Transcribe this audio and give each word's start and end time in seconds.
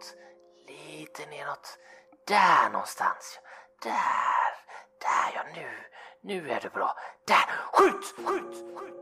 uppåt, 0.00 0.14
lite 0.66 1.26
neråt. 1.30 1.78
Där 2.26 2.70
någonstans. 2.72 3.40
Där, 3.82 3.92
där 5.00 5.32
ja 5.34 5.42
nu, 5.54 5.68
nu 6.22 6.50
är 6.50 6.60
det 6.60 6.72
bra. 6.72 6.94
Där, 7.26 7.44
skjut, 7.72 8.14
skjut, 8.26 8.64
skjut! 8.76 8.94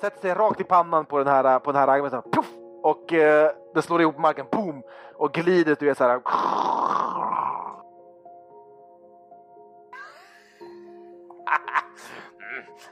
Sätter 0.00 0.20
sig 0.20 0.34
rakt 0.34 0.60
i 0.60 0.64
pannan 0.64 1.06
på 1.06 1.18
den 1.18 1.26
här, 1.26 1.58
på 1.58 1.72
den 1.72 1.80
här 1.80 1.86
raggbesten. 1.86 2.22
Puff! 2.32 2.46
Och 2.82 3.12
eh, 3.12 3.52
det 3.74 3.82
slår 3.82 4.00
ihop 4.00 4.18
marken, 4.18 4.46
boom! 4.52 4.82
Och 5.14 5.32
glider 5.32 5.76
du 5.80 5.86
vet 5.86 5.98
så 5.98 6.04
här. 6.04 6.20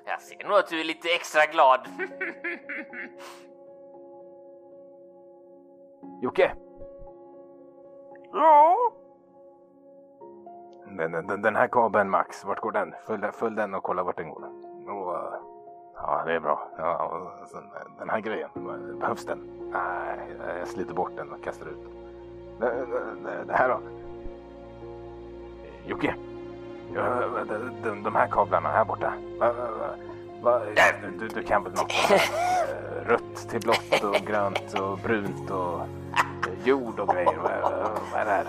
Jag 0.05 0.21
ser 0.21 0.49
nog 0.49 0.59
att 0.59 0.69
du 0.69 0.81
är 0.81 0.85
lite 0.85 1.09
extra 1.09 1.47
glad. 1.47 1.89
Jocke! 6.23 6.55
Den, 10.99 11.13
den, 11.13 11.43
den 11.43 11.57
här 11.57 11.69
kabeln 11.69 12.11
Max, 12.11 12.45
vart 12.45 12.61
går 12.61 12.73
den? 12.73 12.95
Följ, 13.07 13.23
följ 13.33 13.57
den 13.57 13.75
och 13.75 13.83
kolla 13.83 14.03
vart 14.03 14.17
den 14.17 14.29
går. 14.29 14.45
Och, 14.89 15.17
ja, 15.95 16.23
det 16.27 16.33
är 16.33 16.41
bra. 16.41 16.69
Ja, 16.79 17.33
sen, 17.47 17.63
eh, 17.63 17.99
den 17.99 18.11
här 18.11 18.21
grejen, 18.21 18.51
behövs 19.01 19.27
den? 19.27 19.39
Nej, 19.73 20.19
jag 20.59 20.69
sliter 20.69 20.95
bort 20.95 21.17
den 21.17 21.33
och 21.33 21.45
kastar 21.45 21.67
ut 21.67 21.79
den. 21.83 21.93
Det, 22.61 22.87
det, 23.25 23.45
det 23.45 23.53
här 23.53 23.69
då? 23.69 23.81
Jocke? 25.87 26.15
Ja, 26.95 27.03
de, 27.49 27.71
de, 27.83 28.03
de 28.03 28.15
här 28.15 28.29
kablarna 28.29 28.69
här 28.69 28.85
borta. 28.85 29.13
Va, 29.41 29.53
va, 29.53 29.69
va, 30.43 30.61
du, 31.19 31.29
du 31.29 31.43
kan 31.43 31.65
väl 31.65 31.73
något? 31.73 31.93
Eh, 32.11 33.09
rött 33.09 33.49
till 33.51 33.61
blått 33.61 34.05
och 34.05 34.27
grönt 34.27 34.81
och 34.81 34.99
brunt 34.99 35.51
och 35.51 35.81
jord 36.65 37.01
och 37.01 37.09
grejer. 37.09 37.39
Vad 38.13 38.21
är 38.21 38.25
det 38.25 38.31
här? 38.31 38.47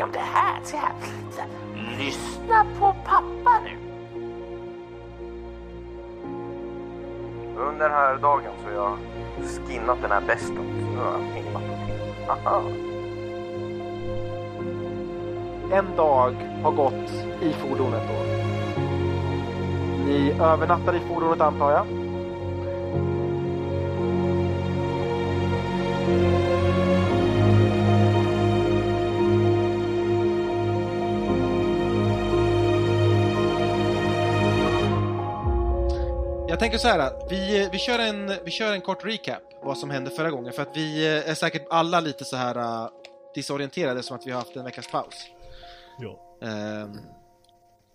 Någonting 0.00 0.02
om 0.02 0.12
det 0.12 0.18
här. 0.18 0.60
Så 0.64 0.76
här. 0.76 0.92
Så 1.30 1.40
här. 1.40 1.48
Lyssna 1.98 2.66
på 2.78 2.94
pappa 3.04 3.60
nu. 3.64 3.76
Under 7.56 7.88
den 7.88 7.92
här 7.92 8.16
dagen 8.16 8.52
så 8.62 8.68
har 8.68 8.74
jag 8.74 8.98
skinnat 9.66 10.02
den 10.02 10.10
här 10.10 10.20
besten. 10.20 10.56
Så 10.56 10.90
nu 10.90 10.98
har 10.98 11.12
jag. 11.12 11.26
Aha. 12.28 12.62
En 15.72 15.96
dag 15.96 16.34
har 16.62 16.72
gått 16.72 17.10
i 17.42 17.52
fordonet 17.52 18.02
då. 18.08 18.14
Ni 20.06 20.32
övernattar 20.40 20.96
i 20.96 21.00
fordonet 21.00 21.40
antar 21.40 21.70
jag? 21.70 21.86
Jag 36.60 36.62
tänker 36.62 36.78
så 36.78 36.88
här, 36.88 37.28
vi, 37.30 37.68
vi, 37.72 37.78
kör 37.78 37.98
en, 37.98 38.32
vi 38.44 38.50
kör 38.50 38.72
en 38.72 38.80
kort 38.80 39.04
recap 39.04 39.42
vad 39.62 39.78
som 39.78 39.90
hände 39.90 40.10
förra 40.10 40.30
gången 40.30 40.52
för 40.52 40.62
att 40.62 40.76
vi 40.76 41.06
är 41.06 41.34
säkert 41.34 41.66
alla 41.70 42.00
lite 42.00 42.24
så 42.24 42.36
här 42.36 42.58
uh, 42.58 42.90
disorienterade 43.34 44.02
som 44.02 44.16
att 44.16 44.26
vi 44.26 44.30
har 44.30 44.38
haft 44.38 44.56
en 44.56 44.64
veckas 44.64 44.88
paus. 44.88 45.14
Ja. 45.98 46.38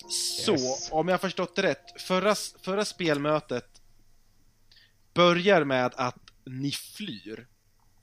Så, 0.10 0.52
Yes. 0.52 0.92
om 0.92 1.08
jag 1.08 1.14
har 1.14 1.18
förstått 1.20 1.56
det 1.56 1.62
rätt, 1.62 2.02
förra, 2.02 2.36
förra 2.62 2.86
spelmötet 2.86 3.82
börjar 5.14 5.64
med 5.64 5.94
att 5.96 6.32
ni 6.46 6.72
flyr 6.72 7.48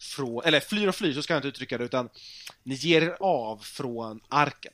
från, 0.00 0.44
eller 0.44 0.60
flyr 0.60 0.88
och 0.88 0.94
flyr, 0.94 1.14
så 1.14 1.22
ska 1.22 1.32
jag 1.32 1.38
inte 1.38 1.48
uttrycka 1.48 1.78
det, 1.78 1.84
utan 1.84 2.08
ni 2.62 2.74
ger 2.74 3.02
er 3.02 3.16
av 3.20 3.56
från 3.58 4.20
arken. 4.28 4.72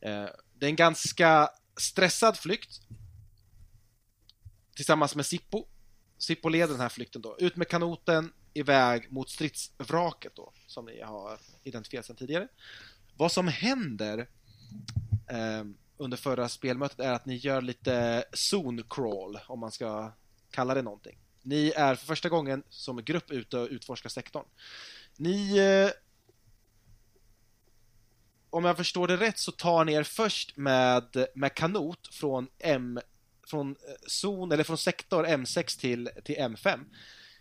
Eh, 0.00 0.26
det 0.58 0.66
är 0.66 0.70
en 0.70 0.76
ganska 0.76 1.48
stressad 1.76 2.36
flykt 2.36 2.80
tillsammans 4.78 5.14
med 5.14 5.26
Sippo. 5.26 5.66
Sippo 6.18 6.48
leder 6.48 6.72
den 6.72 6.80
här 6.80 6.88
flykten 6.88 7.22
då. 7.22 7.36
Ut 7.38 7.56
med 7.56 7.68
kanoten, 7.68 8.32
iväg 8.54 9.12
mot 9.12 9.30
stridsvraket 9.30 10.32
då, 10.36 10.52
som 10.66 10.84
ni 10.84 11.00
har 11.00 11.38
identifierat 11.64 12.06
sedan 12.06 12.16
tidigare. 12.16 12.48
Vad 13.16 13.32
som 13.32 13.48
händer 13.48 14.18
eh, 15.30 15.64
under 15.96 16.16
förra 16.16 16.48
spelmötet 16.48 17.00
är 17.00 17.12
att 17.12 17.26
ni 17.26 17.36
gör 17.36 17.62
lite 17.62 18.24
zone 18.32 18.82
crawl, 18.90 19.38
om 19.46 19.60
man 19.60 19.72
ska 19.72 20.12
kalla 20.50 20.74
det 20.74 20.82
någonting. 20.82 21.18
Ni 21.42 21.72
är 21.76 21.94
för 21.94 22.06
första 22.06 22.28
gången 22.28 22.62
som 22.68 23.04
grupp 23.04 23.30
ute 23.30 23.58
och 23.58 23.68
utforskar 23.70 24.10
sektorn. 24.10 24.44
Ni... 25.16 25.58
Eh, 25.58 25.90
om 28.50 28.64
jag 28.64 28.76
förstår 28.76 29.08
det 29.08 29.16
rätt 29.16 29.38
så 29.38 29.52
tar 29.52 29.84
ni 29.84 29.92
er 29.92 30.02
först 30.02 30.56
med, 30.56 31.26
med 31.34 31.54
kanot 31.54 32.14
från 32.14 32.48
M 32.58 33.00
från 33.50 33.70
eh, 33.70 33.94
zon, 34.06 34.52
eller 34.52 34.64
från 34.64 34.78
sektor 34.78 35.26
M6 35.26 35.80
till, 35.80 36.10
till 36.24 36.36
M5. 36.36 36.84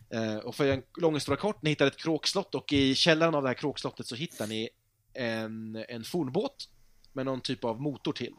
Eh, 0.10 0.38
och 0.38 0.56
för 0.56 0.68
en 0.68 0.84
lång 0.98 1.14
historia 1.14 1.42
kort, 1.42 1.62
ni 1.62 1.70
hittar 1.70 1.88
ett 1.88 1.98
kråkslott 1.98 2.56
och 2.56 2.74
i 2.74 2.96
källaren 2.96 3.36
av 3.36 3.44
det 3.44 3.50
här 3.50 3.54
kråkslottet 3.54 4.08
så 4.08 4.16
hittar 4.16 4.48
ni 4.48 4.70
en, 5.14 5.86
en 5.90 6.04
fornbåt 6.04 6.70
med 7.14 7.26
någon 7.26 7.42
typ 7.42 7.64
av 7.64 7.82
motor 7.82 8.14
till. 8.14 8.34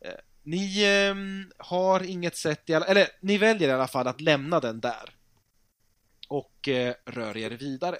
Eh, 0.00 0.14
ni 0.42 0.84
eh, 0.84 1.14
har 1.66 2.02
inget 2.02 2.36
sätt, 2.36 2.70
i 2.70 2.74
alla, 2.74 2.86
eller 2.86 3.08
ni 3.20 3.38
väljer 3.38 3.68
i 3.68 3.72
alla 3.72 3.88
fall 3.88 4.06
att 4.06 4.20
lämna 4.20 4.60
den 4.60 4.80
där 4.80 5.16
och 6.28 6.68
eh, 6.68 6.94
rör 7.04 7.36
er 7.36 7.50
vidare. 7.50 7.98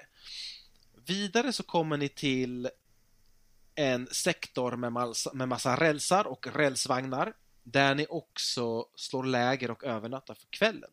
Vidare 1.06 1.52
så 1.52 1.62
kommer 1.62 1.96
ni 1.96 2.08
till 2.08 2.68
en 3.74 4.06
sektor 4.06 4.76
med, 4.76 4.92
massa, 4.92 5.32
med 5.34 5.48
massa 5.48 5.76
rälsar 5.76 6.26
och 6.26 6.46
rälsvagnar 6.56 7.32
där 7.66 7.94
ni 7.94 8.06
också 8.08 8.86
slår 8.94 9.24
läger 9.24 9.70
och 9.70 9.84
övernattar 9.84 10.34
för 10.34 10.46
kvällen. 10.50 10.90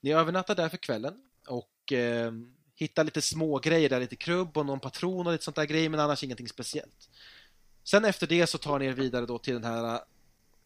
Ni 0.00 0.12
övernattar 0.12 0.54
där 0.54 0.68
för 0.68 0.76
kvällen 0.76 1.14
och 1.46 1.92
eh, 1.92 2.32
hittar 2.74 3.04
lite 3.04 3.22
små 3.22 3.58
grejer 3.58 3.88
där, 3.88 4.00
lite 4.00 4.16
krubb 4.16 4.56
och 4.56 4.66
någon 4.66 4.80
patron 4.80 5.26
och 5.26 5.32
lite 5.32 5.44
sånt 5.44 5.56
där 5.56 5.64
grejer, 5.64 5.88
men 5.88 6.00
annars 6.00 6.24
ingenting 6.24 6.48
speciellt. 6.48 7.10
Sen 7.84 8.04
efter 8.04 8.26
det 8.26 8.46
så 8.46 8.58
tar 8.58 8.78
ni 8.78 8.86
er 8.86 8.92
vidare 8.92 9.26
då 9.26 9.38
till 9.38 9.54
den 9.54 9.64
här 9.64 9.94
eh, 9.94 10.00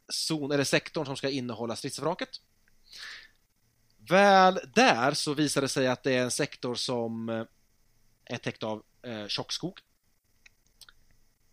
zon, 0.09 0.53
eller 0.53 0.65
sektorn 0.65 1.07
som 1.07 1.17
ska 1.17 1.29
innehålla 1.29 1.77
stridsvraket. 1.77 2.41
Väl 4.09 4.61
där 4.75 5.13
så 5.13 5.35
visar 5.35 5.61
det 5.61 5.69
sig 5.69 5.89
att 5.89 6.03
det 6.03 6.13
är 6.13 6.23
en 6.23 6.31
sektor 6.31 6.75
som 6.75 7.29
eh, 7.29 7.45
är 8.25 8.39
täckt 8.39 8.63
av 8.63 8.83
eh, 9.03 9.27
tjockskog. 9.27 9.81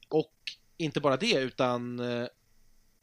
Och 0.10 0.34
inte 0.78 1.02
bara 1.02 1.18
det, 1.18 1.34
utan 1.34 2.00
eh, 2.00 2.28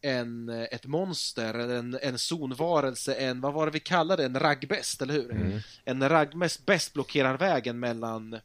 en, 0.03 0.49
ett 0.49 0.87
monster, 0.87 1.55
en, 1.55 1.99
en 2.03 2.19
zonvarelse, 2.19 3.15
en, 3.15 3.41
vad 3.41 3.53
var 3.53 3.67
det 3.67 3.73
vi 3.73 3.81
kallade 3.81 4.23
det, 4.23 4.27
en 4.27 4.41
raggbäst, 4.41 5.03
eller 5.03 5.15
hur? 5.15 5.31
Mm. 5.31 5.61
En 5.85 6.09
raggbäst 6.09 6.67
bäst 6.67 6.93
blockerar 6.93 7.37
vägen 7.37 7.81
mellan, 7.81 8.41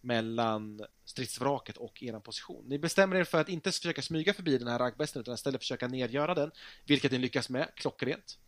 mellan 0.00 0.80
stridsvraket 1.04 1.76
och 1.76 2.02
er 2.02 2.20
position. 2.20 2.64
Ni 2.68 2.78
bestämmer 2.78 3.16
er 3.16 3.24
för 3.24 3.40
att 3.40 3.48
inte 3.48 3.72
försöka 3.72 4.02
smyga 4.02 4.34
förbi 4.34 4.58
den 4.58 4.68
här 4.68 4.78
raggbästen 4.78 5.20
utan 5.20 5.34
istället 5.34 5.60
försöka 5.60 5.88
nedgöra 5.88 6.34
den, 6.34 6.50
vilket 6.86 7.12
ni 7.12 7.18
lyckas 7.18 7.48
med, 7.48 7.68
klockrent. 7.74 8.38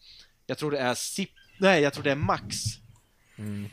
Jag 0.46 0.58
tror 0.58 0.70
det 0.70 0.78
är 0.78 0.94
Sip, 0.94 1.30
nej, 1.58 1.82
jag 1.82 1.92
tror 1.92 2.04
det 2.04 2.10
är 2.10 2.16
Max 2.16 2.54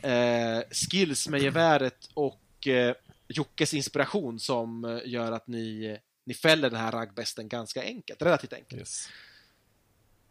eh, 0.02 0.62
skills 0.70 1.28
med 1.28 1.42
geväret 1.42 2.10
och 2.14 2.68
eh, 2.68 2.94
Jockes 3.28 3.74
inspiration 3.74 4.40
som 4.40 4.84
eh, 4.84 5.00
gör 5.04 5.32
att 5.32 5.46
ni, 5.46 5.98
ni 6.24 6.34
fäller 6.34 6.70
den 6.70 6.80
här 6.80 6.92
raggbästen 6.92 7.48
ganska 7.48 7.82
enkelt, 7.82 8.22
relativt 8.22 8.52
enkelt. 8.52 8.80
Yes. 8.80 9.08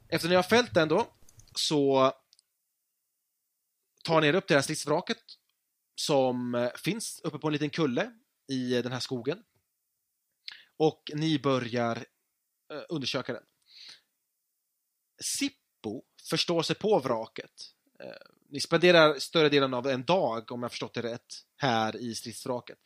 Efter 0.08 0.30
ni 0.30 0.36
har 0.36 0.44
fällt 0.44 0.74
den 0.74 0.88
då, 0.88 1.14
så 1.56 2.14
tar 4.04 4.22
ni 4.22 4.28
er 4.28 4.34
upp 4.34 4.48
till 4.48 4.54
det 4.54 4.58
här 4.58 4.64
stridsvraket 4.64 5.24
som 5.96 6.56
eh, 6.56 6.72
finns 6.76 7.22
uppe 7.24 7.38
på 7.38 7.48
en 7.48 7.54
liten 7.54 7.70
kulle 7.70 8.12
i 8.48 8.76
eh, 8.76 8.84
den 8.84 8.92
här 8.92 9.00
skogen. 9.00 9.44
Och 10.78 11.12
ni 11.16 11.40
börjar 11.40 12.06
eh, 12.74 12.82
undersöka 12.90 13.34
den. 13.34 13.44
Sippo 15.22 16.04
förstår 16.30 16.62
sig 16.62 16.76
på 16.76 17.00
vraket. 17.00 17.52
Ni 18.50 18.60
spenderar 18.60 19.20
större 19.20 19.50
delen 19.50 19.74
av 19.74 19.88
en 19.88 20.04
dag, 20.04 20.52
om 20.52 20.62
jag 20.62 20.72
förstått 20.72 20.94
det 20.94 21.02
rätt, 21.02 21.46
här 21.58 21.96
i 21.96 22.16
stridsvraket. 22.16 22.78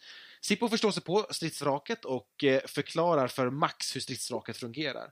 Sippo 0.46 0.70
förstår 0.70 0.92
sig 0.92 1.04
på 1.04 1.28
stridsvraket 1.30 2.06
och 2.06 2.44
eh, 2.44 2.62
förklarar 2.66 3.28
för 3.28 3.50
Max 3.50 3.96
hur 3.96 4.02
stridsvraket 4.02 4.58
fungerar. 4.58 5.12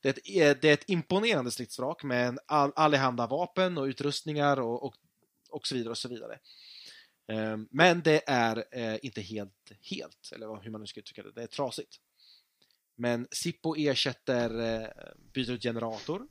Det 0.00 0.08
är 0.08 0.12
ett, 0.12 0.56
eh, 0.56 0.60
det 0.60 0.68
är 0.68 0.72
ett 0.72 0.90
imponerande 0.90 1.50
stridsvrak 1.50 2.02
med 2.02 2.38
all, 2.46 2.72
allehanda 2.76 3.26
vapen 3.26 3.78
och 3.78 3.84
utrustningar 3.84 4.60
och, 4.60 4.82
och, 4.82 4.94
och 5.50 5.66
så 5.66 5.74
vidare 5.74 5.90
och 5.90 5.98
så 5.98 6.08
vidare. 6.08 6.38
Ehm, 7.26 7.68
men 7.70 8.02
det 8.02 8.22
är 8.26 8.64
eh, 8.70 8.98
inte 9.02 9.20
helt 9.20 9.72
helt, 9.80 10.32
eller 10.34 10.62
hur 10.62 10.70
man 10.70 10.80
nu 10.80 10.86
ska 10.86 11.00
uttrycka 11.00 11.22
det. 11.22 11.32
Det 11.32 11.42
är 11.42 11.46
trasigt. 11.46 12.00
Men 12.94 13.28
Sippo 13.30 13.76
ersätter, 13.76 14.92
byter 15.32 15.50
ut 15.50 15.62
generator. 15.62 16.28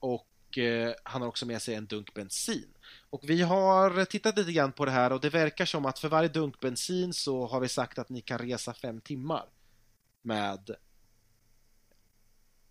Och 0.00 0.28
eh, 0.58 0.94
han 1.02 1.22
har 1.22 1.28
också 1.28 1.46
med 1.46 1.62
sig 1.62 1.74
en 1.74 1.86
dunk 1.86 2.14
bensin. 2.14 2.68
Och 3.10 3.30
vi 3.30 3.42
har 3.42 4.04
tittat 4.04 4.38
lite 4.38 4.52
grann 4.52 4.72
på 4.72 4.84
det 4.84 4.90
här 4.90 5.12
och 5.12 5.20
det 5.20 5.30
verkar 5.30 5.64
som 5.64 5.86
att 5.86 5.98
för 5.98 6.08
varje 6.08 6.28
dunk 6.28 6.60
bensin 6.60 7.12
så 7.12 7.46
har 7.46 7.60
vi 7.60 7.68
sagt 7.68 7.98
att 7.98 8.08
ni 8.08 8.20
kan 8.20 8.38
resa 8.38 8.74
fem 8.74 9.00
timmar 9.00 9.48
med 10.22 10.76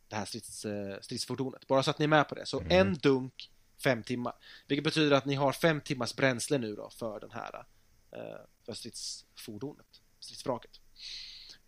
det 0.07 0.15
här 0.15 0.25
strids, 0.25 0.65
eh, 0.65 0.99
stridsfordonet. 1.01 1.67
Bara 1.67 1.83
så 1.83 1.91
att 1.91 1.99
ni 1.99 2.03
är 2.03 2.09
med 2.09 2.29
på 2.29 2.35
det. 2.35 2.45
Så 2.45 2.63
en 2.69 2.93
dunk, 2.93 3.51
fem 3.83 4.03
timmar. 4.03 4.33
Vilket 4.67 4.83
betyder 4.83 5.17
att 5.17 5.25
ni 5.25 5.35
har 5.35 5.51
fem 5.51 5.81
timmars 5.81 6.15
bränsle 6.15 6.57
nu 6.57 6.75
då 6.75 6.89
för 6.89 7.19
den 7.19 7.31
här 7.31 7.65
eh, 8.11 8.39
för 8.65 8.73
stridsfordonet, 8.73 10.01
stridsvraket. 10.19 10.71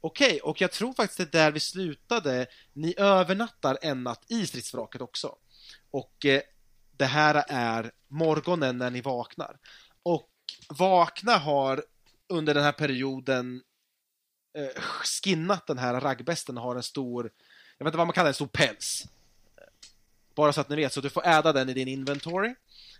Okej, 0.01 0.39
och 0.39 0.61
jag 0.61 0.71
tror 0.71 0.93
faktiskt 0.93 1.17
det 1.17 1.39
är 1.39 1.43
där 1.43 1.51
vi 1.51 1.59
slutade. 1.59 2.47
Ni 2.73 2.93
övernattar 2.97 3.77
en 3.81 4.03
natt 4.03 4.25
i 4.27 4.47
stridsvraket 4.47 5.01
också. 5.01 5.37
Och 5.91 6.25
eh, 6.25 6.41
det 6.97 7.05
här 7.05 7.43
är 7.47 7.91
morgonen 8.07 8.77
när 8.77 8.89
ni 8.89 9.01
vaknar. 9.01 9.57
Och 10.03 10.29
Vakna 10.69 11.37
har 11.37 11.83
under 12.29 12.53
den 12.53 12.63
här 12.63 12.71
perioden 12.71 13.61
eh, 14.57 14.81
skinnat 14.81 15.67
den 15.67 15.77
här 15.77 16.01
raggbesten 16.01 16.57
och 16.57 16.63
har 16.63 16.75
en 16.75 16.83
stor, 16.83 17.31
jag 17.77 17.85
vet 17.85 17.89
inte 17.89 17.97
vad 17.97 18.07
man 18.07 18.13
kallar 18.13 18.25
det, 18.25 18.29
en 18.29 18.33
stor 18.33 18.47
päls. 18.47 19.03
Bara 20.35 20.53
så 20.53 20.61
att 20.61 20.69
ni 20.69 20.75
vet, 20.75 20.93
så 20.93 21.01
du 21.01 21.09
får 21.09 21.25
äda 21.27 21.53
den 21.53 21.69
i 21.69 21.73
din 21.73 21.87
inventory. 21.87 22.55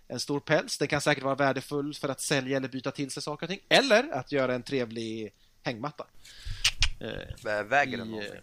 En 0.08 0.20
stor 0.20 0.40
päls, 0.40 0.78
den 0.78 0.88
kan 0.88 1.00
säkert 1.00 1.24
vara 1.24 1.34
värdefull 1.34 1.94
för 1.94 2.08
att 2.08 2.20
sälja 2.20 2.56
eller 2.56 2.68
byta 2.68 2.90
till 2.90 3.10
sig 3.10 3.22
saker 3.22 3.46
och 3.46 3.50
ting. 3.50 3.60
Eller 3.68 4.10
att 4.12 4.32
göra 4.32 4.54
en 4.54 4.62
trevlig 4.62 5.34
hängmatta. 5.62 6.06
Eh, 7.00 7.34
Vä- 7.44 7.62
Väger 7.68 7.98
den 7.98 8.08
någonting? 8.10 8.40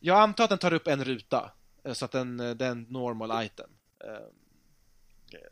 Jag 0.00 0.18
antar 0.18 0.44
att 0.44 0.50
den 0.50 0.58
tar 0.58 0.72
upp 0.72 0.86
en 0.86 1.04
ruta, 1.04 1.52
så 1.92 2.04
att 2.04 2.12
den, 2.12 2.40
eh, 2.40 2.50
den 2.50 2.82
normal 2.82 3.44
item. 3.44 3.70
Eh, 4.04 4.12
eh, 4.12 5.50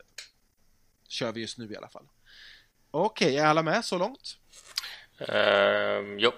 Kör 1.07 1.31
vi 1.31 1.41
just 1.41 1.57
nu 1.57 1.71
i 1.71 1.77
alla 1.77 1.89
fall. 1.89 2.07
Okej, 2.91 3.37
är 3.37 3.45
alla 3.45 3.63
med 3.63 3.85
så 3.85 3.97
långt? 3.97 4.37
Ehm, 5.19 6.19
jo. 6.19 6.31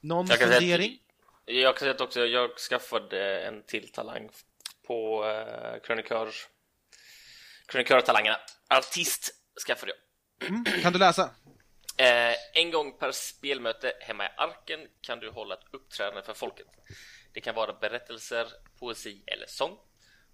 Någon 0.00 0.26
Jag 0.26 0.38
fundering? 0.38 0.98
att, 1.46 1.54
jag 1.54 1.74
kan 1.74 1.80
säga 1.80 1.90
att 1.90 2.00
också 2.00 2.26
jag 2.26 2.58
skaffade 2.58 3.40
en 3.40 3.62
till 3.62 3.92
talang 3.92 4.30
på 4.86 5.24
uh, 5.24 5.80
krönikör 5.82 6.28
krönikörtalangerna. 7.66 8.36
Artist 8.68 9.30
skaffade 9.66 9.92
jag. 9.92 10.48
Mm, 10.48 10.64
kan 10.64 10.92
du 10.92 10.98
läsa? 10.98 11.30
Eh, 11.96 12.34
en 12.54 12.70
gång 12.70 12.98
per 12.98 13.12
spelmöte 13.12 13.92
hemma 14.00 14.24
i 14.24 14.28
Arken 14.36 14.80
kan 15.00 15.20
du 15.20 15.30
hålla 15.30 15.54
ett 15.54 15.64
uppträdande 15.70 16.22
för 16.22 16.34
folket. 16.34 16.66
Det 17.32 17.40
kan 17.40 17.54
vara 17.54 17.72
berättelser, 17.72 18.46
poesi 18.78 19.22
eller 19.26 19.46
sång. 19.46 19.78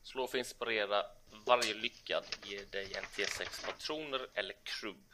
Slå 0.03 0.27
för 0.27 0.39
att 0.39 0.47
inspirera. 0.47 1.03
Varje 1.47 1.75
lyckad 1.75 2.25
ger 2.45 2.65
dig 2.71 2.93
en 2.97 3.05
T6 3.05 3.67
patroner 3.67 4.21
eller 4.35 4.55
krubb. 4.63 5.05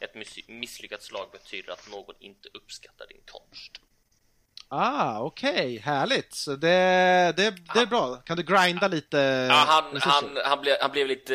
Ett 0.00 0.14
miss- 0.14 0.48
misslyckat 0.48 1.02
slag 1.02 1.28
betyder 1.32 1.72
att 1.72 1.88
någon 1.90 2.14
inte 2.20 2.48
uppskattar 2.54 3.06
din 3.06 3.22
konst. 3.26 3.72
Ah, 4.72 5.20
okej, 5.20 5.78
härligt. 5.78 6.34
Så 6.34 6.56
det, 6.56 6.68
det, 7.36 7.50
det 7.74 7.80
är 7.80 7.86
bra. 7.86 8.16
Kan 8.16 8.36
du 8.36 8.42
grinda 8.42 8.88
lite 8.88 9.16
Ja, 9.50 9.54
han, 9.54 10.00
han, 10.00 10.38
han, 10.44 10.60
blev, 10.60 10.76
han 10.80 10.90
blev 10.90 11.06
lite... 11.06 11.34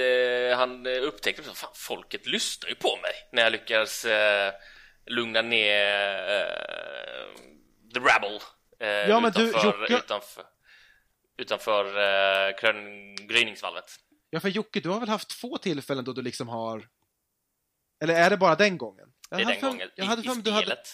Han 0.58 0.86
eh, 0.86 1.02
upptäckte 1.04 1.52
att 1.52 1.58
fan, 1.58 1.72
folket 1.76 2.26
lyssnar 2.26 2.70
ju 2.70 2.76
på 2.76 2.98
mig 3.02 3.12
när 3.32 3.44
jag 3.44 3.52
lyckas 3.52 4.06
eh, 4.06 4.54
lugna 5.06 5.42
ner 5.42 6.14
eh, 6.30 7.36
the 7.94 8.00
rabble 8.00 8.40
eh, 8.80 8.88
Ja, 8.88 9.20
men 9.20 9.32
du, 9.32 9.50
utanför, 9.50 9.88
Jocke- 9.88 9.98
utanför, 9.98 10.44
utanför 11.38 11.86
eh, 11.86 12.56
krön, 12.58 13.16
gryningsvalvet. 13.16 13.86
Ja, 14.30 14.40
för 14.40 14.50
Jocke, 14.50 14.80
du 14.80 14.90
har 14.90 15.00
väl 15.00 15.10
haft 15.10 15.30
två 15.30 15.58
tillfällen 15.58 16.06
då 16.06 16.14
du 16.14 16.22
liksom 16.22 16.48
har... 16.48 16.88
Eller 18.04 18.14
är 18.14 18.30
det 18.30 18.38
bara 18.38 18.56
den 18.56 18.78
gången? 18.78 19.08
Jag 19.30 19.40
Det 19.40 19.44
är 19.44 19.48
den 19.48 19.60
för- 19.60 19.68
gången 19.68 19.90
Jag 19.96 20.06
hade 20.06 20.22
i, 20.22 20.26
för 20.26 20.38
i 20.38 20.42
du 20.42 20.52
hade... 20.52 20.66
spelet. 20.66 20.88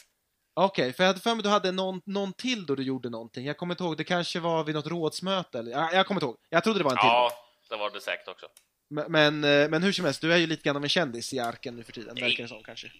Okej, 0.53 0.93
för 0.93 1.03
jag 1.03 1.07
hade 1.07 1.19
för 1.19 1.35
mig 1.35 1.43
du 1.43 1.49
hade 1.49 1.71
någon, 1.71 2.01
någon 2.05 2.33
till 2.33 2.65
då 2.65 2.75
du 2.75 2.83
gjorde 2.83 3.09
någonting. 3.09 3.45
Jag 3.45 3.57
kommer 3.57 3.73
inte 3.73 3.83
ihåg, 3.83 3.97
det 3.97 4.03
kanske 4.03 4.39
var 4.39 4.63
vid 4.63 4.75
något 4.75 4.87
rådsmöte 4.87 5.59
eller... 5.59 5.71
Ja, 5.71 5.91
jag 5.93 6.07
kommer 6.07 6.17
inte 6.19 6.25
ihåg. 6.25 6.37
Jag 6.49 6.63
trodde 6.63 6.79
det 6.79 6.83
var 6.83 6.91
en 6.91 6.97
till. 6.97 7.07
Ja, 7.07 7.31
det 7.69 7.75
var 7.77 7.89
det 7.91 8.01
säkert 8.01 8.27
också. 8.27 8.47
Men, 8.89 9.11
men, 9.11 9.43
eh, 9.43 9.69
men 9.69 9.83
hur 9.83 9.91
som 9.91 10.05
helst, 10.05 10.21
du 10.21 10.33
är 10.33 10.37
ju 10.37 10.47
lite 10.47 10.63
grann 10.63 10.75
av 10.75 10.83
en 10.83 10.89
kändis 10.89 11.33
i 11.33 11.39
arken 11.39 11.75
nu 11.75 11.83
för 11.83 11.91
tiden, 11.91 12.15
verkar 12.15 12.43
det 12.43 12.49
som 12.49 12.63
kanske. 12.63 12.91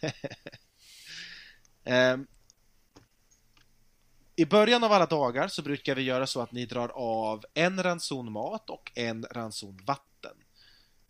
Ehm, 1.84 2.26
I 4.42 4.46
början 4.46 4.84
av 4.84 4.92
alla 4.92 5.06
dagar 5.06 5.48
så 5.48 5.62
brukar 5.62 5.94
vi 5.94 6.02
göra 6.02 6.26
så 6.26 6.40
att 6.40 6.52
ni 6.52 6.66
drar 6.66 6.88
av 6.94 7.44
en 7.54 7.82
ranson 7.82 8.32
mat 8.32 8.70
och 8.70 8.92
en 8.94 9.26
ranson 9.30 9.80
vatten. 9.84 10.36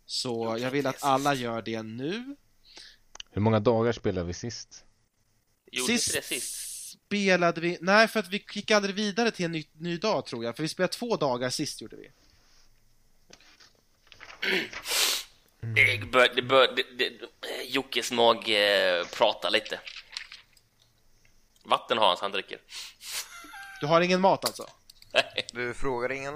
Så 0.05 0.57
jag 0.59 0.71
vill 0.71 0.87
att 0.87 1.03
alla 1.03 1.33
gör 1.33 1.61
det 1.61 1.83
nu. 1.83 2.35
Hur 3.31 3.41
många 3.41 3.59
dagar 3.59 3.91
spelade 3.91 4.27
vi 4.27 4.33
sist? 4.33 4.85
Gjorde 5.71 5.93
inte 5.93 6.11
det 6.13 6.21
sist? 6.21 6.89
spelade 6.89 7.61
vi... 7.61 7.77
Nej, 7.81 8.07
för 8.07 8.19
att 8.19 8.29
vi 8.29 8.45
gick 8.53 8.71
aldrig 8.71 8.95
vidare 8.95 9.31
till 9.31 9.45
en 9.45 9.51
ny, 9.51 9.65
ny 9.73 9.97
dag 9.97 10.25
tror 10.25 10.43
jag. 10.43 10.55
För 10.55 10.63
vi 10.63 10.69
spelade 10.69 10.93
två 10.93 11.15
dagar 11.15 11.49
sist 11.49 11.81
gjorde 11.81 11.95
vi. 11.95 12.11
Det 15.61 16.11
bör, 16.11 16.35
det 16.35 16.41
bör, 16.41 16.75
det, 16.75 16.83
det, 16.97 17.13
Jockes 17.67 18.11
mag 18.11 18.37
eh, 18.37 19.05
pratar 19.07 19.51
lite. 19.51 19.79
Vatten 21.65 21.97
har 21.97 22.07
han 22.07 22.17
så 22.17 22.23
han 22.23 22.31
dricker. 22.31 22.57
Du 23.81 23.85
har 23.87 24.01
ingen 24.01 24.21
mat 24.21 24.45
alltså? 24.45 24.67
Du 25.53 25.73
frågar 25.73 26.11
ingen? 26.11 26.35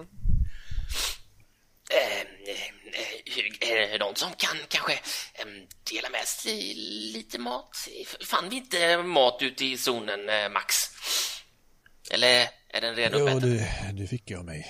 Eh, 1.89 2.21
eh, 2.21 3.71
eh, 3.71 3.71
är 3.71 3.91
det 3.91 3.97
någon 4.05 4.15
som 4.15 4.31
kan 4.37 4.57
kanske 4.67 4.93
eh, 4.93 5.45
dela 5.91 6.09
med 6.09 6.25
sig 6.25 6.73
lite 7.13 7.39
mat? 7.39 7.87
Fann 8.25 8.49
vi 8.49 8.55
inte 8.55 8.97
mat 8.97 9.37
ute 9.41 9.65
i 9.65 9.77
zonen, 9.77 10.29
eh, 10.29 10.49
Max? 10.49 10.75
Eller 12.11 12.47
är 12.69 12.81
den 12.81 12.95
redan 12.95 13.19
Jo, 13.19 13.25
uppäten? 13.25 13.49
du, 13.49 14.01
du 14.01 14.07
fick 14.07 14.31
jag 14.31 14.45
mig. 14.45 14.67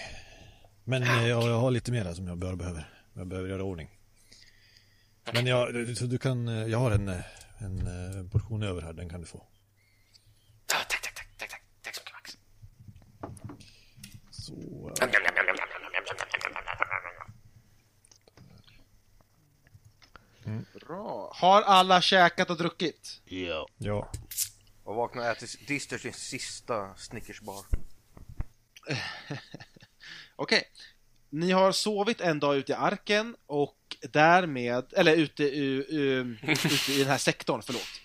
Men 0.84 1.04
eh, 1.04 1.28
ja, 1.28 1.48
jag 1.48 1.60
har 1.60 1.72
lite 1.72 1.92
mer 1.92 2.14
som 2.14 2.28
jag 2.28 2.38
bör, 2.38 2.56
behöver. 2.56 2.94
Jag 3.14 3.28
behöver 3.28 3.50
göra 3.50 3.64
ordning. 3.64 3.90
Men 5.34 5.48
jag, 5.48 5.74
du, 5.74 5.96
så 5.96 6.06
du 6.06 6.18
kan, 6.18 6.48
eh, 6.48 6.68
jag 6.68 6.78
har 6.78 6.92
en, 6.92 7.08
eh, 7.10 7.20
en 7.58 7.78
eh, 7.88 8.32
portion 8.32 8.64
över 8.64 8.82
här, 8.82 8.94
den 8.94 9.10
kan 9.10 9.22
du 9.22 9.28
få. 9.28 9.44
Njam, 14.50 14.92
njam. 15.00 15.56
Bra. 20.88 21.32
Har 21.36 21.62
alla 21.62 22.02
käkat 22.02 22.50
och 22.50 22.58
druckit? 22.58 23.22
Ja. 23.26 23.68
ja. 23.78 24.12
Och 24.84 24.96
vaknar 24.96 25.22
och 25.24 25.28
äter 25.30 25.68
Dister 25.68 25.98
sin 25.98 26.14
sista 26.14 26.96
Snickersbar. 26.98 27.66
Okej. 30.36 30.64
Ni 31.30 31.52
har 31.52 31.72
sovit 31.72 32.22
en 32.22 32.40
dag 32.40 32.58
ute 32.58 32.72
i 32.72 32.76
arken 32.76 33.36
och 33.46 33.78
därmed, 34.12 34.86
eller 34.94 35.16
ute, 35.16 35.44
i- 35.44 35.86
i- 35.90 36.38
ute 36.52 36.92
i 36.94 36.98
den 37.00 37.08
här 37.08 37.18
sektorn, 37.18 37.62
förlåt. 37.62 38.02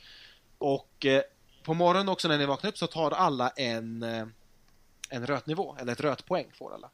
Och 0.59 1.07
eh, 1.07 1.23
på 1.63 1.75
morgonen 1.75 2.09
också 2.09 2.29
när 2.29 2.39
ni 2.39 2.47
vaknar 2.47 2.71
upp 2.71 2.79
så 2.79 2.87
tar 2.87 3.11
alla 3.11 3.49
en, 3.51 4.03
eh, 4.03 4.27
en 5.13 5.27
rötnivå, 5.27 5.77
eller 5.81 5.93
ett 5.93 6.01
rötpoäng 6.01 6.47
får 6.55 6.75
alla. 6.75 6.91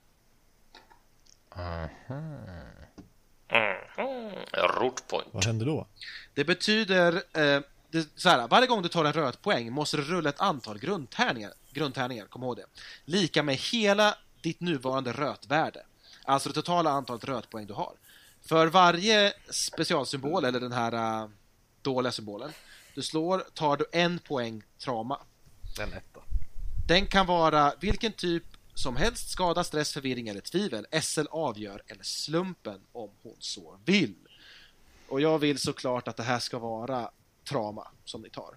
Mhm. 2.08 2.48
Rotpoint. 4.52 5.28
Vad 5.32 5.44
händer 5.44 5.66
då? 5.66 5.87
Det 6.34 6.44
betyder, 6.44 7.14
eh, 7.14 7.60
det, 7.90 8.08
så 8.14 8.28
här, 8.28 8.48
varje 8.48 8.66
gång 8.66 8.82
du 8.82 8.88
tar 8.88 9.04
en 9.04 9.12
rötpoäng 9.12 9.72
måste 9.72 9.96
du 9.96 10.02
rulla 10.02 10.28
ett 10.28 10.40
antal 10.40 10.78
grundtärningar, 10.78 11.52
grundtärningar, 11.70 12.26
kom 12.26 12.42
ihåg 12.42 12.56
det. 12.56 12.66
Lika 13.04 13.42
med 13.42 13.54
hela 13.54 14.14
ditt 14.40 14.60
nuvarande 14.60 15.12
rötvärde. 15.12 15.84
Alltså 16.25 16.48
det 16.48 16.54
totala 16.54 16.90
antalet 16.90 17.25
rötpoäng 17.25 17.66
du 17.66 17.75
har. 17.75 17.92
För 18.40 18.66
varje 18.66 19.32
specialsymbol, 19.50 20.44
eller 20.44 20.60
den 20.60 20.72
här 20.72 21.22
eh, 21.22 21.28
dåliga 21.82 22.12
symbolen, 22.12 22.52
du 22.94 23.02
slår 23.02 23.38
tar 23.54 23.76
du 23.76 23.87
en 23.92 24.18
poäng 24.18 24.62
trauma. 24.78 25.20
Den 25.76 25.92
etta. 25.92 26.17
Den 26.88 27.07
kan 27.07 27.26
vara 27.26 27.73
vilken 27.80 28.12
typ 28.12 28.42
som 28.75 28.97
helst, 28.97 29.30
skada, 29.30 29.64
stress, 29.64 29.92
förvirring 29.92 30.28
eller 30.28 30.40
tvivel. 30.40 30.87
SL 31.02 31.26
avgör, 31.30 31.83
eller 31.87 32.02
slumpen 32.04 32.80
om 32.92 33.11
hon 33.23 33.37
så 33.38 33.78
vill. 33.85 34.14
Och 35.09 35.21
jag 35.21 35.38
vill 35.38 35.59
såklart 35.59 36.09
att 36.09 36.16
det 36.16 36.23
här 36.23 36.38
ska 36.38 36.59
vara 36.59 37.11
trauma 37.49 37.88
som 38.04 38.23
ni 38.23 38.30
tar. 38.30 38.54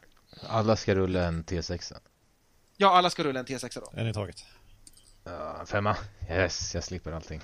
Alla 0.47 0.75
ska 0.75 0.95
rulla 0.95 1.23
en 1.27 1.43
T6. 1.43 1.93
Ja, 2.77 2.89
alla 2.97 3.09
ska 3.09 3.23
rulla 3.23 3.39
en 3.39 3.45
T6 3.45 3.79
då. 3.79 4.00
En 4.00 4.07
i 4.07 4.13
taget. 4.13 4.45
Ja, 5.23 5.65
femma. 5.65 5.97
Yes, 6.29 6.75
jag 6.75 6.83
slipper 6.83 7.11
allting. 7.11 7.41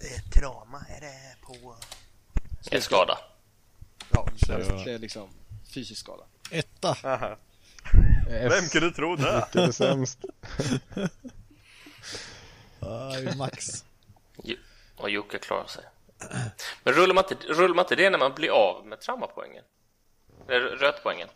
Eh, 0.00 0.30
Trama, 0.30 0.84
är 0.88 1.00
det 1.00 1.36
på... 1.42 1.76
En 2.70 2.82
skada. 2.82 3.18
Ja, 4.10 4.28
Det 4.84 4.92
är 4.92 4.98
liksom 4.98 5.28
fysisk 5.74 6.00
skada. 6.00 6.24
etta. 6.50 6.96
Aha. 7.04 7.36
Vem 8.28 8.68
kunde 8.68 8.90
tro 8.90 9.16
det? 9.16 9.48
Vilket 9.52 9.68
är 9.68 9.72
sämst? 9.72 10.18
Är 12.80 13.36
Max. 13.36 13.84
Jo- 14.44 14.56
Och 14.96 15.10
Jocke 15.10 15.38
klarar 15.38 15.66
sig. 15.66 15.84
Men 16.84 16.94
rullar 16.94 17.14
man, 17.14 17.24
inte, 17.30 17.46
rullar 17.46 17.74
man 17.74 17.84
inte 17.84 17.96
det 17.96 18.10
när 18.10 18.18
man 18.18 18.34
blir 18.34 18.50
av 18.50 18.86
med 18.86 19.00
traumapoängen? 19.00 19.64
Eller 20.48 20.60
rötpoängen? 20.60 21.28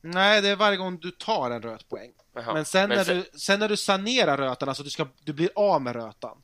Nej, 0.00 0.42
det 0.42 0.48
är 0.48 0.56
varje 0.56 0.76
gång 0.76 0.98
du 0.98 1.10
tar 1.10 1.50
en 1.50 1.62
röt 1.62 1.88
poäng. 1.88 2.12
Jaha. 2.34 2.54
Men, 2.54 2.64
sen, 2.64 2.88
Men 2.88 2.98
när 2.98 3.04
sen- 3.04 3.24
Du, 3.32 3.38
sen 3.38 3.60
när 3.60 3.68
du 3.68 3.76
sanerar 3.76 4.36
rötan, 4.38 4.68
alltså 4.68 4.82
du, 4.84 4.90
ska, 4.90 5.06
du 5.24 5.32
blir 5.32 5.50
av 5.54 5.82
med 5.82 5.96
rötan. 5.96 6.42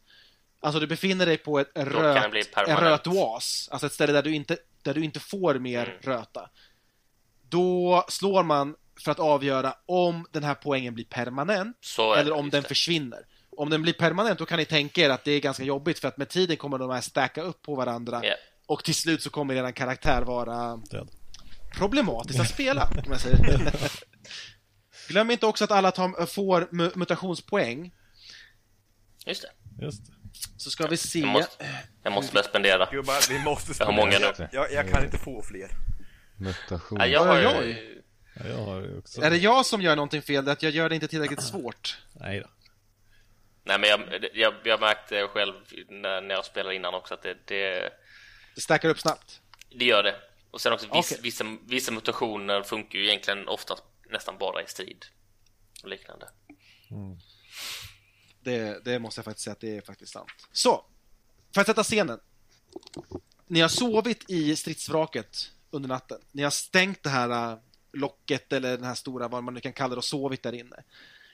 Alltså 0.61 0.81
du 0.81 0.87
befinner 0.87 1.27
dig 1.27 1.37
på 1.39 1.59
ett 1.59 1.71
röt, 1.75 2.25
en 2.25 2.31
permanent. 2.55 2.81
röt 2.81 3.07
oas, 3.07 3.69
alltså 3.73 3.87
ett 3.87 3.93
ställe 3.93 4.13
där 4.13 4.23
du 4.23 4.35
inte, 4.35 4.57
där 4.83 4.95
du 4.95 5.05
inte 5.05 5.21
får 5.21 5.55
mer 5.55 5.87
Mm. 5.89 6.01
röta. 6.03 6.51
Då 7.49 8.05
slår 8.09 8.43
man 8.43 8.77
för 9.01 9.11
att 9.11 9.19
avgöra 9.19 9.75
om 9.87 10.27
den 10.33 10.45
här 10.45 10.55
poängen 10.55 10.95
blir 10.95 11.05
permanent 11.05 11.77
Så 11.81 12.13
är 12.15 12.19
eller 12.19 12.31
det, 12.31 12.37
om 12.37 12.51
den 12.51 12.63
det. 12.63 12.69
försvinner. 12.69 13.27
Om 13.57 13.71
den 13.71 13.83
blir 13.83 13.93
permanent, 13.93 14.39
då 14.39 14.47
kan 14.47 14.59
ni 14.59 14.65
tänka 14.65 15.01
er 15.01 15.11
att 15.11 15.25
det 15.25 15.33
är 15.33 15.41
ganska 15.41 15.63
jobbigt 15.65 15.99
för 15.99 16.09
att 16.09 16.17
med 16.17 16.29
tiden 16.29 16.57
kommer 16.57 16.79
de 16.79 16.91
här 16.91 17.01
stacka 17.01 17.43
upp 17.43 17.63
på 17.63 17.75
varandra 17.75 18.21
Ja. 18.25 18.35
och 18.67 18.85
till 18.85 18.95
slut 18.95 19.23
så 19.23 19.31
kommer 19.31 19.55
er 19.55 19.73
karaktär 19.73 20.23
vara 20.23 20.77
Död. 20.77 21.09
problematiskt 21.75 22.41
att 22.41 22.49
spela, 22.49 22.85
om 23.07 23.13
jag 23.13 23.21
säger. 23.21 23.61
Glöm 25.09 25.31
inte 25.31 25.47
också 25.47 25.65
att 25.65 25.71
alla 25.71 25.91
tar, 25.91 26.27
får 26.27 26.61
mu- 26.71 26.93
mutationspoäng. 26.99 27.93
Just 29.27 29.43
det. 29.43 29.85
Just 29.85 30.07
det. 30.07 30.13
Så 30.57 30.71
ska 30.71 30.87
vi 30.87 30.97
se. 30.97 31.19
Jag 31.19 31.29
måste, 31.29 31.67
jag 32.03 32.13
måste 32.13 32.33
börja 32.33 32.45
spendera. 32.49 32.89
Gubbar, 32.93 33.33
vi 33.33 33.39
måste 33.45 33.73
Jag 33.79 33.87
har 33.87 33.93
många 33.93 34.19
nu. 34.19 34.49
Jag, 34.53 34.73
jag, 34.73 34.89
kan 34.91 35.05
inte 35.05 35.19
få 35.19 35.43
fler. 35.43 35.71
Mutation. 36.39 36.99
Ja, 37.01 37.07
jag 37.07 37.25
har 37.25 37.63
ju... 37.63 38.02
Ja, 38.35 38.49
jag 38.49 38.57
har 38.57 38.81
ju 38.81 38.99
också... 38.99 39.23
Är 39.23 39.31
det 39.31 39.37
jag 39.37 39.67
som 39.67 39.83
gör 39.83 39.97
någonting 39.97 40.23
fel? 40.23 40.49
Att 40.49 40.63
jag 40.63 40.73
gör 40.73 40.89
det 40.89 40.95
inte 40.95 41.09
tillräckligt 41.09 41.43
svårt? 41.43 41.99
Nej 42.13 42.41
då. 42.41 42.47
Nej, 43.65 43.79
men 43.79 43.89
jag, 43.89 44.01
jag, 44.35 44.55
jag 44.65 44.81
märkte 44.81 45.29
själv 45.29 45.55
när, 45.89 46.21
när 46.21 46.35
jag 46.35 46.45
spelade 46.45 46.75
innan 46.75 46.95
också 46.95 47.15
att 47.15 47.23
det, 47.23 47.37
det, 47.45 47.93
Det 48.55 48.61
stackar 48.61 48.89
upp 48.89 49.01
snabbt. 49.01 49.41
det 49.71 49.85
gör 49.85 50.03
det. 50.03 50.17
Och 50.51 50.61
sen 50.61 50.73
också 50.73 50.87
viss, 50.87 51.13
Okej. 51.13 51.19
vissa, 51.23 51.45
vissa 51.67 51.93
mutationer 51.93 52.63
funkar 52.63 52.99
ju 52.99 53.07
egentligen 53.07 53.49
ofta 53.49 53.75
nästan 54.11 54.39
bara 54.39 54.63
i 54.63 54.67
strid 54.67 55.05
och 55.83 55.89
liknande. 55.89 56.29
Det, 58.41 58.85
det 58.85 58.99
måste 58.99 59.19
jag 59.19 59.25
faktiskt 59.25 59.45
säga 59.45 59.53
att 59.53 59.61
det 59.61 59.77
är 59.77 59.81
faktiskt 59.81 60.13
sant. 60.13 60.31
Så, 60.53 60.85
för 61.55 61.61
att 61.61 61.67
sätta 61.67 61.83
scenen. 61.83 62.21
Ni 63.47 63.61
har 63.61 63.69
sovit 63.69 64.31
i 64.31 64.57
stridsvraket 64.57 65.51
under 65.71 65.89
natten. 65.89 66.21
Ni 66.33 66.43
har 66.43 66.51
stängt 66.51 67.03
det 67.03 67.11
här 67.11 67.53
äh, 67.53 67.59
locket 67.93 68.53
eller 68.53 68.77
den 68.77 68.87
här 68.87 68.95
stora, 68.95 69.29
vad 69.29 69.45
man 69.45 69.55
nu 69.55 69.61
kan 69.61 69.73
kalla 69.73 69.95
det, 69.95 69.99
och 69.99 70.05
sovit 70.05 70.43
där 70.43 70.53
inne. 70.53 70.77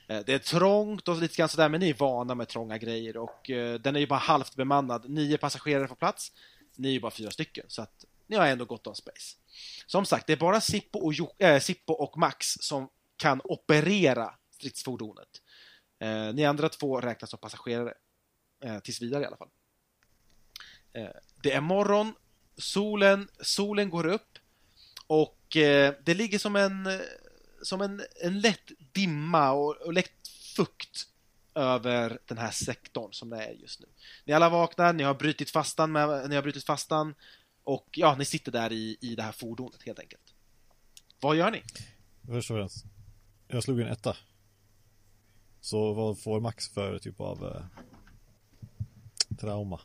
Eh, 0.09 0.21
det 0.27 0.33
är 0.35 0.39
trångt 0.39 1.09
och 1.09 1.17
lite 1.17 1.37
grann 1.37 1.49
sådär, 1.49 1.69
men 1.69 1.81
ni 1.81 1.91
är 1.91 1.95
vana 1.95 2.35
med 2.35 2.49
trånga 2.49 2.79
grejer 2.79 3.17
och 3.17 3.51
eh, 3.51 3.81
den 3.81 3.97
är 3.97 4.01
ju 4.01 4.07
bara 4.07 4.19
halvt 4.19 4.57
bemannad. 4.57 5.11
Nio 5.11 5.39
passagerare 5.39 5.89
på 5.89 5.95
plats, 5.95 6.33
ni 6.77 6.89
är 6.89 6.93
ju 6.93 7.01
bara 7.01 7.11
fyra 7.11 7.31
stycken, 7.31 7.65
så 7.69 7.83
att 7.83 8.05
ni 8.27 8.37
har 8.37 8.47
ändå 8.47 8.65
gott 8.65 8.87
om 8.87 8.95
space. 8.95 9.37
Som 9.87 10.07
sagt, 10.07 10.27
det 10.27 10.33
är 10.33 10.37
bara 10.37 10.61
Sippo 10.61 10.99
och, 10.99 11.15
jo- 11.15 11.35
äh, 11.39 11.61
Sippo 11.61 11.93
och 11.93 12.19
Max 12.19 12.47
som 12.61 12.89
kan 13.17 13.41
operera 13.45 14.35
stridsfordonet. 14.51 15.29
Eh, 16.01 16.35
ni 16.35 16.45
andra 16.45 16.69
två 16.69 17.01
räknas 17.01 17.31
som 17.31 17.39
passagerare. 17.39 17.95
Eh, 18.65 18.79
tills 18.79 19.03
vidare 19.03 19.23
i 19.23 19.27
alla 19.27 19.37
fall. 19.37 19.49
Eh, 20.93 21.09
det 21.43 21.53
är 21.53 21.61
morgon, 21.61 22.15
solen, 22.57 23.29
solen 23.41 23.91
går 23.91 24.07
upp 24.07 24.39
och 25.07 25.38
eh, 25.57 25.95
det 26.05 26.15
ligger 26.15 26.39
som 26.39 26.57
en, 26.57 26.87
eh, 26.87 27.01
som 27.63 27.81
en, 27.81 28.03
en 28.23 28.41
lätt 28.41 28.71
dimma 28.93 29.53
och, 29.53 29.77
och 29.77 29.93
lätt 29.93 30.29
fukt 30.57 31.07
över 31.55 32.19
den 32.27 32.39
här 32.39 32.51
sektorn 32.51 33.13
som 33.13 33.31
det 33.31 33.45
är 33.45 33.53
just 33.53 33.81
nu. 33.81 33.87
Ni 34.25 34.33
alla 34.33 34.49
vaknar, 34.49 34.93
ni 34.93 35.03
har 35.03 35.15
brutit 35.15 35.51
fastan, 35.51 35.93
med, 35.93 36.29
ni 36.29 36.35
har 36.35 36.43
brutit 36.43 36.65
fastan 36.65 37.15
och 37.65 37.89
ja, 37.93 38.15
ni 38.19 38.25
sitter 38.25 38.53
där 38.53 38.73
i, 38.73 38.97
i 39.01 39.15
det 39.15 39.23
här 39.23 39.33
fordonet 39.33 39.83
helt 39.83 39.99
enkelt. 39.99 40.35
Vad 41.21 41.37
gör 41.37 41.51
ni? 41.51 41.63
Först 42.27 42.51
och 42.51 42.57
främst. 42.57 42.85
Jag 43.49 43.63
slog 43.63 43.81
en 43.81 43.89
etta. 43.89 44.17
Så 45.61 45.93
vad 45.93 46.21
får 46.21 46.41
Max 46.41 46.69
för 46.69 46.99
typ 46.99 47.21
av 47.21 47.47
eh, 47.47 47.65
trauma? 49.37 49.81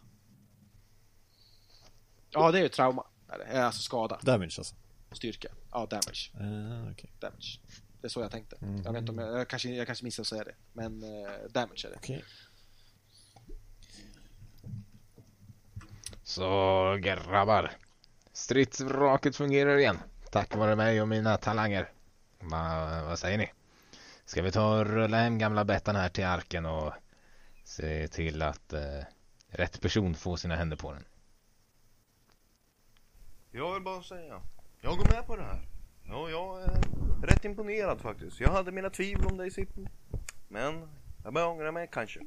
Ja, 2.29 2.51
det 2.51 2.59
är 2.59 2.63
ju 2.63 2.69
trauma. 2.69 3.05
Alltså 3.53 3.81
skada, 3.81 4.19
Damage 4.21 4.55
alltså. 4.57 4.75
Styrka. 5.15 5.47
Ja, 5.71 5.85
damage. 5.85 6.31
Uh, 6.41 6.91
okej. 6.91 7.09
damage. 7.19 7.59
Det 8.01 8.07
är 8.07 8.09
så 8.09 8.21
jag 8.21 8.31
tänkte. 8.31 8.57
Jag 8.85 8.93
vet 8.93 8.99
inte 8.99 9.11
om 9.11 9.17
jag, 9.17 9.39
jag 9.39 9.47
kanske, 9.47 9.69
jag 9.69 9.87
kanske 9.87 10.05
missade 10.05 10.21
att 10.21 10.27
säga 10.27 10.43
det. 10.43 10.55
Men 10.73 11.03
eh, 11.03 11.31
damage 11.49 11.85
är 11.85 11.89
det. 11.89 11.95
Okej. 11.95 12.23
Så 16.23 16.97
grabbar. 17.01 17.71
Stridsvraket 18.33 19.35
fungerar 19.35 19.77
igen. 19.77 19.97
Tack 20.31 20.55
vare 20.55 20.75
mig 20.75 21.01
och 21.01 21.07
mina 21.07 21.37
talanger. 21.37 21.91
Va, 22.39 23.03
vad 23.03 23.19
säger 23.19 23.37
ni? 23.37 23.51
Ska 24.25 24.41
vi 24.41 24.51
ta 24.51 24.79
och 24.79 24.85
rulla 24.85 25.17
hem 25.17 25.37
gamla 25.37 25.65
Bettan 25.65 25.95
här 25.95 26.09
till 26.09 26.25
arken 26.25 26.65
och 26.65 26.93
se 27.63 28.07
till 28.07 28.41
att 28.41 28.73
eh, 28.73 29.03
rätt 29.47 29.81
person 29.81 30.15
får 30.15 30.37
sina 30.37 30.55
händer 30.55 30.77
på 30.77 30.93
den? 30.93 31.05
Jag 33.51 33.73
vill 33.73 33.83
bara 33.83 34.03
säga, 34.03 34.41
jag 34.83 34.97
går 34.97 35.05
med 35.05 35.27
på 35.27 35.35
det 35.35 35.43
här. 35.43 35.61
Ja, 36.07 36.29
jag 36.29 36.63
är 36.63 36.81
rätt 37.27 37.45
imponerad 37.45 38.01
faktiskt. 38.01 38.39
Jag 38.39 38.49
hade 38.49 38.71
mina 38.71 38.89
tvivel 38.89 39.25
om 39.25 39.37
dig 39.37 39.51
Sippo. 39.51 39.85
Men 40.47 40.89
jag 41.23 41.33
börjar 41.33 41.47
ångra 41.47 41.71
mig 41.71 41.89
kanske. 41.91 42.19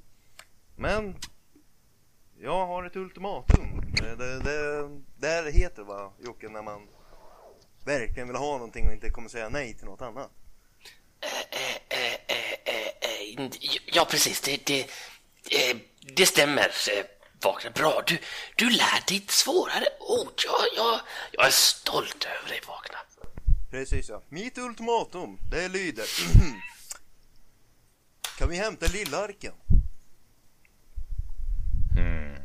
Men 0.77 1.17
jag 2.41 2.67
har 2.67 2.85
ett 2.85 2.97
ultimatum. 2.97 3.81
Det, 3.97 4.17
det, 4.17 4.41
det, 4.41 4.89
det 5.17 5.27
här 5.27 5.53
heter 5.53 5.83
va 5.83 6.13
Jocke 6.25 6.49
när 6.49 6.63
man 6.63 6.89
verkligen 7.85 8.29
vill 8.29 8.37
ha 8.37 8.53
någonting 8.53 8.87
och 8.87 8.93
inte 8.93 9.11
kommer 9.11 9.29
säga 9.29 9.49
nej 9.49 9.75
till 9.75 9.87
något 9.87 10.03
annat. 10.03 10.31
Eh, 11.21 11.99
eh, 11.99 12.15
eh, 12.15 13.51
Ja, 13.87 14.07
precis. 14.11 14.41
Det, 14.41 14.67
det, 14.67 14.87
det 16.17 16.27
stämmer 16.27 16.71
eh, 17.47 17.53
Vakna. 17.53 17.71
Bra. 17.71 18.03
Du, 18.07 18.19
du 18.57 18.71
lär 18.71 19.07
dig 19.09 19.25
svårare 19.29 19.87
ord. 20.01 20.43
Jag, 20.45 20.55
jag, 20.77 21.01
jag 21.33 21.47
är 21.47 21.51
stolt 21.51 22.25
över 22.39 22.49
dig, 22.49 22.61
Vakna. 22.67 22.99
Precis 23.71 24.09
ja. 24.09 24.23
Mitt 24.29 24.59
ultimatum, 24.59 25.39
det 25.51 25.69
lyder. 25.69 26.07
kan 28.39 28.49
vi 28.49 28.57
hämta 28.57 28.87
lillarken? 28.87 29.53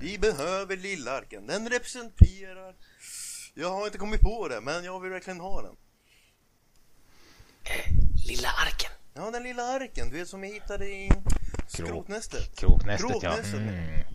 Vi 0.01 0.17
behöver 0.17 0.77
lillarken. 0.77 1.48
Den 1.48 1.70
representerar... 1.70 2.75
Jag 3.53 3.70
har 3.70 3.86
inte 3.86 3.98
kommit 3.98 4.22
på 4.22 4.48
det, 4.48 4.62
men 4.62 4.84
jag 4.84 5.00
vill 5.00 5.12
verkligen 5.12 5.39
ha 5.39 5.62
den. 5.62 5.75
Lilla 8.27 8.50
arken. 8.50 8.91
Ja, 9.13 9.31
den 9.31 9.43
lilla 9.43 9.63
arken, 9.63 10.10
du 10.10 10.17
vet 10.17 10.27
som 10.27 10.43
jag 10.43 10.51
hittade 10.51 10.86
i 10.86 11.12
skrotnästet. 11.67 12.55
Kroknästet. 12.55 13.24
ja. 13.24 13.38
Mm. 13.38 14.11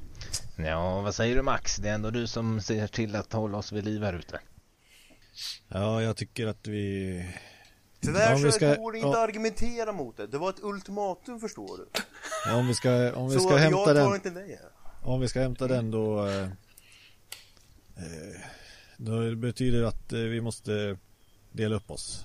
Ja, 0.56 1.00
vad 1.00 1.14
säger 1.14 1.36
du 1.36 1.42
Max? 1.42 1.76
Det 1.76 1.88
är 1.88 1.94
ändå 1.94 2.10
du 2.10 2.26
som 2.26 2.60
ser 2.60 2.86
till 2.86 3.16
att 3.16 3.32
hålla 3.32 3.58
oss 3.58 3.72
vid 3.72 3.84
liv 3.84 4.02
här 4.02 4.12
ute. 4.12 4.40
Ja, 5.68 6.02
jag 6.02 6.16
tycker 6.16 6.46
att 6.46 6.66
vi... 6.66 7.24
Tyvärr 8.00 8.20
Ja, 8.30 8.34
om 8.36 8.42
vi 8.42 8.50
så 8.52 8.56
ska- 8.56 8.74
går 8.74 8.92
det 8.92 8.98
inte 8.98 9.08
ja. 9.08 9.24
argumentera 9.24 9.92
mot 9.92 10.16
det. 10.16 10.26
Det 10.26 10.38
var 10.38 10.50
ett 10.50 10.62
ultimatum 10.62 11.40
förstår 11.40 11.78
du. 11.78 11.88
Ja, 12.46 12.56
om 12.56 12.66
vi 12.68 12.74
ska, 12.74 13.14
om 13.14 13.28
vi 13.28 13.34
Så 13.34 13.40
ska 13.40 13.50
jag 13.52 13.58
hämta 13.58 13.84
tar 13.84 13.94
den... 13.94 14.14
inte 14.14 14.30
dig 14.30 14.58
här. 14.62 14.70
Om 15.02 15.20
vi 15.20 15.28
ska 15.28 15.40
hämta 15.40 15.66
den 15.68 15.90
då... 15.90 16.26
Eh, 16.26 16.42
eh, 17.96 18.40
då 18.96 19.34
betyder 19.36 19.80
det 19.80 19.88
att 19.88 20.12
eh, 20.12 20.18
vi 20.18 20.40
måste 20.40 20.98
dela 21.52 21.76
upp 21.76 21.90
oss. 21.90 22.24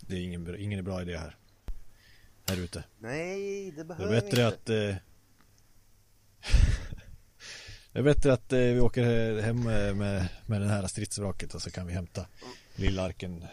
Det 0.00 0.16
är 0.16 0.20
ingen, 0.20 0.44
bra- 0.44 0.56
ingen 0.56 0.84
bra 0.84 1.02
idé 1.02 1.16
här. 1.16 1.36
Här 2.48 2.56
ute. 2.60 2.84
Nej, 2.98 3.70
det 3.70 3.76
Det 3.76 3.80
är 3.80 3.84
behöver 3.84 4.14
vi 4.14 4.20
bättre 4.20 4.44
inte. 4.46 4.46
att... 4.48 4.70
Eh, 4.70 4.96
det 7.96 8.00
är 8.00 8.04
bättre 8.04 8.32
att 8.32 8.52
eh, 8.52 8.58
vi 8.58 8.80
åker 8.80 9.40
hem 9.42 9.64
med, 9.64 9.96
med, 9.96 10.28
med 10.46 10.60
den 10.60 10.70
här 10.70 10.86
stridsvraket 10.86 11.54
och 11.54 11.62
så 11.62 11.70
kan 11.70 11.86
vi 11.86 11.92
hämta 11.92 12.26
lillarken 12.74 13.44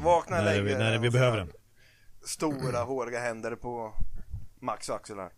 Vakna 0.00 0.36
när, 0.36 0.62
vi, 0.62 0.74
när 0.74 0.98
vi 0.98 1.10
behöver 1.10 1.38
den. 1.38 1.52
Stora 2.24 2.82
håriga 2.82 3.20
händer 3.20 3.56
på 3.56 3.94
Max 4.60 4.90
axlar. 4.90 5.32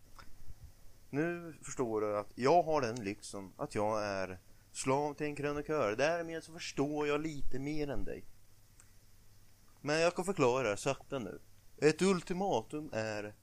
Nu 1.09 1.53
förstår 1.61 2.01
du 2.01 2.17
att 2.17 2.27
jag 2.35 2.63
har 2.63 2.81
den 2.81 3.03
lyxen 3.03 3.51
att 3.57 3.75
jag 3.75 4.03
är 4.05 4.39
slav 4.71 5.13
till 5.13 5.25
en 5.25 5.35
krönikör. 5.35 5.95
Därmed 5.97 6.43
så 6.43 6.53
förstår 6.53 7.07
jag 7.07 7.21
lite 7.21 7.59
mer 7.59 7.89
än 7.89 8.05
dig. 8.05 8.23
Men 9.81 9.99
jag 9.99 10.15
kan 10.15 10.25
förklara 10.25 10.77
sakta 10.77 11.19
nu. 11.19 11.39
Ett 11.77 12.01
ultimatum 12.01 12.89
är 12.93 13.33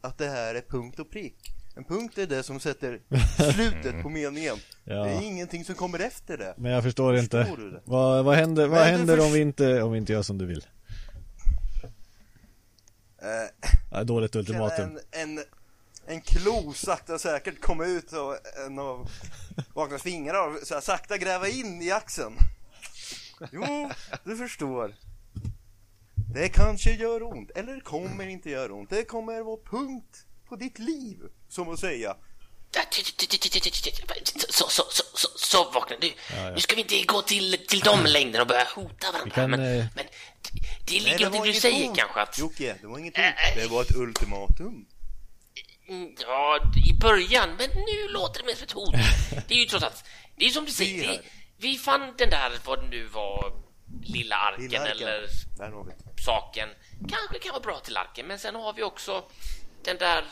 att 0.00 0.18
det 0.18 0.28
här 0.28 0.54
är 0.54 0.62
punkt 0.62 0.98
och 0.98 1.10
prick. 1.10 1.52
En 1.76 1.84
punkt 1.84 2.18
är 2.18 2.26
det 2.26 2.42
som 2.42 2.60
sätter 2.60 3.00
slutet 3.52 4.02
på 4.02 4.08
meningen. 4.08 4.56
Ja. 4.84 4.94
Det 4.94 5.10
är 5.10 5.22
ingenting 5.22 5.64
som 5.64 5.74
kommer 5.74 5.98
efter 5.98 6.38
det. 6.38 6.54
Men 6.56 6.72
jag 6.72 6.82
förstår, 6.82 7.16
Förstår 7.16 7.40
inte. 7.40 7.56
du 7.62 7.70
det? 7.70 7.80
Vad, 7.84 8.24
vad 8.24 8.36
händer, 8.36 8.66
vad 8.68 8.86
händer 8.86 9.18
om, 9.20 9.24
förs- 9.26 9.34
vi 9.34 9.40
inte, 9.40 9.82
om 9.82 9.92
vi 9.92 9.98
inte 9.98 10.12
gör 10.12 10.22
som 10.22 10.38
du 10.38 10.46
vill? 10.46 10.66
Eh, 13.22 13.68
Ja, 13.90 14.04
dåligt 14.04 14.36
ultimatum. 14.36 14.98
en, 15.12 15.20
en, 15.38 15.44
en 16.06 16.20
klo 16.20 16.72
sakta 16.72 17.18
säkert 17.18 17.60
komma 17.60 17.84
ut 17.86 18.12
och 18.12 18.36
en 18.66 18.78
av 18.78 19.08
Vaknas 19.74 20.02
fingrar 20.02 20.48
och 20.48 20.66
så 20.66 20.74
här, 20.74 20.80
sakta 20.80 21.18
gräva 21.18 21.48
in 21.48 21.82
i 21.82 21.90
axeln. 21.90 22.36
Jo, 23.52 23.90
du 24.24 24.36
förstår. 24.36 24.94
Det 26.34 26.48
kanske 26.48 26.90
gör 26.92 27.22
ont, 27.22 27.50
eller 27.50 27.74
det 27.74 27.80
kommer 27.80 28.26
inte 28.26 28.50
göra 28.50 28.72
ont. 28.74 28.90
Det 28.90 29.04
kommer 29.04 29.42
vara 29.42 29.60
punkt 29.70 30.25
på 30.48 30.56
ditt 30.56 30.78
liv, 30.78 31.16
som 31.48 31.68
att 31.72 31.78
säga. 31.80 32.16
Så, 34.48 34.68
så, 34.68 34.82
så, 34.90 35.02
så, 35.14 35.28
så 35.38 35.70
vakna. 35.70 35.96
Nu, 36.00 36.12
nu 36.54 36.60
ska 36.60 36.74
vi 36.74 36.80
inte 36.82 37.02
gå 37.02 37.22
till, 37.22 37.66
till 37.68 37.80
de 37.80 38.04
längderna 38.06 38.42
och 38.42 38.48
börja 38.48 38.64
hota 38.74 39.12
varandra. 39.12 39.34
kan, 39.34 39.50
men, 39.50 39.60
eh, 39.60 39.86
men 39.96 40.04
det 40.86 41.00
ligger 41.00 41.30
något 41.30 41.34
i 41.34 41.38
det 41.38 41.54
du 41.54 41.60
säger 41.60 41.88
hot. 41.88 41.96
kanske 41.96 42.20
att... 42.20 42.38
Jocke, 42.38 42.76
det 42.80 42.86
var 42.86 42.98
inget 42.98 43.16
hot. 43.16 43.24
Det 43.56 43.66
var 43.66 43.82
ett 43.82 43.96
ultimatum. 43.96 44.86
Mm, 45.88 46.14
Ja, 46.20 46.60
i 46.90 46.92
början, 47.00 47.48
men 47.58 47.70
nu 47.70 48.08
låter 48.12 48.40
det 48.40 48.46
mer 48.46 48.54
som 48.54 48.64
ett 48.64 48.72
hot. 48.72 48.94
Det 49.48 49.54
är 49.54 49.58
ju 49.58 49.64
trots 49.64 49.84
allt, 49.84 50.04
det 50.36 50.44
är 50.44 50.50
som 50.50 50.64
du 50.64 50.72
säger, 50.72 51.08
Vi 51.08 51.20
vi, 51.58 51.78
fann 51.78 52.14
den 52.18 52.30
där, 52.30 52.52
vad 52.64 52.82
det 52.82 52.88
nu 52.88 53.06
var, 53.06 53.52
lilla 54.02 54.36
arken, 54.36 54.64
Lilla 54.64 54.80
arken. 54.82 55.08
eller 55.08 55.26
saken. 56.24 56.68
Kanske 57.08 57.38
kan 57.38 57.52
vara 57.52 57.62
bra 57.62 57.80
till 57.80 57.96
arken, 57.96 58.26
men 58.26 58.38
sen 58.38 58.54
har 58.54 58.72
vi 58.72 58.82
också 58.82 59.24
den 59.86 59.96
där, 59.98 60.22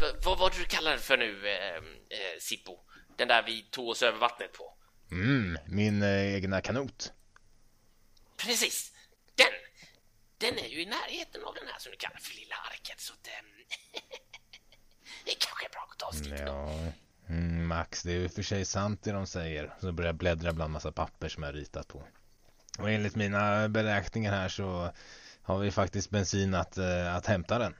v- 0.00 0.18
vad 0.24 0.38
var 0.38 0.50
det 0.50 0.58
du 0.58 0.64
kallar 0.64 0.92
det 0.92 0.98
för 0.98 1.16
nu, 1.16 1.48
ehm, 1.48 1.84
eh, 2.10 2.38
Sippo? 2.40 2.78
Den 3.18 3.28
där 3.28 3.42
vi 3.42 3.62
tog 3.62 3.88
oss 3.88 4.02
över 4.02 4.18
vattnet 4.18 4.52
på. 4.52 4.74
Mm, 5.10 5.58
min 5.66 6.02
eh, 6.02 6.34
egna 6.34 6.60
kanot. 6.60 7.12
Precis, 8.36 8.92
den! 9.34 9.46
Den 10.38 10.58
är 10.58 10.68
ju 10.68 10.82
i 10.82 10.86
närheten 10.86 11.44
av 11.44 11.54
den 11.54 11.66
här 11.72 11.78
som 11.78 11.90
du 11.92 11.96
kallar 11.98 12.18
för 12.18 12.34
lilla 12.34 12.54
arken, 12.70 12.96
så 12.98 13.12
att, 13.12 13.26
ehm, 13.26 13.46
det 15.24 15.34
kanske 15.38 15.66
är 15.66 15.70
bra 15.70 15.88
att 15.92 15.98
ta 15.98 16.06
oss 16.06 16.16
dit. 16.20 16.40
Ja, 16.46 16.92
mm, 17.28 17.66
Max, 17.66 18.02
det 18.02 18.12
är 18.12 18.16
ju 18.18 18.28
för 18.28 18.42
sig 18.42 18.64
sant 18.64 19.02
det 19.02 19.12
de 19.12 19.26
säger. 19.26 19.74
Så 19.80 19.92
börjar 19.92 20.08
jag 20.08 20.16
bläddra 20.16 20.52
bland 20.52 20.72
massa 20.72 20.92
papper 20.92 21.28
som 21.28 21.42
jag 21.42 21.54
ritat 21.54 21.88
på. 21.88 22.04
Och 22.78 22.90
enligt 22.90 23.16
mina 23.16 23.68
beräkningar 23.68 24.32
här 24.32 24.48
så 24.48 24.92
har 25.42 25.58
vi 25.58 25.70
faktiskt 25.70 26.10
bensin 26.10 26.54
att, 26.54 26.78
eh, 26.78 27.14
att 27.16 27.26
hämta 27.26 27.58
den. 27.58 27.74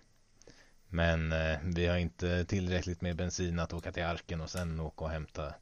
Men 0.95 1.33
eh, 1.33 1.59
vi 1.65 1.87
har 1.87 1.97
inte 1.97 2.45
tillräckligt 2.45 3.01
med 3.01 3.17
bensin 3.17 3.59
att 3.59 3.73
åka 3.73 3.93
till 3.93 4.05
arken 4.05 4.41
och 4.41 4.51
sen 4.51 4.81
åka 4.81 5.05
och 5.05 5.11
hämta 5.11 5.55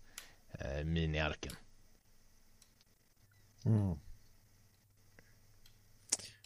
eh, 0.52 0.84
miniarken. 0.84 1.52
Mm. 3.64 3.98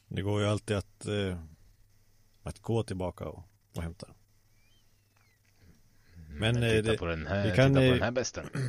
Det 0.08 0.22
går 0.22 0.40
ju 0.40 0.46
alltid 0.46 0.76
att, 0.76 1.06
eh, 1.06 1.38
att 2.42 2.58
gå 2.58 2.82
tillbaka 2.82 3.24
och, 3.24 3.42
och 3.76 3.82
hämta 3.82 4.06
den. 4.06 4.16
Men, 6.38 6.62
eh, 6.62 6.70
titta 6.70 6.90
det- 6.92 6.98
på 6.98 7.06
den 7.06 7.26
här, 7.26 7.50
vi 7.50 7.56
kan, 7.56 7.74
titta 7.74 7.86
på 7.86 7.92
den 7.92 8.02
här 8.02 8.10
besten. 8.10 8.48
Vi 8.54 8.60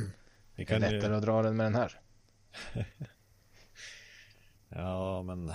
Det 0.54 0.62
är 0.62 0.66
kan 0.66 0.80
lättare 0.80 1.14
att 1.14 1.22
dra 1.22 1.42
den 1.42 1.56
med 1.56 1.66
den 1.66 1.74
här. 1.74 2.00
ja 4.68 5.22
men 5.22 5.52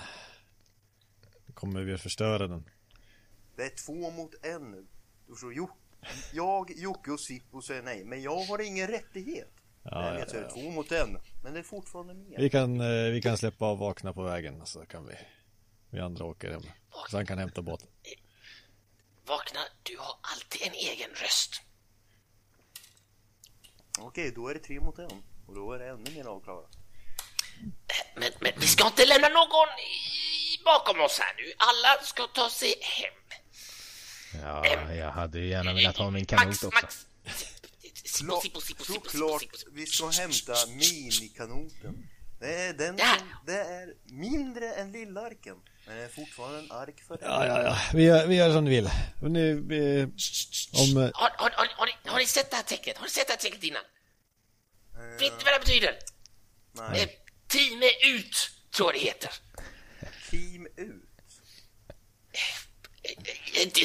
kommer 1.54 1.82
vi 1.82 1.94
att 1.94 2.00
förstöra 2.00 2.48
den? 2.48 2.64
Det 3.62 3.66
är 3.66 3.76
två 3.86 4.10
mot 4.10 4.34
en 4.44 4.70
nu. 4.70 4.86
Du 5.26 5.32
förstår, 5.32 5.54
jo, 5.54 5.70
jag, 6.32 6.70
Jocke 6.76 7.10
och 7.10 7.20
Sippo 7.20 7.62
säger 7.62 7.82
nej, 7.82 8.04
men 8.04 8.22
jag 8.22 8.44
har 8.44 8.60
ingen 8.60 8.88
rättighet. 8.88 9.52
Ja, 9.82 9.90
Därmed 9.90 10.20
ja, 10.20 10.26
så 10.26 10.36
är 10.36 10.40
det 10.40 10.46
ja. 10.46 10.54
två 10.54 10.70
mot 10.70 10.92
en, 10.92 11.18
men 11.42 11.52
det 11.52 11.58
är 11.58 11.62
fortfarande 11.62 12.14
mer. 12.14 12.38
Vi 12.38 12.50
kan, 12.50 12.80
eh, 12.80 13.10
vi 13.10 13.22
kan 13.22 13.38
släppa 13.38 13.64
av 13.64 13.78
vakna 13.78 14.12
på 14.12 14.22
vägen 14.22 14.66
så 14.66 14.86
kan 14.86 15.06
vi 15.06 15.14
vi 15.90 16.00
andra 16.00 16.24
åker 16.24 16.50
hem. 16.50 16.62
Så 17.10 17.16
han 17.16 17.26
kan 17.26 17.38
hämta 17.38 17.62
båten. 17.62 17.88
Vakna, 19.26 19.60
du 19.82 19.98
har 19.98 20.16
alltid 20.20 20.62
en 20.62 20.74
egen 20.74 21.10
röst. 21.10 21.62
Okej, 23.98 24.32
då 24.34 24.48
är 24.48 24.54
det 24.54 24.60
tre 24.60 24.80
mot 24.80 24.98
en. 24.98 25.22
Och 25.46 25.54
då 25.54 25.72
är 25.72 25.78
det 25.78 25.88
ännu 25.88 26.10
mer 26.10 26.24
avklarat. 26.24 26.70
Men, 28.16 28.32
men 28.40 28.52
vi 28.56 28.66
ska 28.66 28.86
inte 28.86 29.06
lämna 29.06 29.28
någon 29.28 29.68
i, 29.68 30.62
bakom 30.64 31.00
oss 31.00 31.18
här 31.18 31.34
nu. 31.36 31.52
Alla 31.56 32.02
ska 32.02 32.26
ta 32.26 32.50
sig 32.50 32.74
hem. 32.80 33.21
Ja, 34.42 34.92
jag 34.94 35.10
hade 35.10 35.38
ju 35.38 35.48
gärna 35.48 35.72
velat 35.74 35.96
ha 35.96 36.10
min 36.10 36.26
kanot 36.26 36.46
Max, 36.46 36.64
också. 36.64 36.82
Max. 36.82 37.06
Såklart, 38.86 39.64
vi 39.72 39.86
ska 39.86 40.08
hämta 40.08 40.54
minikanoten. 40.68 42.08
Det 42.40 42.54
är 42.54 42.72
den 42.72 42.98
som, 42.98 43.06
det 43.46 43.56
är 43.58 43.94
mindre 44.04 44.74
än 44.74 44.92
lillarken. 44.92 45.56
Men 45.86 45.96
det 45.96 46.02
är 46.04 46.08
fortfarande 46.08 46.58
en 46.58 46.72
ark 46.72 47.02
för 47.06 47.18
Ja, 47.22 47.46
ja, 47.46 47.62
ja. 47.62 47.78
Vi 47.94 48.02
gör, 48.04 48.26
vi 48.26 48.34
gör 48.36 48.52
som 48.52 48.64
ni 48.64 48.70
vill. 48.70 48.90
Och 49.22 49.30
nu, 49.30 49.60
vi, 49.60 50.02
om... 50.02 51.02
eh, 51.02 51.10
Har, 51.14 51.30
har, 51.36 51.50
har, 51.50 51.66
har, 51.76 51.86
ni, 51.86 51.92
har 52.10 52.18
ni 52.18 52.26
sett 52.26 52.50
det 52.50 52.56
här 52.56 52.62
tecknet? 52.62 52.96
Har 52.96 53.04
ni 53.04 53.10
sett 53.10 53.26
det 53.26 53.32
här 53.32 53.38
tecknet 53.40 53.64
innan? 53.64 53.82
Eh, 54.94 55.00
Vet 55.20 55.38
ni 55.38 55.44
vad 55.44 55.54
det 55.54 55.60
betyder? 55.60 55.88
Eh, 55.88 56.90
Nej, 56.90 57.18
Time 57.46 57.86
ut, 58.16 58.36
tror 58.70 58.92
jag 58.92 59.00
det 59.02 59.06
heter. 59.06 59.30
team 60.30 60.66
ut. 60.76 61.08
Eh, 62.32 63.10
eh, 63.10 63.16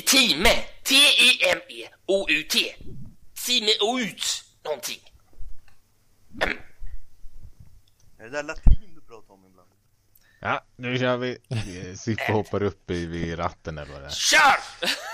Time. 0.06 0.50
T-I-M-E-O-U-T. 0.84 2.76
Time 3.46 3.72
ut 4.02 4.44
någonting. 4.64 5.00
Är 8.20 8.24
det 8.24 8.30
där 8.30 8.44
latin 8.44 8.96
du 8.96 9.02
pratar 9.02 9.34
om 9.34 9.46
ibland? 9.46 9.68
Ja, 10.40 10.64
nu 10.76 10.98
kör 10.98 11.18
vi. 11.18 11.38
Sippo 11.98 12.34
hoppar 12.34 12.64
upp 12.64 12.92
i 12.92 13.06
vid 13.06 13.40
ratten 13.40 13.78
eller 13.78 13.92
vad 13.92 14.02
det 14.02 14.08
är. 14.08 14.12
Kör! 14.12 14.58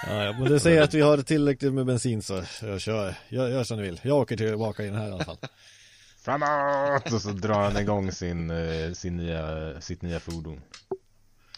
Ja, 0.08 0.32
men 0.40 0.44
det 0.44 0.60
säger 0.60 0.82
att 0.82 0.94
vi 0.94 1.02
har 1.02 1.18
tillräckligt 1.18 1.74
med 1.74 1.86
bensin 1.86 2.22
så 2.22 2.44
jag 2.62 2.82
kör. 2.82 3.16
Gör, 3.30 3.50
gör 3.50 3.64
som 3.64 3.78
ni 3.78 3.84
vill. 3.84 4.02
Jag 4.04 4.18
åker 4.18 4.38
tillbaka 4.38 4.86
in 4.86 4.96
här 4.96 5.10
i 5.10 5.12
alla 5.12 5.26
fall. 5.26 5.38
Framåt! 6.24 7.12
Och 7.14 7.22
så 7.22 7.30
drar 7.30 7.64
han 7.64 7.78
igång 7.78 8.12
sin, 8.12 8.50
eh, 8.50 8.92
sin 8.94 9.18
nya, 9.18 9.82
sitt 9.82 10.02
nya 10.02 10.20
fordon. 10.20 10.62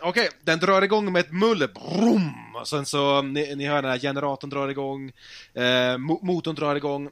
Okej, 0.01 0.29
den 0.43 0.59
drar 0.59 0.81
igång 0.81 1.11
med 1.11 1.19
ett 1.19 1.31
muller. 1.31 1.67
Brum! 1.67 2.55
Och 2.55 2.67
sen 2.67 2.85
så, 2.85 3.21
ni, 3.21 3.55
ni 3.55 3.65
hör 3.67 3.81
den 3.81 3.91
här 3.91 3.99
generatorn 3.99 4.49
drar 4.49 4.67
igång. 4.67 5.11
Eh, 5.53 5.97
motorn 5.97 6.55
drar 6.55 6.75
igång. 6.75 7.09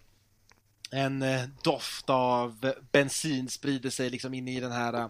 En 0.92 1.22
eh, 1.22 1.42
doft 1.64 2.10
av 2.10 2.74
bensin 2.92 3.50
sprider 3.50 3.90
sig 3.90 4.10
liksom 4.10 4.34
in 4.34 4.48
i 4.48 4.60
den 4.60 4.72
här 4.72 4.94
eh, 4.94 5.08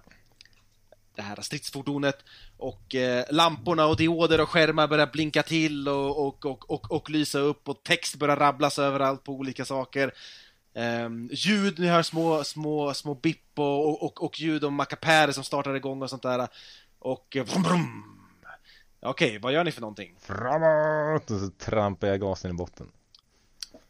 det 1.16 1.22
här 1.22 1.42
stridsfordonet 1.42 2.24
och 2.58 2.96
eh, 2.96 3.26
lamporna 3.30 3.86
och 3.86 3.98
dioder 3.98 4.42
och 4.42 4.50
skärmar 4.50 4.88
börjar 4.88 5.08
blinka 5.08 5.44
till 5.44 5.88
och, 5.88 6.28
och, 6.28 6.46
och, 6.46 6.72
och, 6.72 6.92
och 6.92 7.10
lysa 7.10 7.40
upp 7.40 7.70
och 7.70 7.84
text 7.84 8.16
börjar 8.16 8.38
rabblas 8.38 8.80
överallt 8.80 9.24
på 9.24 9.32
olika 9.32 9.66
saker. 9.66 10.14
Um, 10.76 11.30
ljud, 11.32 11.80
ni 11.80 11.88
hör 11.88 12.04
små, 12.04 12.44
små, 12.44 12.94
små 12.94 13.16
bipp 13.16 13.60
och, 13.60 14.04
och, 14.04 14.24
och 14.24 14.40
ljud 14.40 14.64
om 14.64 14.74
mackapärer 14.74 15.32
som 15.32 15.44
startar 15.44 15.76
igång 15.76 16.02
och 16.02 16.10
sånt 16.10 16.24
där. 16.24 16.48
Och 17.04 17.36
eh, 17.36 17.44
vrum, 17.44 17.64
vrum. 17.64 18.04
Okej, 19.02 19.40
vad 19.40 19.54
gör 19.54 19.64
ni 19.64 19.72
för 19.72 19.82
någonting? 19.82 20.16
Framåt! 20.20 21.32
Och 21.32 21.40
så 21.40 21.50
trampar 21.50 22.08
jag 22.08 22.20
gasen 22.20 22.52
i 22.52 22.54
botten. 22.54 22.88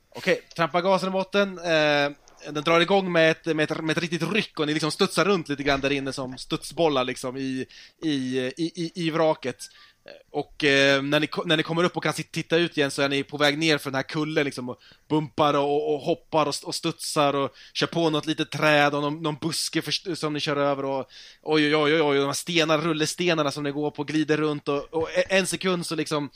Okej, 0.09 0.41
trampa 0.55 0.81
gasen 0.81 1.09
i 1.09 1.11
botten. 1.11 1.57
Eh, 1.57 2.11
den 2.51 2.63
drar 2.63 2.79
igång 2.79 3.11
med 3.11 3.31
ett, 3.31 3.45
med, 3.45 3.71
ett, 3.71 3.83
med 3.83 3.97
ett 3.97 4.03
riktigt 4.03 4.31
ryck 4.31 4.59
och 4.59 4.67
ni 4.67 4.73
liksom 4.73 4.91
studsar 4.91 5.25
runt 5.25 5.49
lite 5.49 5.63
grann 5.63 5.81
där 5.81 5.91
inne 5.91 6.13
som 6.13 6.37
studsbollar 6.37 7.03
liksom 7.03 7.37
i, 7.37 7.65
i, 8.03 8.37
i, 8.39 8.53
i, 8.57 8.91
i 8.95 9.11
vraket. 9.11 9.57
Eh, 10.05 10.11
och 10.31 10.63
eh, 10.63 11.01
när, 11.01 11.19
ni, 11.19 11.29
när 11.45 11.57
ni 11.57 11.63
kommer 11.63 11.83
upp 11.83 11.97
och 11.97 12.03
kan 12.03 12.13
titta 12.13 12.57
ut 12.57 12.77
igen 12.77 12.91
så 12.91 13.01
är 13.01 13.09
ni 13.09 13.23
på 13.23 13.37
väg 13.37 13.57
ner 13.57 13.77
för 13.77 13.91
den 13.91 13.95
här 13.95 14.03
kullen 14.03 14.45
liksom 14.45 14.69
och 14.69 14.81
bumpar 15.09 15.53
och, 15.53 15.93
och 15.93 15.99
hoppar 15.99 16.45
och, 16.45 16.55
och 16.63 16.75
studsar 16.75 17.33
och 17.33 17.55
kör 17.73 17.87
på 17.87 18.09
något 18.09 18.25
litet 18.25 18.51
träd 18.51 18.95
och 18.95 19.01
någon, 19.01 19.23
någon 19.23 19.37
buske 19.41 19.81
för, 19.81 20.15
som 20.15 20.33
ni 20.33 20.39
kör 20.39 20.57
över 20.57 20.85
och 20.85 21.09
oj 21.41 21.65
oj 21.65 21.75
oj 21.75 21.93
oj, 21.93 22.01
oj 22.01 22.17
de 22.17 22.25
här 22.25 22.33
stenar, 22.33 22.77
rullestenarna 22.77 23.51
som 23.51 23.63
ni 23.63 23.71
går 23.71 23.91
på 23.91 24.03
glider 24.03 24.37
runt 24.37 24.67
och, 24.67 24.93
och 24.93 25.09
e-, 25.09 25.25
en 25.29 25.47
sekund 25.47 25.85
så 25.85 25.95
liksom 25.95 26.29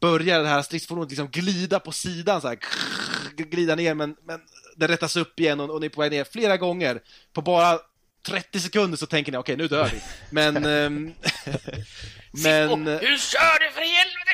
börjar 0.00 0.42
det 0.42 0.48
här 0.48 0.62
stridsfordonet 0.62 1.10
liksom 1.10 1.28
glida 1.28 1.80
på 1.80 1.92
sidan 1.92 2.40
så 2.40 2.48
här, 2.48 2.58
glida 3.36 3.74
ner 3.74 3.94
men, 3.94 4.16
men 4.24 4.40
det 4.76 4.88
rättas 4.88 5.16
upp 5.16 5.40
igen 5.40 5.60
och, 5.60 5.70
och 5.70 5.80
ni 5.80 5.86
är 5.86 5.90
på 5.90 6.00
väg 6.00 6.10
ner 6.10 6.24
flera 6.24 6.56
gånger. 6.56 7.02
På 7.32 7.42
bara 7.42 7.78
30 8.28 8.60
sekunder 8.60 8.98
så 8.98 9.06
tänker 9.06 9.32
ni 9.32 9.38
okej 9.38 9.56
nu 9.56 9.68
dör 9.68 9.90
vi. 9.92 10.00
Men... 10.30 10.56
ehm, 10.64 10.92
men... 12.44 12.86
Hur 12.86 13.18
kör 13.18 13.58
du 13.60 13.70
för 13.70 13.82
i 13.82 13.94
helvete? 13.94 14.32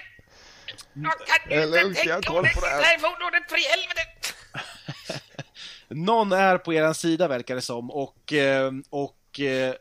Jag 0.94 1.12
kan 1.26 1.48
Det 1.48 1.54
är 1.54 1.86
inte 1.86 2.00
jag 2.08 2.14
har 2.14 2.20
tänka 2.20 2.30
koll 2.30 2.42
mig 2.42 2.54
på 2.54 2.60
det 2.60 2.66
här. 2.66 2.98
fordonet 2.98 3.50
för 3.50 3.58
i 3.58 3.64
helvete! 3.70 4.10
Någon 5.88 6.32
är 6.32 6.58
på 6.58 6.74
eran 6.74 6.94
sida 6.94 7.28
verkar 7.28 7.54
det 7.54 7.60
som 7.60 7.90
och, 7.90 8.32
eh, 8.32 8.72
och 8.90 9.40
eh, 9.40 9.74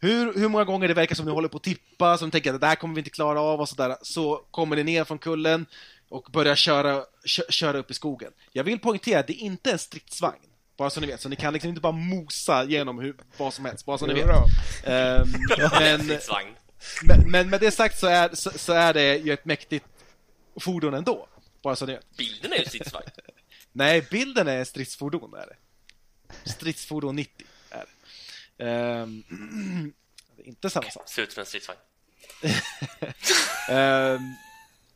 hur, 0.00 0.34
hur 0.34 0.48
många 0.48 0.64
gånger 0.64 0.88
det 0.88 0.94
verkar 0.94 1.14
som 1.14 1.26
ni 1.26 1.32
håller 1.32 1.48
på 1.48 1.56
att 1.56 1.62
tippa, 1.62 2.18
som 2.18 2.30
tänker 2.30 2.54
att 2.54 2.60
det 2.60 2.66
här 2.66 2.74
kommer 2.74 2.94
vi 2.94 3.00
inte 3.00 3.10
klara 3.10 3.40
av 3.40 3.60
och 3.60 3.68
sådär, 3.68 3.96
så 4.02 4.36
kommer 4.50 4.76
ni 4.76 4.84
ner 4.84 5.04
från 5.04 5.18
kullen 5.18 5.66
och 6.08 6.28
börjar 6.32 6.54
köra, 6.54 7.04
kö, 7.26 7.42
köra 7.48 7.78
upp 7.78 7.90
i 7.90 7.94
skogen. 7.94 8.32
Jag 8.52 8.64
vill 8.64 8.78
poängtera 8.78 9.20
att 9.20 9.26
det 9.26 9.32
är 9.32 9.44
inte 9.44 9.70
en 9.72 9.78
stridsvagn, 9.78 10.40
bara 10.80 10.90
så 10.90 11.00
ni 11.00 11.06
vet, 11.06 11.20
så 11.20 11.28
ni 11.28 11.36
kan 11.36 11.52
liksom 11.52 11.68
inte 11.68 11.80
bara 11.80 11.92
mosa 11.92 12.64
genom 12.64 12.98
hur, 12.98 13.16
vad 13.36 13.54
som 13.54 13.64
helst, 13.64 13.86
bara 13.86 13.98
så 13.98 14.06
ni 14.06 14.14
vet. 14.14 14.26
Ehm, 14.84 15.28
men. 15.80 16.18
Men, 17.02 17.30
men 17.30 17.50
med 17.50 17.60
det 17.60 17.70
sagt 17.70 17.98
så 17.98 18.06
är, 18.06 18.34
så, 18.34 18.50
så 18.58 18.72
är 18.72 18.94
det 18.94 19.16
ju 19.16 19.32
ett 19.32 19.44
mäktigt 19.44 19.86
fordon 20.60 20.94
ändå. 20.94 21.28
Bara 21.62 21.76
så 21.76 21.86
ni 21.86 21.92
vet. 21.92 22.16
Bilden 22.16 22.52
är 22.52 22.56
ju 22.56 22.64
stridsvagn. 22.64 23.06
Nej, 23.72 24.06
bilden 24.10 24.48
är 24.48 24.64
stridsfordon 24.64 25.34
är 25.34 25.46
det. 25.46 25.56
Stridsfordon 26.50 27.16
90 27.16 27.46
är 27.70 27.78
det. 27.78 27.86
Det 30.36 30.42
är 30.42 30.48
inte 30.48 30.70
samma 30.70 30.90
sak. 30.90 31.08
Ser 31.08 31.22
ut 31.22 31.32
som 31.32 31.40
en 31.40 31.46
stridsvagn. 31.46 31.80
Ehm, 33.68 34.34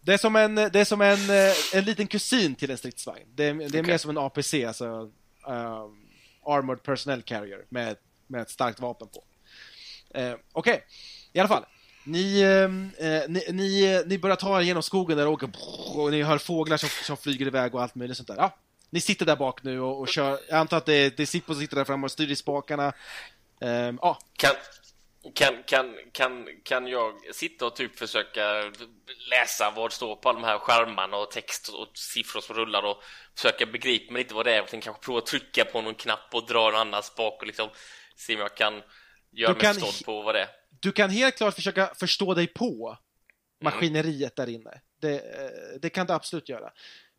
det 0.00 0.14
är 0.14 0.18
som 0.18 0.36
en, 0.36 0.54
det 0.54 0.76
är 0.76 0.84
som 0.84 1.00
en, 1.00 1.30
eh, 1.30 1.54
en 1.72 1.84
liten 1.84 2.06
kusin 2.06 2.54
till 2.54 2.70
en 2.70 2.78
stridsvagn. 2.78 3.26
Det 3.34 3.44
är, 3.44 3.54
det 3.54 3.64
är 3.64 3.68
Okej. 3.68 3.82
mer 3.82 3.98
som 3.98 4.10
en 4.10 4.18
APC, 4.18 4.54
alltså 4.64 5.10
uh, 5.48 5.86
Armored 6.46 6.82
Personnel 6.82 7.22
Carrier 7.22 7.64
med, 7.68 7.96
med 8.26 8.42
ett 8.42 8.50
starkt 8.50 8.80
vapen 8.80 9.08
på. 9.08 9.24
Uh, 10.20 10.36
Okej, 10.52 10.84
i 11.32 11.38
alla 11.38 11.48
fall. 11.48 11.64
Ni, 12.06 12.42
ehm, 12.42 12.90
eh, 12.98 13.22
ni, 13.28 13.44
ni, 13.52 14.02
ni 14.06 14.18
börjar 14.18 14.36
ta 14.36 14.60
er 14.60 14.64
genom 14.64 14.82
skogen 14.82 15.16
där 15.16 15.26
och 15.26 15.32
åker 15.32 15.50
och 15.94 16.10
ni 16.10 16.22
hör 16.22 16.38
fåglar 16.38 16.76
som, 16.76 16.88
som 16.88 17.16
flyger 17.16 17.46
iväg 17.46 17.74
och 17.74 17.82
allt 17.82 17.94
möjligt 17.94 18.16
sånt 18.16 18.28
där. 18.28 18.36
Ja, 18.36 18.56
ni 18.90 19.00
sitter 19.00 19.26
där 19.26 19.36
bak 19.36 19.62
nu 19.62 19.80
och, 19.80 20.00
och 20.00 20.08
kör. 20.08 20.38
Jag 20.48 20.58
antar 20.58 20.76
att 20.76 20.86
det, 20.86 21.16
det 21.16 21.22
är 21.22 21.26
Sippo 21.26 21.52
som 21.52 21.60
sitter 21.60 21.76
där 21.76 21.84
framme 21.84 22.04
och 22.04 22.10
styr 22.10 22.30
i 22.30 22.36
spakarna. 22.36 22.92
Eh, 23.60 23.70
Ja, 24.00 24.18
Kan, 24.36 24.50
kan, 25.34 25.62
kan, 25.62 25.96
kan, 26.12 26.48
kan 26.62 26.86
jag 26.86 27.34
sitta 27.34 27.66
och 27.66 27.76
typ 27.76 27.98
försöka 27.98 28.72
läsa 29.30 29.72
vad 29.76 29.90
det 29.90 29.94
står 29.94 30.16
på 30.16 30.28
alla 30.28 30.40
de 30.40 30.46
här 30.46 30.58
skärmarna 30.58 31.16
och 31.16 31.30
text 31.30 31.68
och 31.68 31.88
siffror 31.94 32.40
som 32.40 32.56
rullar 32.56 32.82
och 32.82 33.02
försöka 33.34 33.66
begripa 33.66 34.12
mig 34.12 34.22
lite 34.22 34.34
vad 34.34 34.46
det 34.46 34.54
är 34.54 34.62
och 34.62 34.68
sen 34.68 34.80
kanske 34.80 35.04
prova 35.04 35.18
att 35.18 35.26
trycka 35.26 35.64
på 35.64 35.82
någon 35.82 35.94
knapp 35.94 36.28
och 36.34 36.46
dra 36.46 36.68
en 36.68 36.74
annan 36.76 37.02
spak 37.02 37.40
och 37.40 37.46
liksom 37.46 37.68
se 38.16 38.34
om 38.34 38.40
jag 38.40 38.56
kan 38.56 38.82
göra 39.32 39.52
Du 39.52 39.54
mig 39.54 39.60
kan 39.62 39.74
förstådd 39.74 40.04
på 40.06 40.22
vad 40.22 40.34
det 40.34 40.40
är. 40.40 40.48
du 40.80 40.92
kan 40.92 41.10
helt 41.10 41.36
klart 41.36 41.54
försöka 41.54 41.94
förstå 41.94 42.34
dig 42.34 42.46
på 42.46 42.98
maskineriet 43.64 44.36
där 44.36 44.48
inne. 44.48 44.80
Det, 45.00 45.14
eh, 45.14 45.80
det 45.80 45.90
kan 45.90 46.06
du 46.06 46.12
absolut 46.12 46.48
göra. 46.48 46.72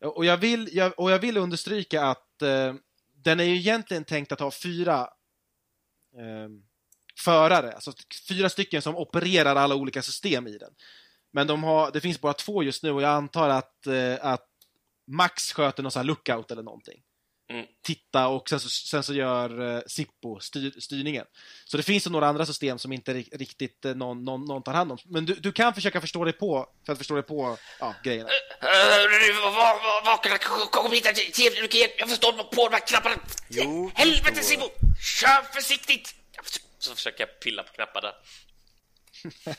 Och 0.05 0.25
jag 0.25 0.37
vill, 0.37 0.69
jag, 0.71 0.99
och 0.99 1.11
jag 1.11 1.19
vill 1.19 1.37
understryka 1.37 2.03
att 2.03 2.41
eh, 2.41 2.73
den 3.15 3.39
är 3.39 3.43
ju 3.43 3.55
egentligen 3.55 4.03
tänkt 4.03 4.31
att 4.31 4.39
ha 4.39 4.51
fyra 4.51 4.99
eh, 6.17 6.49
förare, 7.19 7.71
alltså 7.71 7.93
fyra 8.27 8.49
stycken 8.49 8.81
som 8.81 8.95
opererar 8.95 9.55
alla 9.55 9.75
olika 9.75 10.01
system 10.01 10.47
i 10.47 10.57
den. 10.57 10.71
Men 11.33 11.47
de 11.47 11.63
har, 11.63 11.91
det 11.91 12.01
finns 12.01 12.21
bara 12.21 12.33
två 12.33 12.63
just 12.63 12.83
nu 12.83 12.91
och 12.91 13.01
jag 13.01 13.11
antar 13.11 13.49
att, 13.49 13.87
eh, 13.87 14.15
att 14.21 14.47
Max 15.07 15.53
sköter 15.53 15.83
någon 15.83 15.91
sån 15.91 15.99
här 15.99 16.07
lookout 16.07 16.51
eller 16.51 16.63
någonting. 16.63 17.01
Mm. 17.49 17.65
Titta 17.83 18.27
och 18.27 18.49
sen 18.49 18.59
så, 18.59 18.69
sen 18.69 19.03
så 19.03 19.13
gör 19.13 19.75
eh, 19.75 19.81
Sippo 19.87 20.39
styr, 20.39 20.79
styrningen. 20.79 21.25
Så 21.65 21.77
det 21.77 21.83
finns 21.83 22.07
några 22.07 22.27
andra 22.27 22.45
system 22.45 22.79
som 22.79 22.91
inte 22.91 23.13
ri- 23.13 23.37
riktigt 23.37 23.85
eh, 23.85 23.95
någon, 23.95 24.23
någon, 24.23 24.45
någon 24.45 24.63
tar 24.63 24.73
hand 24.73 24.91
om. 24.91 24.97
Men 25.05 25.25
du, 25.25 25.33
du 25.33 25.51
kan 25.51 25.73
försöka 25.73 26.01
förstå 26.01 26.23
dig 26.23 26.33
på, 26.33 26.69
för 26.85 26.91
att 26.91 26.97
förstå 26.97 27.13
dig 27.13 27.23
på 27.23 27.57
ja, 27.79 27.95
grejerna. 28.03 28.29
Vakna, 30.05 30.37
kom 30.71 30.91
hit. 30.91 31.05
Jag 31.97 32.09
förstår 32.09 32.43
på 32.43 32.69
de 32.69 32.73
här 32.75 32.87
knapparna. 32.87 33.15
Jo, 33.49 33.91
Helvete. 33.93 34.43
Simon! 34.43 34.69
Kör 35.19 35.53
försiktigt! 35.53 36.15
Så 36.85 36.95
försöker 36.95 37.27
jag 37.27 37.39
pilla 37.39 37.63
på 37.63 37.73
knappar 37.73 38.01
där. 38.01 38.15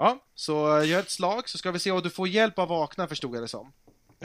Ja, 0.00 0.24
så 0.34 0.78
eh, 0.78 0.88
gör 0.88 1.00
ett 1.00 1.10
slag 1.10 1.48
så 1.48 1.58
ska 1.58 1.70
vi 1.70 1.78
se 1.78 1.90
om 1.90 2.02
du 2.02 2.10
får 2.10 2.28
hjälp 2.28 2.58
av 2.58 2.68
vakna 2.68 3.08
förstod 3.08 3.36
jag 3.36 3.42
det 3.42 3.48
som. 3.48 3.72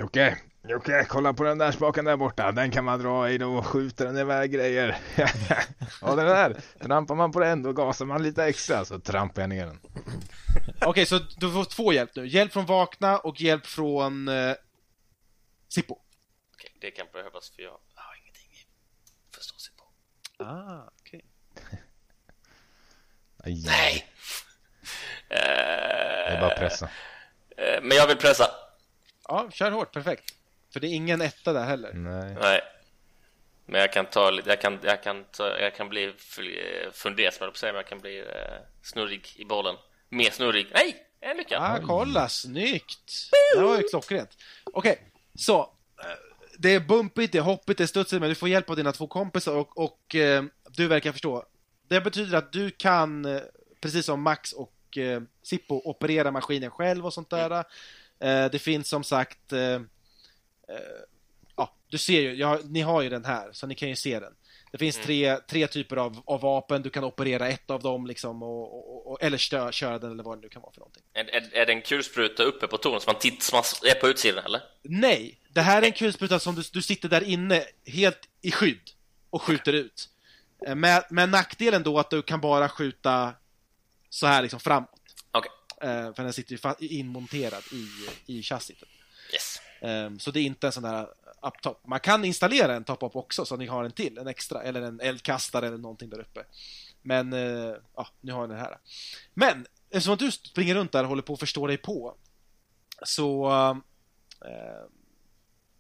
Okej, 0.02 0.38
okej, 0.76 1.06
kolla 1.10 1.34
på 1.34 1.44
den 1.44 1.58
där 1.58 1.72
spaken 1.72 2.06
där 2.06 2.18
borta. 2.18 2.52
Den 2.52 2.72
kan 2.72 2.86
man 2.86 3.00
dra 3.00 3.30
i 3.30 3.38
då 3.38 3.54
och 3.54 3.66
skjuter 3.66 4.06
den 4.06 4.18
iväg 4.18 4.52
grejer. 4.52 4.98
och 6.02 6.16
den 6.16 6.26
där, 6.26 6.62
trampar 6.80 7.16
man 7.16 7.32
på 7.32 7.40
den 7.40 7.64
då 7.64 7.74
gasar 7.74 8.06
man 8.06 8.24
lite 8.24 8.46
extra 8.46 8.86
så 8.86 9.00
trampar 9.00 9.42
jag 9.42 9.50
ner 9.50 9.66
den. 9.66 9.80
Okej, 10.86 11.06
så 11.06 11.20
du 11.38 11.52
får 11.52 11.66
två 11.66 11.94
hjälp 11.94 12.16
nu. 12.16 12.28
Hjälp 12.28 12.54
från 12.54 12.66
vakna 12.66 13.18
och 13.20 13.42
hjälp 13.42 13.66
från 13.66 14.28
eh, 14.28 14.54
Sippo. 15.68 15.98
Okej, 16.54 16.78
det 16.82 16.92
kan 16.92 17.08
behövas 17.14 17.50
för 17.50 17.62
jag 17.62 17.72
har 17.96 18.16
ingenting 18.22 18.50
i 18.52 18.66
förståelse 19.36 19.72
på. 19.78 19.84
Ah. 20.44 20.92
Aj, 23.44 23.64
Nej! 23.66 24.06
Det 25.30 25.36
är 25.36 26.42
bara 26.42 26.52
att 26.52 26.60
pressa. 26.60 26.90
Eh, 27.58 27.82
Men 27.82 27.98
jag 27.98 28.08
vill 28.08 28.18
pressa. 28.18 28.52
Ja, 29.28 29.50
kör 29.52 29.72
hårt, 29.72 29.92
perfekt. 29.94 30.24
För 30.74 30.80
det 30.80 30.88
är 30.88 30.94
ingen 30.96 31.22
etta 31.22 31.54
där 31.54 31.64
heller. 31.66 31.94
Nej. 31.94 32.36
Nej. 32.42 32.62
Men 33.66 33.82
jag 33.82 33.94
kan 33.94 34.06
ta 34.06 34.30
lite, 34.32 34.50
jag 34.50 34.62
kan, 34.62 34.80
jag 34.84 35.04
kan, 35.04 35.24
ta, 35.24 35.60
jag 35.60 35.76
kan 35.76 35.90
bli 35.90 36.14
f- 36.18 36.40
fundersam, 36.94 37.52
men 37.62 37.76
jag 37.76 37.88
kan 37.88 38.00
bli 38.00 38.20
eh, 38.20 38.26
snurrig 38.84 39.28
i 39.36 39.46
bollen. 39.46 39.76
Mer 40.10 40.30
snurrig. 40.32 40.68
Nej! 40.74 40.96
En 41.22 41.38
lycka! 41.38 41.60
Ah, 41.60 41.80
kolla, 41.88 42.30
snyggt! 42.30 43.30
Det 43.56 43.62
var 43.62 43.78
ju 43.78 43.84
klockrent. 43.88 44.38
Okej, 44.64 45.02
så. 45.36 45.60
eh, 46.00 46.06
Det 46.60 46.70
är 46.74 46.80
bumpigt, 46.80 47.32
det 47.32 47.38
är 47.38 47.42
hoppigt, 47.42 47.78
det 47.78 47.84
är 47.84 47.88
studsigt, 47.88 48.20
men 48.20 48.30
du 48.30 48.36
får 48.36 48.50
hjälp 48.50 48.70
av 48.70 48.76
dina 48.76 48.92
två 48.92 49.08
kompisar 49.08 49.56
och, 49.56 49.78
och 49.78 50.16
eh, 50.16 50.44
du 50.70 50.88
verkar 50.88 51.12
förstå. 51.12 51.46
Det 51.88 52.02
betyder 52.02 52.38
att 52.38 52.52
du 52.52 52.72
kan, 52.72 53.26
eh, 53.26 53.42
precis 53.82 54.06
som 54.06 54.22
Max 54.22 54.54
och 54.54 54.98
eh, 54.98 55.22
Sippo, 55.44 55.82
operera 55.86 56.32
maskinen 56.32 56.72
själv 56.72 57.06
och 57.06 57.14
sånt 57.14 57.30
där. 57.30 57.52
Eh, 58.20 58.46
det 58.52 58.60
finns 58.62 58.90
som 58.90 59.04
sagt, 59.04 59.54
eh, 59.54 59.82
ja, 61.56 61.76
du 61.90 61.98
ser 61.98 62.22
ju, 62.22 62.44
har- 62.44 62.62
ni 62.64 62.82
har 62.82 63.02
ju 63.02 63.10
den 63.10 63.26
här, 63.26 63.50
så 63.52 63.68
ni 63.68 63.76
kan 63.76 63.90
ju 63.90 63.96
se 63.96 64.20
den. 64.20 64.34
Det 64.72 64.78
finns 64.78 64.98
tre, 64.98 65.38
tre 65.38 65.68
typer 65.68 65.96
av, 65.98 66.22
av 66.26 66.42
vapen, 66.42 66.82
du 66.82 66.90
kan 66.90 67.04
operera 67.04 67.48
ett 67.48 67.70
av 67.70 67.82
dem 67.82 68.08
liksom, 68.08 68.44
och, 68.44 68.74
och, 68.90 69.12
och, 69.12 69.24
eller 69.24 69.38
stö, 69.38 69.72
köra 69.72 70.00
den 70.00 70.12
eller 70.12 70.24
vad 70.24 70.38
det 70.38 70.42
nu 70.42 70.50
kan 70.50 70.62
vara 70.62 70.72
för 70.74 70.80
någonting. 70.80 71.04
Är, 71.14 71.24
är, 71.26 71.54
är 71.56 71.66
det 71.66 71.74
en 71.74 71.82
kulspruta 71.82 72.44
uppe 72.44 72.68
på 72.68 72.78
tornet 72.78 73.02
som 73.04 73.14
man, 73.14 73.20
titt, 73.20 73.44
som 73.44 73.56
man 73.58 73.64
är 73.92 73.96
på 74.00 74.08
utsidan 74.08 74.46
eller? 74.46 74.62
Nej, 74.82 75.40
det 75.50 75.62
här 75.62 75.82
är 75.82 75.86
en 75.86 75.92
kulspruta 75.92 76.40
som 76.40 76.56
du, 76.56 76.62
du 76.74 76.82
sitter 76.82 77.10
där 77.10 77.24
inne 77.24 77.64
helt 77.86 78.20
i 78.42 78.52
skydd 78.52 78.90
och 79.30 79.42
skjuter 79.42 79.74
ut. 79.74 80.10
Eh, 80.68 80.76
Med, 80.76 81.04
med 81.10 81.30
nackdelen 81.30 81.84
då 81.84 82.00
att 82.00 82.10
du 82.10 82.22
kan 82.22 82.42
bara 82.42 82.70
skjuta 82.70 83.34
så 84.10 84.28
här 84.28 84.42
liksom 84.42 84.60
framåt. 84.60 84.90
Okej, 85.32 85.52
Eh, 85.82 86.14
För 86.14 86.24
den 86.24 86.34
sitter 86.34 86.54
ju 86.82 86.88
inmonterad 86.88 87.64
i, 87.72 87.88
i 88.38 88.44
chassit. 88.44 88.84
yes. 89.34 89.62
Eh, 89.82 90.12
Så 90.20 90.32
det 90.32 90.40
är 90.40 90.44
inte 90.44 90.68
en 90.68 90.74
sån 90.74 90.84
där 90.84 91.08
up-top. 91.42 91.88
Man 91.88 92.00
kan 92.00 92.26
installera 92.26 92.76
en 92.76 92.84
top-up 92.84 93.16
också 93.16 93.46
så 93.46 93.58
ni 93.58 93.66
har 93.66 93.84
en 93.84 93.92
till, 93.92 94.18
en 94.18 94.28
extra, 94.28 94.64
eller 94.64 94.82
en 94.82 95.00
eldkastare 95.00 95.68
eller 95.68 95.78
någonting 95.78 96.10
där 96.10 96.20
uppe. 96.20 96.44
Men, 97.02 97.34
eh, 97.34 97.76
ja, 97.96 98.08
nu 98.22 98.32
har 98.32 98.48
ni 98.48 98.54
det 98.54 98.60
här. 98.60 98.78
Men, 99.34 99.68
eftersom 99.90 100.14
att 100.14 100.20
du 100.20 100.32
springer 100.32 100.76
runt 100.76 100.92
där 100.92 101.04
och 101.04 101.10
håller 101.10 101.22
på 101.22 101.34
att 101.34 101.40
förstå 101.40 101.68
dig 101.68 101.78
på, 101.78 102.16
så 103.06 103.52
eh, 104.46 104.86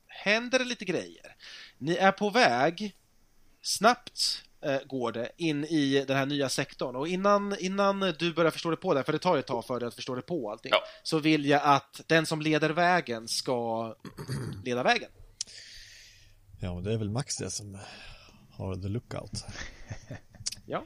händer 0.08 0.60
det 0.60 0.65
lite 0.65 0.86
grejer. 0.86 1.36
Ni 1.78 1.96
är 1.96 2.12
på 2.12 2.30
väg, 2.30 2.96
snabbt 3.62 4.43
går 4.86 5.12
det, 5.12 5.32
in 5.38 5.63
i 5.65 6.06
den 6.08 6.17
här 6.17 6.26
nya 6.26 6.49
sektorn. 6.49 6.95
Och 6.95 7.08
innan, 7.08 7.56
innan 7.60 7.99
du 8.19 8.34
börjar 8.34 8.52
förstå 8.52 8.69
dig 8.69 8.80
på 8.80 8.93
det, 8.93 9.04
för 9.04 9.12
det 9.13 9.19
tar 9.19 9.36
ju 9.36 9.39
ett 9.39 9.47
tag 9.47 9.65
för 9.65 9.80
dig 9.80 9.88
att 9.88 9.95
förstå 9.95 10.15
dig 10.15 10.23
på 10.23 10.52
allting, 10.52 10.69
Ja. 10.71 10.80
så 11.04 11.19
vill 11.19 11.45
jag 11.45 11.62
att 11.63 12.02
den 12.08 12.26
som 12.26 12.41
leder 12.41 12.69
vägen 12.69 13.28
ska 13.28 13.95
leda 14.63 14.84
vägen. 14.84 15.10
Ja, 16.62 16.76
men 16.76 16.84
det 16.84 16.93
är 16.93 16.97
väl 16.97 17.10
Max 17.10 17.38
det 17.38 17.49
som 17.49 17.78
har 18.52 18.76
the 18.76 18.88
lookout. 18.88 19.43
Ja. 20.65 20.84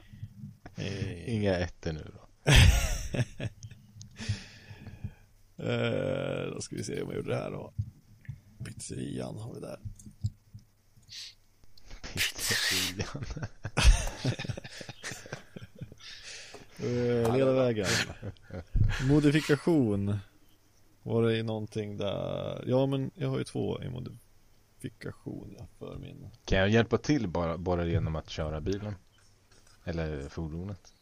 Eh, 0.76 1.34
Inga 1.34 1.56
ettor 1.58 1.92
nu 1.92 2.12
då. 2.14 2.28
eh, 5.64 6.52
då 6.54 6.60
ska 6.60 6.76
vi 6.76 6.84
se 6.84 7.02
om 7.02 7.08
jag 7.08 7.16
gjorde 7.16 7.30
det 7.30 7.36
här 7.36 7.50
då. 7.50 7.72
Pizzerian 8.64 9.38
har 9.38 9.54
vi 9.54 9.60
där. 9.60 9.78
Pizzerian. 12.48 13.24
Eh, 16.82 17.36
leda 17.36 17.52
vägen. 17.52 17.86
Modifikation. 19.08 20.18
Var 21.02 21.22
det 21.22 21.36
i 21.36 21.42
någonting 21.42 21.96
där? 21.96 22.64
Ja, 22.66 22.86
men 22.86 23.10
jag 23.14 23.28
har 23.28 23.38
ju 23.38 23.44
två 23.44 23.82
i 23.82 23.88
modifikation 23.90 25.56
för 25.78 25.96
min. 25.98 26.28
Kan 26.44 26.58
jag 26.58 26.68
hjälpa 26.68 26.98
till 26.98 27.28
bara, 27.28 27.58
bara 27.58 27.84
genom 27.86 28.16
att 28.16 28.30
köra 28.30 28.60
bilen? 28.60 28.94
Eller 29.84 30.28
fordonet? 30.28 30.92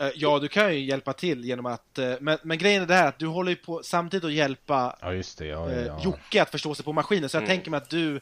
Eh, 0.00 0.08
Ja, 0.14 0.38
du 0.38 0.48
kan 0.48 0.74
ju 0.74 0.80
hjälpa 0.84 1.12
till 1.12 1.44
genom 1.44 1.66
att... 1.66 1.98
eh, 1.98 2.14
Men, 2.20 2.38
men 2.42 2.58
grejen 2.58 2.82
är 2.82 2.86
det 2.86 2.94
här 2.94 3.08
att 3.08 3.18
du 3.18 3.26
håller 3.26 3.50
ju 3.50 3.56
på 3.56 3.80
samtidigt 3.84 4.24
att 4.24 4.32
hjälpa 4.32 4.98
Ja 5.00 5.12
just 5.12 5.38
det, 5.38 5.46
ja, 5.46 5.72
ja. 5.72 6.00
Jocke 6.04 6.42
att 6.42 6.50
förstå 6.50 6.74
sig 6.74 6.84
på 6.84 6.92
maskinen, 6.92 7.28
så 7.28 7.36
jag 7.36 7.42
Mm. 7.42 7.56
tänker 7.56 7.70
mig 7.70 7.78
att 7.78 7.90
du 7.90 8.20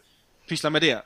pysslar 0.48 0.70
med 0.70 0.82
det. 0.82 1.02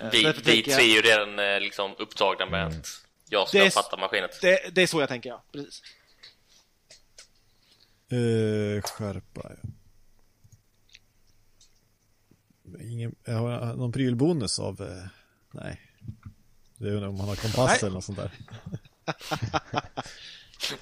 Eh, 0.00 0.10
Vi, 0.10 0.32
vi 0.44 0.62
tre 0.62 0.72
är 0.74 0.80
ju 0.94 1.00
redan 1.02 1.38
eh, 1.38 1.60
liksom 1.60 1.94
upptagna 1.98 2.46
med 2.46 2.66
Mm. 2.66 2.78
att 2.78 2.86
jag 3.28 3.48
ska 3.48 3.58
Det 3.58 3.66
är 3.66 3.70
fatta 3.70 3.96
maskinen. 3.96 4.28
Det, 4.40 4.74
det 4.74 4.82
är 4.82 4.86
så 4.86 5.00
jag 5.00 5.08
tänker, 5.08 5.30
ja. 5.30 5.44
Precis. 5.52 5.82
Eh, 8.10 8.82
skärpa. 8.82 9.50
ja. 9.50 9.68
Ingen, 12.80 13.14
jag 13.24 13.34
har 13.34 13.74
någon 13.74 13.92
prylbonus 13.92 14.58
av, 14.58 14.80
eh, 14.82 15.04
nej. 15.50 15.80
Det 16.76 16.86
är 16.88 16.90
ju 16.92 17.06
om 17.06 17.16
man 17.16 17.28
har 17.28 17.36
kompass 17.36 17.68
Nej. 17.70 17.78
eller 17.82 17.90
något 17.90 18.04
sånt 18.04 18.18
där. 18.18 18.30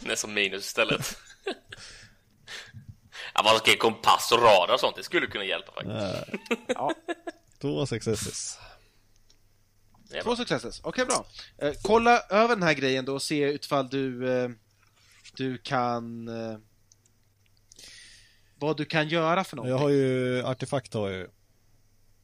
Det 0.00 0.12
är 0.12 0.16
som 0.16 0.34
minus 0.34 0.64
istället. 0.66 1.16
ja, 3.34 3.42
man 3.44 3.58
ska 3.58 3.76
kompass 3.76 4.32
och 4.32 4.42
radar 4.42 4.74
och 4.74 4.80
sånt, 4.80 4.96
det 4.96 5.02
skulle 5.02 5.26
kunna 5.26 5.44
hjälpa 5.44 5.72
faktiskt. 5.72 5.96
Ja. 6.68 6.94
Två 7.60 7.86
successes. 7.86 8.58
Två 10.22 10.36
successes. 10.36 10.80
Okej, 10.84 11.06
bra. 11.06 11.26
Eh, 11.58 11.74
kolla 11.82 12.20
över 12.20 12.48
den 12.48 12.62
här 12.62 12.74
grejen 12.74 13.04
då 13.04 13.14
och 13.14 13.22
se 13.22 13.42
utfall 13.42 13.88
du, 13.88 14.32
eh, 14.32 14.50
du 15.36 15.58
kan... 15.58 16.28
Eh, 16.28 16.58
vad 18.54 18.76
du 18.76 18.84
kan 18.84 19.08
göra 19.08 19.44
för 19.44 19.56
någonting. 19.56 19.72
Jag 19.72 19.78
har 19.78 19.88
ju 19.88 20.42
artefakt 20.42 20.94
har 20.94 21.10
jag 21.10 21.18
ju. 21.18 21.28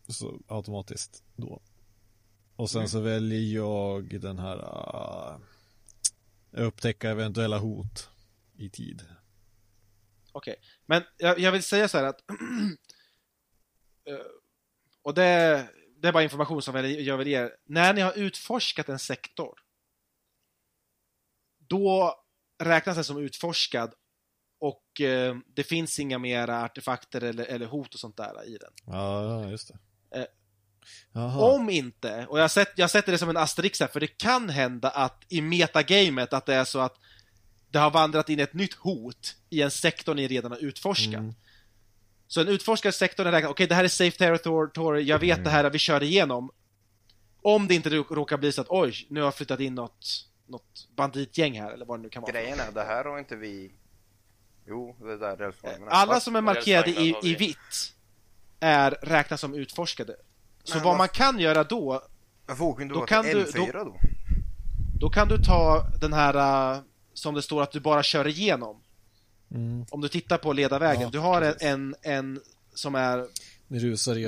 Så 0.08 0.40
automatiskt 0.48 1.22
då. 1.36 1.62
Och 2.56 2.70
sen 2.70 2.88
så 2.88 3.00
väljer 3.00 3.56
jag 3.56 4.20
den 4.20 4.38
här 4.38 4.56
uh, 4.56 5.38
upptäcka 6.66 7.10
eventuella 7.10 7.58
hot 7.58 8.10
i 8.56 8.70
tid. 8.70 9.02
Okej, 10.32 10.56
men 10.86 11.02
jag, 11.16 11.38
jag 11.38 11.52
vill 11.52 11.62
säga 11.62 11.88
så 11.88 11.98
här 11.98 12.04
att... 12.04 12.20
eh, 14.08 14.16
och 15.02 15.14
det, 15.14 15.68
det 16.02 16.08
är 16.08 16.12
bara 16.12 16.22
information 16.22 16.62
som 16.62 16.76
jag 16.98 17.18
vill 17.18 17.28
ge. 17.28 17.48
När 17.64 17.94
ni 17.94 18.00
har 18.00 18.18
utforskat 18.18 18.88
en 18.88 18.98
sektor, 18.98 19.58
då 21.68 22.14
räknas 22.62 22.96
den 22.96 23.04
som 23.04 23.18
utforskad 23.18 23.94
och 24.60 25.00
eh, 25.00 25.36
det 25.46 25.64
finns 25.64 25.98
inga 25.98 26.18
mera 26.18 26.64
artefakter 26.64 27.20
eller, 27.20 27.44
eller 27.44 27.66
hot 27.66 27.94
och 27.94 28.00
sånt 28.00 28.16
där 28.16 28.48
i 28.48 28.58
den. 28.58 28.72
Ja, 28.86 29.48
just 29.50 29.68
det. 29.68 29.78
Eh. 30.18 30.26
Om 31.38 31.70
inte, 31.70 32.26
och 32.26 32.40
jag, 32.40 32.50
sett, 32.50 32.72
jag 32.76 32.90
sätter 32.90 33.12
det 33.12 33.18
som 33.18 33.28
en 33.28 33.36
asterisk 33.36 33.80
här, 33.80 33.88
för 33.88 34.00
det 34.00 34.06
kan 34.06 34.48
hända 34.48 34.90
att 34.90 35.24
i 35.28 35.40
metagamet 35.40 36.32
att 36.32 36.46
det 36.46 36.54
är 36.54 36.64
så 36.64 36.78
att 36.78 36.96
det 37.70 37.78
har 37.78 37.90
vandrat 37.90 38.28
in 38.28 38.40
ett 38.40 38.54
nytt 38.54 38.74
hot 38.74 39.36
i 39.50 39.62
en 39.62 39.70
sektor 39.70 40.14
ni 40.14 40.28
redan 40.28 40.50
har 40.50 40.58
utforskat. 40.58 41.14
Mm. 41.14 41.34
Så 42.28 42.40
en 42.40 42.48
utforskad 42.48 42.94
sektor 42.94 43.26
är 43.26 43.32
räknat, 43.32 43.50
okej 43.50 43.66
det 43.66 43.74
här 43.74 43.84
är 43.84 43.88
safe 43.88 44.18
territory, 44.18 45.02
jag 45.02 45.18
vet 45.18 45.44
det 45.44 45.50
här, 45.50 45.70
vi 45.70 45.78
kör 45.78 46.02
igenom. 46.02 46.50
Om 47.42 47.68
det 47.68 47.74
inte 47.74 47.90
rå- 47.90 48.14
råkar 48.14 48.36
bli 48.36 48.52
så 48.52 48.60
att 48.60 48.66
oj, 48.70 49.06
nu 49.10 49.20
har 49.20 49.26
jag 49.26 49.34
flyttat 49.34 49.60
in 49.60 49.74
något, 49.74 50.28
något 50.46 50.88
banditgäng 50.96 51.60
här, 51.60 51.70
eller 51.72 51.86
vad 51.86 51.98
det 51.98 52.02
nu 52.02 52.08
kan 52.08 52.22
vara. 52.22 52.32
Grejen 52.32 52.60
är, 52.60 52.72
det 52.72 52.84
här 52.84 53.04
har 53.04 53.18
inte 53.18 53.36
vi... 53.36 53.72
Jo, 54.68 54.96
det 55.00 55.16
där 55.16 55.36
rälsvagnen. 55.36 55.88
Alla 55.88 56.20
som 56.20 56.36
är 56.36 56.40
markerade 56.40 56.90
i, 56.90 57.14
i 57.22 57.34
vitt 57.34 57.94
är 58.60 58.90
räknas 58.90 59.40
som 59.40 59.54
utforskade. 59.54 60.16
Så 60.64 60.74
Men 60.74 60.84
vad 60.84 60.96
man 60.96 61.08
kan 61.08 61.38
göra 61.40 61.64
då, 61.64 62.02
Varför 62.46 62.64
åker 62.64 62.82
inte 62.82 62.94
Då 62.94 63.00
då 63.00 63.06
kan 63.06 63.24
du- 63.24 63.44
M4 63.44 63.72
då? 63.84 63.96
Då 65.00 65.10
kan 65.10 65.28
du 65.28 65.38
ta 65.38 65.86
den 66.00 66.12
här 66.12 66.36
uh, 66.76 66.82
som 67.12 67.34
det 67.34 67.42
står 67.42 67.62
att 67.62 67.72
du 67.72 67.80
bara 67.80 68.02
kör 68.02 68.26
igenom. 68.26 68.82
Mm. 69.54 69.86
Om 69.90 70.00
du 70.00 70.08
tittar 70.08 70.38
på 70.38 70.52
ledarvägen. 70.52 71.02
Ja, 71.02 71.08
du 71.10 71.18
har 71.18 71.42
en, 71.42 71.54
en, 71.60 71.94
en 72.02 72.40
som 72.74 72.94
är... 72.94 73.26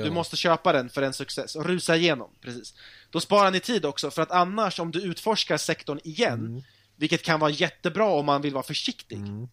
Du 0.03 0.11
måste 0.11 0.35
köpa 0.37 0.73
den 0.73 0.89
för 0.89 1.01
en 1.01 1.13
success 1.13 1.55
och 1.55 1.65
rusa 1.65 1.95
igenom. 1.95 2.29
Precis. 2.41 2.73
Då 3.09 3.19
sparar 3.19 3.51
ni 3.51 3.59
tid 3.59 3.85
också 3.85 4.11
för 4.11 4.21
att 4.21 4.31
annars 4.31 4.79
om 4.79 4.91
du 4.91 5.01
utforskar 5.01 5.57
sektorn 5.57 5.99
igen, 6.03 6.39
Mm. 6.39 6.61
vilket 6.95 7.23
kan 7.23 7.39
vara 7.39 7.51
jättebra 7.51 8.05
om 8.05 8.25
man 8.25 8.41
vill 8.41 8.53
vara 8.53 8.63
försiktig. 8.63 9.17
Mm. 9.17 9.47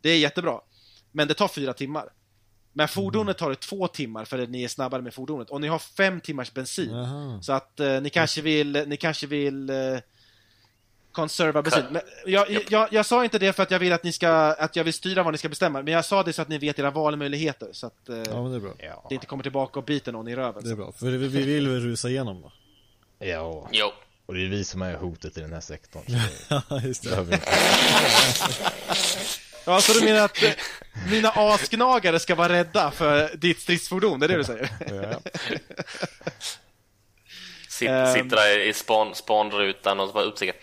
Det 0.00 0.10
är 0.10 0.18
jättebra. 0.18 0.60
Men 1.12 1.28
det 1.28 1.34
tar 1.34 1.48
fyra 1.48 1.72
timmar. 1.72 2.08
Men 2.72 2.88
fordonet 2.88 3.38
tar 3.38 3.50
det 3.50 3.56
två 3.60 3.88
timmar 3.88 4.24
för 4.24 4.38
att 4.38 4.50
ni 4.50 4.62
är 4.64 4.68
snabbare 4.68 5.02
med 5.02 5.14
fordonet. 5.14 5.50
Och 5.50 5.60
ni 5.60 5.68
har 5.68 5.78
fem 5.78 6.20
timmars 6.20 6.52
bensin. 6.54 6.90
Jaha. 6.90 7.42
Så 7.42 7.52
att 7.52 7.80
eh, 7.80 8.00
ni 8.00 8.10
kanske 8.10 8.40
vill, 8.42 8.84
ni 8.86 8.96
kanske 8.96 9.26
vill 9.26 9.70
eh, 9.70 9.98
conserva 11.12 11.62
bensin. 11.62 11.84
Men 11.90 12.02
jag, 12.26 12.50
jag, 12.50 12.62
jag, 12.68 12.88
jag 12.92 13.06
sa 13.06 13.24
inte 13.24 13.38
det 13.38 13.52
för 13.52 13.62
att 13.62 13.70
jag 13.70 13.78
vill 13.78 13.92
att 13.92 14.04
ni 14.04 14.12
ska, 14.12 14.28
att 14.30 14.76
jag 14.76 14.84
vill 14.84 14.92
styra 14.94 15.22
vad 15.22 15.34
ni 15.34 15.38
ska 15.38 15.48
bestämma, 15.48 15.82
men 15.82 15.94
jag 15.94 16.04
sa 16.04 16.22
det 16.22 16.32
så 16.32 16.42
att 16.42 16.48
ni 16.48 16.58
vet 16.58 16.78
era 16.78 16.90
valmöjligheter, 16.90 17.68
så 17.72 17.86
att 17.86 18.08
eh, 18.08 18.16
Ja, 18.16 18.42
men 18.42 18.50
det 18.50 18.56
är 18.56 18.60
bra. 18.60 19.06
Det 19.08 19.14
inte 19.14 19.26
kommer 19.26 19.42
tillbaka 19.42 19.78
och 19.78 19.84
biter 19.84 20.12
någon 20.12 20.28
i 20.28 20.36
röven. 20.36 20.64
Det 20.64 20.70
är 20.70 20.76
bra. 20.76 20.92
För 20.92 21.06
vi 21.06 21.16
vi 21.28 21.42
vill 21.42 21.68
väl 21.68 21.80
rusa 21.80 22.08
igenom 22.08 22.42
då? 22.42 22.52
ja. 23.26 23.68
Jo, 23.72 23.92
Och 24.26 24.34
det 24.34 24.44
är 24.44 24.48
vi 24.48 24.64
som 24.64 24.82
är 24.82 24.94
hotet 24.94 25.38
i 25.38 25.40
den 25.40 25.52
här 25.52 25.60
sektorn. 25.60 26.02
Ja, 26.68 26.80
just 26.80 27.02
det. 27.02 27.40
Ja, 29.64 29.80
så 29.80 29.92
du 29.92 30.04
menar 30.04 30.24
att 30.24 30.42
eh, 30.42 30.50
mina 31.10 31.28
asgnagare 31.30 32.18
ska 32.18 32.34
vara 32.34 32.52
rädda 32.52 32.90
för 32.90 33.36
ditt 33.36 33.60
stridsfordon, 33.60 34.20
det 34.20 34.26
är 34.26 34.28
det 34.28 34.36
du 34.36 34.44
säger? 34.44 34.70
Ja. 34.88 35.20
Sitt, 37.68 37.88
sitter 38.14 38.36
där 38.36 38.58
i 38.58 38.72
span, 38.72 39.14
spanrutan 39.14 40.00
och 40.00 40.08
så 40.08 40.12
bara 40.14 40.24
upptäcker 40.24 40.54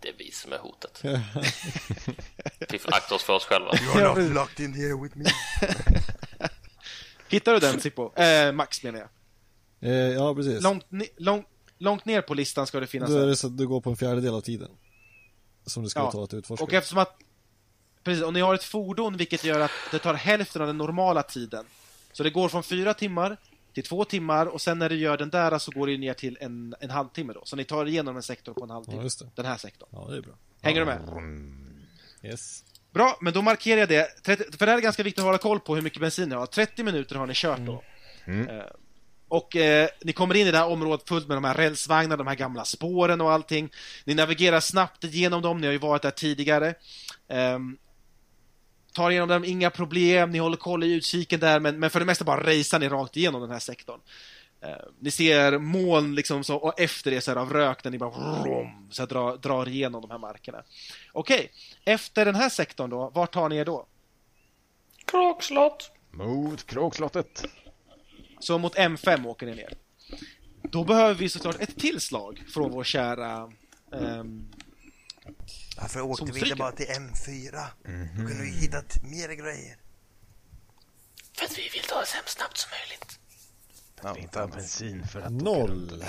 det 0.00 0.08
är 0.08 0.14
vi 0.18 0.30
som 0.30 0.52
är 0.52 0.58
hotet. 0.58 1.02
Vi 2.70 2.78
får 2.78 2.94
akta 2.94 3.14
oss 3.14 3.22
för 3.22 3.32
oss 3.32 3.44
själva. 3.44 3.70
Ja, 3.96 4.14
precis. 4.14 4.34
locked 4.34 4.64
in 4.64 4.74
here 4.74 5.02
with 5.02 5.16
me. 5.16 5.24
Hittar 7.28 7.52
du 7.52 7.58
den 7.58 7.80
Sippo? 7.80 8.14
Eh, 8.14 8.52
Max 8.52 8.82
menar 8.82 8.98
jag. 8.98 9.08
Eh, 9.90 9.96
ja, 10.14 10.34
precis. 10.34 10.62
Långt, 10.62 10.84
långt, 11.16 11.46
långt 11.78 12.04
ner 12.04 12.20
på 12.20 12.34
listan 12.34 12.66
ska 12.66 12.80
det 12.80 12.86
finnas 12.86 13.10
Då 13.10 13.18
är 13.18 13.26
det 13.26 13.36
så 13.36 13.46
att 13.46 13.58
du 13.58 13.66
går 13.66 13.80
på 13.80 13.90
en 13.90 13.96
fjärdedel 13.96 14.34
av 14.34 14.40
tiden. 14.40 14.70
Som 15.66 15.82
det 15.82 15.90
skulle 15.90 16.04
Ja. 16.04 16.12
ta 16.12 16.24
att 16.24 16.34
utforska. 16.34 16.64
Och 16.64 16.72
eftersom 16.72 16.98
att 16.98 17.16
Precis, 18.04 18.24
och 18.24 18.32
ni 18.32 18.40
har 18.40 18.54
ett 18.54 18.64
fordon 18.64 19.16
vilket 19.16 19.44
gör 19.44 19.60
att 19.60 19.70
det 19.90 19.98
tar 19.98 20.14
hälften 20.14 20.62
av 20.62 20.66
den 20.68 20.78
normala 20.78 21.22
tiden. 21.22 21.64
Så 22.12 22.22
det 22.22 22.30
går 22.30 22.48
från 22.48 22.62
fyra 22.62 22.94
timmar 22.94 23.36
till 23.76 23.84
två 23.84 24.04
timmar 24.04 24.46
och 24.46 24.60
sen 24.60 24.78
när 24.78 24.88
du 24.88 24.96
gör 24.96 25.16
den 25.16 25.30
där 25.30 25.58
så 25.58 25.70
går 25.70 25.86
det 25.86 25.98
ner 25.98 26.14
till 26.14 26.38
en, 26.40 26.74
en 26.80 26.90
halvtimme 26.90 27.32
då. 27.32 27.42
Så 27.44 27.56
ni 27.56 27.64
tar 27.64 27.86
igenom 27.86 28.16
en 28.16 28.22
sektor 28.22 28.54
på 28.54 28.64
en 28.64 28.70
halvtimme. 28.70 29.08
Ja. 29.20 29.26
Den 29.34 29.46
här 29.46 29.56
sektorn. 29.56 29.88
Ja, 29.92 30.06
det 30.10 30.16
är 30.16 30.20
bra. 30.20 30.34
Hänger 30.62 30.80
du 30.80 30.86
med? 30.86 31.00
Yes. 32.22 32.64
Bra, 32.92 33.18
men 33.20 33.32
då 33.32 33.42
markerar 33.42 33.80
jag 33.80 33.88
det. 33.88 34.22
30, 34.22 34.44
för 34.58 34.66
det 34.66 34.72
här 34.72 34.78
är 34.78 34.82
ganska 34.82 35.02
viktigt 35.02 35.18
att 35.18 35.24
hålla 35.24 35.38
koll 35.38 35.60
på 35.60 35.74
hur 35.74 35.82
mycket 35.82 36.00
bensin 36.00 36.28
ni 36.28 36.34
har. 36.34 36.46
30 36.46 36.82
minuter 36.82 37.16
har 37.16 37.26
ni 37.26 37.32
kört 37.34 37.58
då. 37.58 37.82
Mm. 38.24 38.48
Eh, 38.48 38.64
och 39.28 39.56
eh, 39.56 39.88
ni 40.04 40.12
kommer 40.12 40.34
in 40.36 40.46
i 40.46 40.50
det 40.50 40.58
här 40.58 40.68
området 40.68 41.08
fullt 41.08 41.28
med 41.28 41.36
de 41.36 41.44
här 41.44 41.54
rälsvagnarna, 41.54 42.16
de 42.16 42.26
här 42.26 42.34
gamla 42.34 42.64
spåren 42.64 43.20
och 43.20 43.32
allting. 43.32 43.70
Ni 44.04 44.14
navigerar 44.14 44.60
snabbt 44.60 45.04
igenom 45.04 45.42
dem, 45.42 45.60
ni 45.60 45.66
har 45.66 45.72
ju 45.72 45.78
varit 45.78 46.02
där 46.02 46.10
tidigare. 46.10 46.74
Ehm, 47.28 47.76
tar 48.96 49.10
igenom 49.10 49.28
dem, 49.28 49.44
inga 49.44 49.70
problem, 49.70 50.30
ni 50.30 50.38
håller 50.38 50.56
koll 50.56 50.84
i 50.84 50.92
utkiken 50.92 51.40
där, 51.40 51.60
men, 51.60 51.78
men 51.78 51.90
för 51.90 52.00
det 52.00 52.06
mesta 52.06 52.24
bara 52.24 52.40
racear 52.40 52.78
ni 52.78 52.88
rakt 52.88 53.16
igenom 53.16 53.40
den 53.40 53.50
här 53.50 53.58
sektorn. 53.58 54.00
Eh, 54.60 54.70
ni 55.00 55.10
ser 55.10 55.58
moln 55.58 56.14
liksom 56.14 56.44
så, 56.44 56.56
och 56.56 56.80
efter 56.80 57.10
det 57.10 57.20
så 57.20 57.30
här 57.30 57.38
av 57.38 57.52
rök 57.52 57.84
när 57.84 57.90
ni 57.90 57.98
bara 57.98 58.10
vrom, 58.10 58.88
så 58.90 59.02
här, 59.02 59.06
drar, 59.06 59.36
drar 59.36 59.68
igenom 59.68 60.00
de 60.00 60.10
här 60.10 60.18
markerna. 60.18 60.62
Okej, 61.12 61.52
efter 61.84 62.24
den 62.24 62.34
här 62.34 62.48
sektorn 62.48 62.90
då, 62.90 63.10
vart 63.14 63.32
tar 63.32 63.48
ni 63.48 63.56
er 63.56 63.64
då? 63.64 63.86
Kråkslott! 65.04 65.90
Mot 66.10 66.66
kråkslottet. 66.66 67.44
Så 68.38 68.58
mot 68.58 68.74
M5 68.76 69.26
åker 69.26 69.46
ni 69.46 69.54
ner. 69.54 69.74
Då 70.62 70.84
behöver 70.84 71.14
vi 71.14 71.28
såklart 71.28 71.60
ett 71.60 71.76
tillslag 71.78 72.44
från 72.48 72.70
vår 72.70 72.84
kära... 72.84 73.52
ehm, 73.92 74.48
Varför 75.80 76.00
åkte 76.00 76.24
vi 76.32 76.40
inte 76.40 76.56
bara 76.56 76.72
till 76.72 76.86
M4? 76.86 77.66
Då 78.16 78.26
kunde 78.28 78.42
vi 78.42 78.50
hittat 78.50 79.02
mer 79.02 79.28
grejer. 79.28 79.76
För 81.38 81.44
att 81.44 81.58
vi 81.58 81.68
vill 81.68 81.82
ta 81.88 82.02
oss 82.02 82.10
hem 82.12 82.24
snabbt 82.26 82.56
som 82.58 82.70
möjligt. 82.70 83.18
Ja, 84.02 84.12
Vi 84.12 84.20
inte 84.20 84.38
har 84.40 84.46
bensin 84.48 85.08
för 85.08 85.20
att... 85.20 85.32
Noll. 85.32 86.04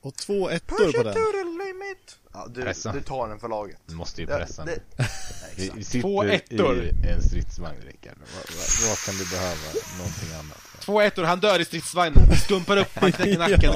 Och 0.00 0.14
två 0.14 0.48
ettor 0.50 0.76
Push 0.76 0.92
på 0.94 1.00
it 1.00 1.04
den. 1.04 1.14
to 1.14 1.32
the 1.32 1.44
limit! 1.44 2.18
Ja, 2.32 2.46
du, 2.50 2.62
Pressa. 2.62 2.92
du 2.92 3.00
tar 3.02 3.28
den 3.28 3.40
för 3.40 3.48
laget. 3.48 3.78
Du 3.86 3.94
måste 3.94 4.22
ju 4.22 4.28
Ja, 4.30 4.36
pressa. 4.38 4.64
det- 4.64 4.80
Vi, 5.56 5.70
vi 5.74 5.84
sitter 5.84 6.00
Två 6.00 6.22
ettor. 6.22 6.84
i 6.84 7.08
en 7.08 7.22
stridsvagn, 7.22 7.80
Rickard. 7.82 8.18
Vad, 8.18 8.56
vad, 8.56 8.88
vad 8.88 8.98
kan 8.98 9.14
du 9.14 9.26
behöva? 9.30 9.56
Någonting 9.98 10.32
annat? 10.34 10.60
Två 10.80 11.00
ettor, 11.00 11.24
han 11.24 11.40
dör 11.40 11.60
i 11.60 11.64
stridsvagnen. 11.64 12.36
Skumpar 12.36 12.76
upp, 12.76 13.00
man 13.00 13.12
knäcker 13.12 13.38
nacken. 13.50 13.72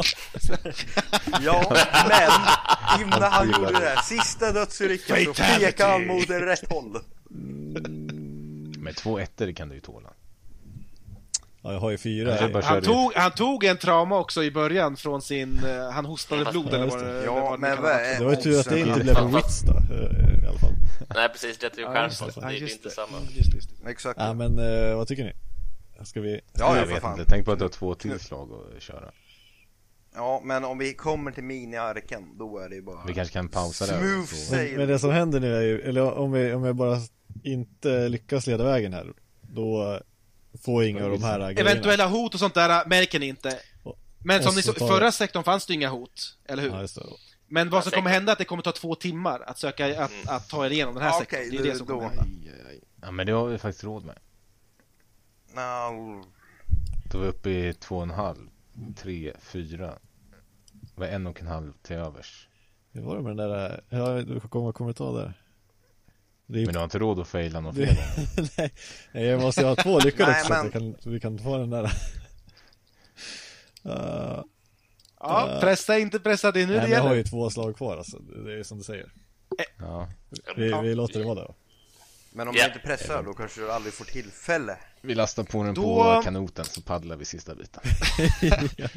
Ja, 1.43 1.73
men 2.09 3.03
innan 3.03 3.23
han 3.33 3.47
gjorde 3.53 3.73
det 3.73 3.87
här 3.89 4.03
sista 4.03 4.53
dödsolyckan 4.53 5.17
så 5.25 5.35
pekade 5.35 5.93
han 5.93 6.07
mot 6.07 6.31
rätt 6.31 6.71
håll. 6.73 6.99
Med 8.79 8.97
två 8.97 9.19
ettor 9.19 9.53
kan 9.53 9.69
du 9.69 9.75
ju 9.75 9.81
tåla. 9.81 10.09
Ja, 11.65 11.73
jag 11.73 11.81
har 11.81 11.91
ju 11.91 11.99
fyra. 11.99 12.37
Han 12.53 12.63
körde- 12.63 12.87
tog, 12.87 13.13
han 13.15 13.31
tog 13.31 13.65
en 13.65 13.77
trauma 13.77 14.19
också 14.19 14.45
i 14.45 14.51
början 14.51 14.97
från 14.97 15.23
sin... 15.23 15.65
eh, 15.65 15.91
han 15.91 16.05
hostade 16.05 16.45
blod 16.51 16.75
eller 16.75 16.87
vad 16.87 17.05
det. 17.05 17.25
Ja, 17.25 17.35
vad 17.35 17.53
det 17.53 17.59
men 17.59 17.83
Det 18.19 18.25
var 18.25 18.31
ju 18.31 18.37
tur 18.37 18.61
att 18.61 18.69
det 18.69 18.79
inte 18.81 19.01
blev 19.01 19.17
en 19.17 19.35
wits 19.37 19.61
då. 19.63 19.73
eh, 19.73 20.45
I 20.45 20.47
alla 20.49 20.59
fall. 20.59 20.73
Nej 21.15 21.29
precis, 21.29 21.59
det 21.59 21.67
är 21.67 21.77
ju 21.77 21.83
Ja, 21.83 22.05
just 22.05 22.21
det. 22.21 22.41
är 22.47 22.73
inte 22.73 22.91
samma. 22.91 23.19
Mm. 23.19 23.89
Exakt. 23.89 24.21
Ja, 24.21 24.33
men 24.35 24.59
eh, 24.59 24.97
vad 24.97 25.09
tycker 25.09 25.25
ni? 25.25 25.33
Ska 26.03 26.21
vi... 26.21 26.41
Ja, 26.53 26.77
jag 26.77 26.87
vet 26.87 27.01
fan. 27.03 27.19
inte. 27.21 27.31
Tänk 27.31 27.45
på 27.45 27.53
att 27.53 27.59
du 27.59 27.65
har 27.65 27.71
två 27.71 27.95
tillslag 27.95 28.49
att 28.77 28.83
köra. 28.83 29.13
Ja, 30.15 30.41
men 30.45 30.65
om 30.65 30.79
vi 30.79 30.95
kommer 30.95 31.31
till 31.33 31.45
miniarken, 31.45 32.39
då 32.39 32.59
är 32.59 32.69
det 32.69 32.75
ju 32.75 32.83
bara... 32.83 33.05
Vi 33.07 33.15
kanske 33.15 33.33
kan 33.33 33.49
pausa 33.49 33.87
där. 33.87 33.99
Smooth 34.01 34.33
sail. 34.35 34.77
Men 34.79 34.89
det 34.89 34.99
som 34.99 35.11
händer 35.11 35.41
nu 35.41 35.57
är 35.57 35.61
ju, 35.63 35.81
eller 35.81 36.13
om 36.13 36.33
vi, 36.33 36.53
om 36.53 36.65
jag 36.65 36.77
bara 36.77 36.99
inte 37.43 38.09
lyckas 38.09 38.47
leda 38.47 38.65
vägen 38.65 38.93
här, 38.93 39.07
då 39.41 40.01
får 40.63 40.85
inga 40.85 41.05
av 41.05 41.11
de 41.11 41.23
här 41.23 41.39
grejerna. 41.39 41.71
Eventuella 41.71 42.07
hot 42.07 42.35
och 42.35 42.41
sånt 42.41 42.55
där 42.55 42.87
märker 42.87 43.19
ni 43.19 43.27
inte. 43.27 43.59
Men 44.19 44.43
som 44.43 44.55
ni 44.55 44.63
så 44.63 44.73
förra 44.73 45.13
sektorn 45.13 45.45
fanns 45.45 45.67
det 45.67 45.75
inga 45.75 45.89
hot, 45.89 46.39
eller 46.45 46.63
hur? 46.63 46.71
Ja, 46.71 46.81
just 46.81 46.95
det. 46.95 47.03
Men 47.49 47.71
vad 47.71 47.83
som 47.83 47.93
kommer 47.93 48.11
hända 48.11 48.31
är 48.31 48.33
att 48.33 48.39
det 48.39 48.45
kommer 48.45 48.63
ta 48.63 48.73
två 48.73 48.95
timmar 48.95 49.41
att 49.47 49.59
söka, 49.59 50.05
att, 50.05 50.13
att 50.27 50.49
ta 50.49 50.67
er 50.67 50.71
igenom 50.71 50.95
den 50.95 51.03
här 51.03 51.11
Ja, 51.11 51.19
sektorn. 51.19 51.51
det 51.51 51.57
är 51.57 51.63
det 51.63 51.75
som 51.75 51.87
kommer 51.87 52.03
hända. 52.03 52.25
Ja, 53.03 53.11
men 53.11 53.27
det 53.27 53.33
har 53.33 53.47
vi 53.47 53.59
faktiskt 53.59 53.85
råd 53.85 54.05
med. 54.05 54.19
No. 55.55 56.25
Då 57.11 57.19
är 57.19 57.23
vi 57.23 57.29
uppe 57.29 57.51
i 57.51 57.75
två 57.75 57.97
och 57.97 58.03
en 58.03 58.11
halv, 58.11 58.49
tre, 58.97 59.33
fyra. 59.41 59.99
Det 60.73 61.01
var 61.01 61.07
en 61.07 61.27
och 61.27 61.41
en 61.41 61.47
halv 61.47 61.73
till 61.83 61.97
övers. 61.97 62.49
Hur 62.93 63.03
var 63.03 63.17
det 63.17 63.23
med 63.23 63.37
den 63.37 63.49
där, 63.51 63.81
ja, 63.89 64.23
du 64.23 64.41
kommer, 64.41 64.73
kommer 64.73 64.93
ta 64.93 65.13
där. 65.19 65.33
Det 66.47 66.59
är, 66.63 66.65
Men 66.67 66.73
du 66.73 66.79
har 66.79 66.85
inte 66.85 66.99
råd 66.99 67.19
att 67.21 67.29
faila 67.29 67.61
någon 67.61 67.75
fler 67.75 67.99
nej, 68.59 68.73
nej, 69.13 69.25
jag 69.25 69.41
måste 69.41 69.61
ju 69.61 69.67
ha 69.67 69.77
två 69.77 69.99
lyckade 69.99 70.31
Nej, 70.33 70.41
också 70.41 70.55
så 70.55 70.55
men- 70.55 70.65
jag 70.65 70.73
kan, 71.03 71.13
vi 71.13 71.21
kan 71.21 71.39
få 71.39 71.59
den 71.59 71.71
där. 71.71 71.85
Uh, 73.87 74.43
Ja, 75.25 75.59
pressa 75.61 75.99
inte 75.99 76.21
pressa, 76.21 76.53
det 76.53 76.63
är 76.63 76.67
nu 76.67 76.73
nej, 76.73 76.81
det 76.81 76.83
men 76.83 76.91
jag 76.93 77.01
har 77.01 77.09
gäller. 77.09 77.17
ju 77.19 77.25
två 77.25 77.51
slag 77.51 77.77
kvar 77.77 77.97
alltså, 77.97 78.19
det 78.19 78.59
är 78.59 78.63
som 78.63 78.79
du 78.79 78.85
säger. 78.85 79.13
Ja, 79.79 80.09
Vi, 80.57 80.73
vi 80.83 80.95
låter 80.95 81.19
det 81.21 81.25
vara 81.27 81.35
där. 81.35 81.55
Men 82.33 82.49
om 82.49 82.55
Ja. 82.57 82.63
du 82.63 82.69
inte 82.75 82.87
pressar 82.87 83.23
då 83.23 83.35
kanske 83.35 83.61
du 83.61 83.73
aldrig 83.73 83.95
får 83.95 84.05
tillfälle. 84.05 84.77
vi 85.01 85.15
lastar 85.15 85.45
på 85.45 85.63
den 85.65 85.75
Då- 85.75 85.83
på 85.83 86.23
kanoten 86.25 86.65
så 86.65 86.81
paddlar 86.83 87.17
vi 87.17 87.25
sista 87.25 87.55
biten. 87.55 87.83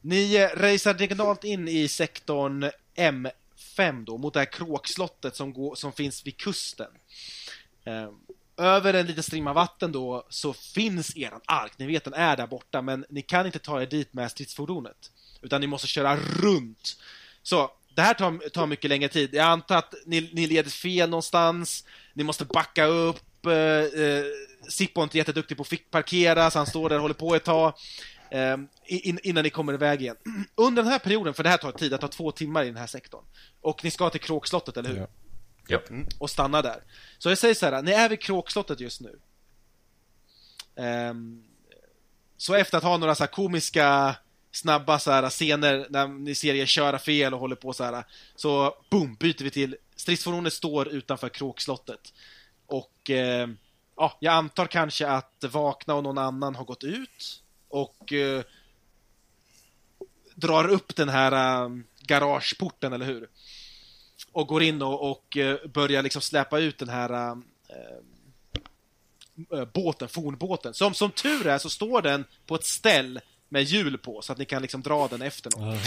Ni 0.00 0.34
eh, 0.36 0.48
racear 0.56 0.94
diagonalt 0.94 1.44
in 1.44 1.68
i 1.68 1.88
sektorn 1.88 2.70
M5 2.96 4.04
då, 4.04 4.18
mot 4.18 4.34
det 4.34 4.40
här 4.40 4.52
kråkslottet 4.52 5.36
som, 5.36 5.52
går, 5.52 5.74
som 5.74 5.92
finns 5.92 6.26
vid 6.26 6.36
kusten. 6.36 6.90
Eh, 7.84 8.08
över 8.56 8.94
en 8.94 9.06
liten 9.06 9.22
strimma 9.22 9.52
vatten 9.52 9.92
då 9.92 10.26
så 10.28 10.52
finns 10.52 11.16
eran 11.16 11.40
ark. 11.46 11.72
Ni 11.76 11.86
vet 11.86 12.04
den 12.04 12.14
är 12.14 12.36
där 12.36 12.46
borta, 12.46 12.82
men 12.82 13.04
ni 13.08 13.22
kan 13.22 13.46
inte 13.46 13.58
ta 13.58 13.82
er 13.82 13.86
dit 13.86 14.12
med 14.12 14.30
stridsfordonet. 14.30 15.10
Utan 15.42 15.60
ni 15.60 15.66
måste 15.66 15.86
köra 15.86 16.16
runt. 16.16 16.96
Så, 17.42 17.70
det 17.94 18.02
här 18.02 18.14
tar, 18.14 18.48
tar 18.48 18.66
mycket 18.66 18.88
längre 18.88 19.08
tid. 19.08 19.34
Jag 19.34 19.46
antar 19.46 19.76
att 19.76 19.94
ni, 20.06 20.30
ni 20.32 20.46
leder 20.46 20.70
fel 20.70 21.10
någonstans. 21.10 21.84
Ni 22.14 22.24
måste 22.24 22.44
backa 22.44 22.84
upp. 22.84 23.46
Eh, 23.46 24.02
eh, 24.02 24.24
Sippo 24.68 25.00
är 25.00 25.04
inte 25.04 25.18
jätteduktig 25.18 25.56
på 25.56 25.60
att 25.62 25.68
fick 25.68 25.90
parkera, 25.90 26.50
så 26.50 26.58
han 26.58 26.66
står 26.66 26.88
där 26.88 26.96
och 26.96 27.02
håller 27.02 27.14
på 27.14 27.34
ett 27.34 27.44
tag. 27.44 27.72
eh, 28.30 28.56
in, 28.86 29.18
innan 29.22 29.42
ni 29.44 29.50
kommer 29.50 29.72
iväg 29.72 30.02
igen. 30.02 30.16
Under 30.54 30.82
den 30.82 30.92
här 30.92 30.98
perioden, 30.98 31.34
för 31.34 31.42
det 31.42 31.48
här 31.48 31.56
tar 31.56 31.72
tid, 31.72 31.90
det 31.90 31.98
tar 31.98 32.08
två 32.08 32.30
timmar 32.30 32.62
i 32.62 32.66
den 32.66 32.76
här 32.76 32.86
sektorn. 32.86 33.24
Och 33.60 33.84
ni 33.84 33.90
ska 33.90 34.10
till 34.10 34.20
Kråkslottet, 34.20 34.76
eller 34.76 34.90
hur? 34.90 34.96
Ja. 34.96 35.06
Japp. 35.68 35.82
och 36.18 36.30
stanna 36.30 36.62
där. 36.62 36.82
Så 37.18 37.28
jag 37.28 37.38
säger 37.38 37.54
så 37.54 37.66
här, 37.66 37.82
ni 37.82 37.92
är 37.92 38.08
vid 38.08 38.22
Kråkslottet 38.22 38.80
just 38.80 39.00
nu. 39.00 39.18
Ehm, 40.76 41.44
så 42.36 42.54
efter 42.54 42.78
att 42.78 42.84
ha 42.84 42.96
några 42.96 43.14
så 43.14 43.22
här 43.22 43.28
komiska, 43.28 44.16
snabba 44.54 44.98
så 44.98 45.10
här 45.10 45.30
scener 45.30 45.86
när 45.90 46.08
ni 46.08 46.34
ser 46.34 46.54
er 46.54 46.66
köra 46.66 46.98
fel 46.98 47.34
och 47.34 47.40
håller 47.40 47.56
på 47.56 47.72
så 47.72 47.84
här, 47.84 48.04
så 48.36 48.76
boom, 48.90 49.14
byter 49.14 49.44
vi 49.44 49.50
till 49.50 49.76
stridsfordonet 49.96 50.52
står 50.52 50.88
utanför 50.88 51.28
Kråkslottet. 51.28 52.12
Och 52.66 53.10
eh, 53.10 53.48
ja, 53.96 54.16
jag 54.20 54.34
antar 54.34 54.66
kanske 54.66 55.08
att 55.08 55.44
Vakna 55.50 55.94
och 55.94 56.02
någon 56.02 56.18
annan 56.18 56.54
har 56.54 56.64
gått 56.64 56.84
ut 56.84 57.42
och 57.68 58.12
eh, 58.12 58.42
drar 60.34 60.68
upp 60.68 60.96
den 60.96 61.08
här 61.08 61.64
eh, 61.64 61.70
garageporten, 62.00 62.92
eller 62.92 63.06
hur? 63.06 63.28
och 64.34 64.46
går 64.46 64.62
in 64.62 64.82
och, 64.82 65.10
och 65.10 65.36
eh, 65.36 65.66
börjar 65.66 66.02
liksom 66.02 66.22
släpa 66.22 66.58
ut 66.58 66.78
den 66.78 66.88
här 66.88 67.12
eh, 67.12 67.36
eh, 69.58 69.64
båten, 69.64 70.08
fornbåten. 70.08 70.74
Som, 70.74 70.94
som 70.94 71.10
tur 71.10 71.46
är 71.46 71.58
så 71.58 71.70
står 71.70 72.02
den 72.02 72.24
på 72.46 72.54
ett 72.54 72.64
ställ 72.64 73.20
med 73.54 73.62
hjul 73.62 73.98
på 73.98 74.22
så 74.22 74.32
att 74.32 74.38
ni 74.38 74.44
kan 74.44 74.62
liksom 74.62 74.82
dra 74.82 75.08
den 75.08 75.22
efter 75.22 75.50
något. 75.50 75.80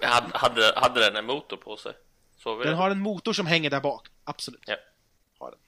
Jaha. 0.00 0.10
Hade, 0.10 0.38
hade, 0.38 0.72
hade 0.76 1.00
den 1.00 1.16
en 1.16 1.24
motor 1.24 1.56
på 1.56 1.76
sig? 1.76 1.92
Såg 2.36 2.58
vi 2.58 2.64
Den 2.64 2.72
det? 2.72 2.78
har 2.78 2.90
en 2.90 3.00
motor 3.00 3.32
som 3.32 3.46
hänger 3.46 3.70
där 3.70 3.80
bak, 3.80 4.08
absolut. 4.24 4.62
Ja. 4.66 4.76
Har 5.38 5.50
den. 5.50 5.60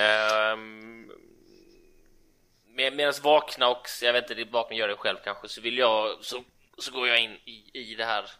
Ehm, 0.00 1.12
med, 2.66 2.92
Medan 2.92 3.14
vakna 3.22 3.68
och, 3.68 3.88
jag 4.02 4.12
vet 4.12 4.24
inte, 4.24 4.34
det 4.34 4.50
vakna 4.50 4.76
gör 4.76 4.88
det 4.88 4.96
själv 4.96 5.16
kanske, 5.24 5.48
så 5.48 5.60
vill 5.60 5.78
jag, 5.78 6.24
så, 6.24 6.44
så 6.78 6.92
går 6.92 7.08
jag 7.08 7.20
in 7.20 7.36
i, 7.44 7.70
i 7.72 7.94
det 7.94 8.04
här 8.04 8.30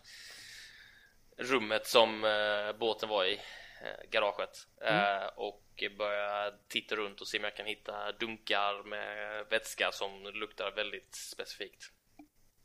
rummet 1.39 1.87
som 1.87 2.25
eh, 2.25 2.79
båten 2.79 3.09
var 3.09 3.25
i, 3.25 3.35
eh, 3.83 4.11
garaget, 4.11 4.67
eh, 4.81 5.27
och 5.37 5.85
börjar 5.99 6.55
titta 6.69 6.95
runt 6.95 7.21
och 7.21 7.29
se 7.29 7.39
om 7.39 7.45
jag 7.45 7.57
kan 7.57 7.67
hitta 7.67 8.13
dunkar 8.13 8.83
med 8.83 9.45
vätska 9.51 9.93
som 9.93 10.23
luktar 10.35 10.71
väldigt 10.71 11.15
specifikt. 11.15 11.91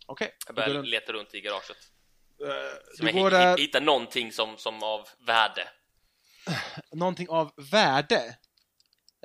Okej. 0.09 0.35
Jag 0.47 0.55
Du 0.55 0.61
går, 0.61 0.65
börjar 0.67 0.77
runt- 0.79 0.87
leta 0.89 1.13
runt 1.13 1.33
i 1.35 1.41
garaget. 1.41 1.77
eh, 2.41 2.47
Så 2.95 3.01
du 3.03 3.07
jag 3.07 3.15
går 3.15 3.31
där, 3.31 3.57
hittar 3.57 3.81
någonting 3.81 4.31
som, 4.31 4.57
som 4.57 4.83
av 4.83 5.07
värde. 5.19 5.67
någonting 6.91 7.29
av 7.29 7.51
värde. 7.71 8.37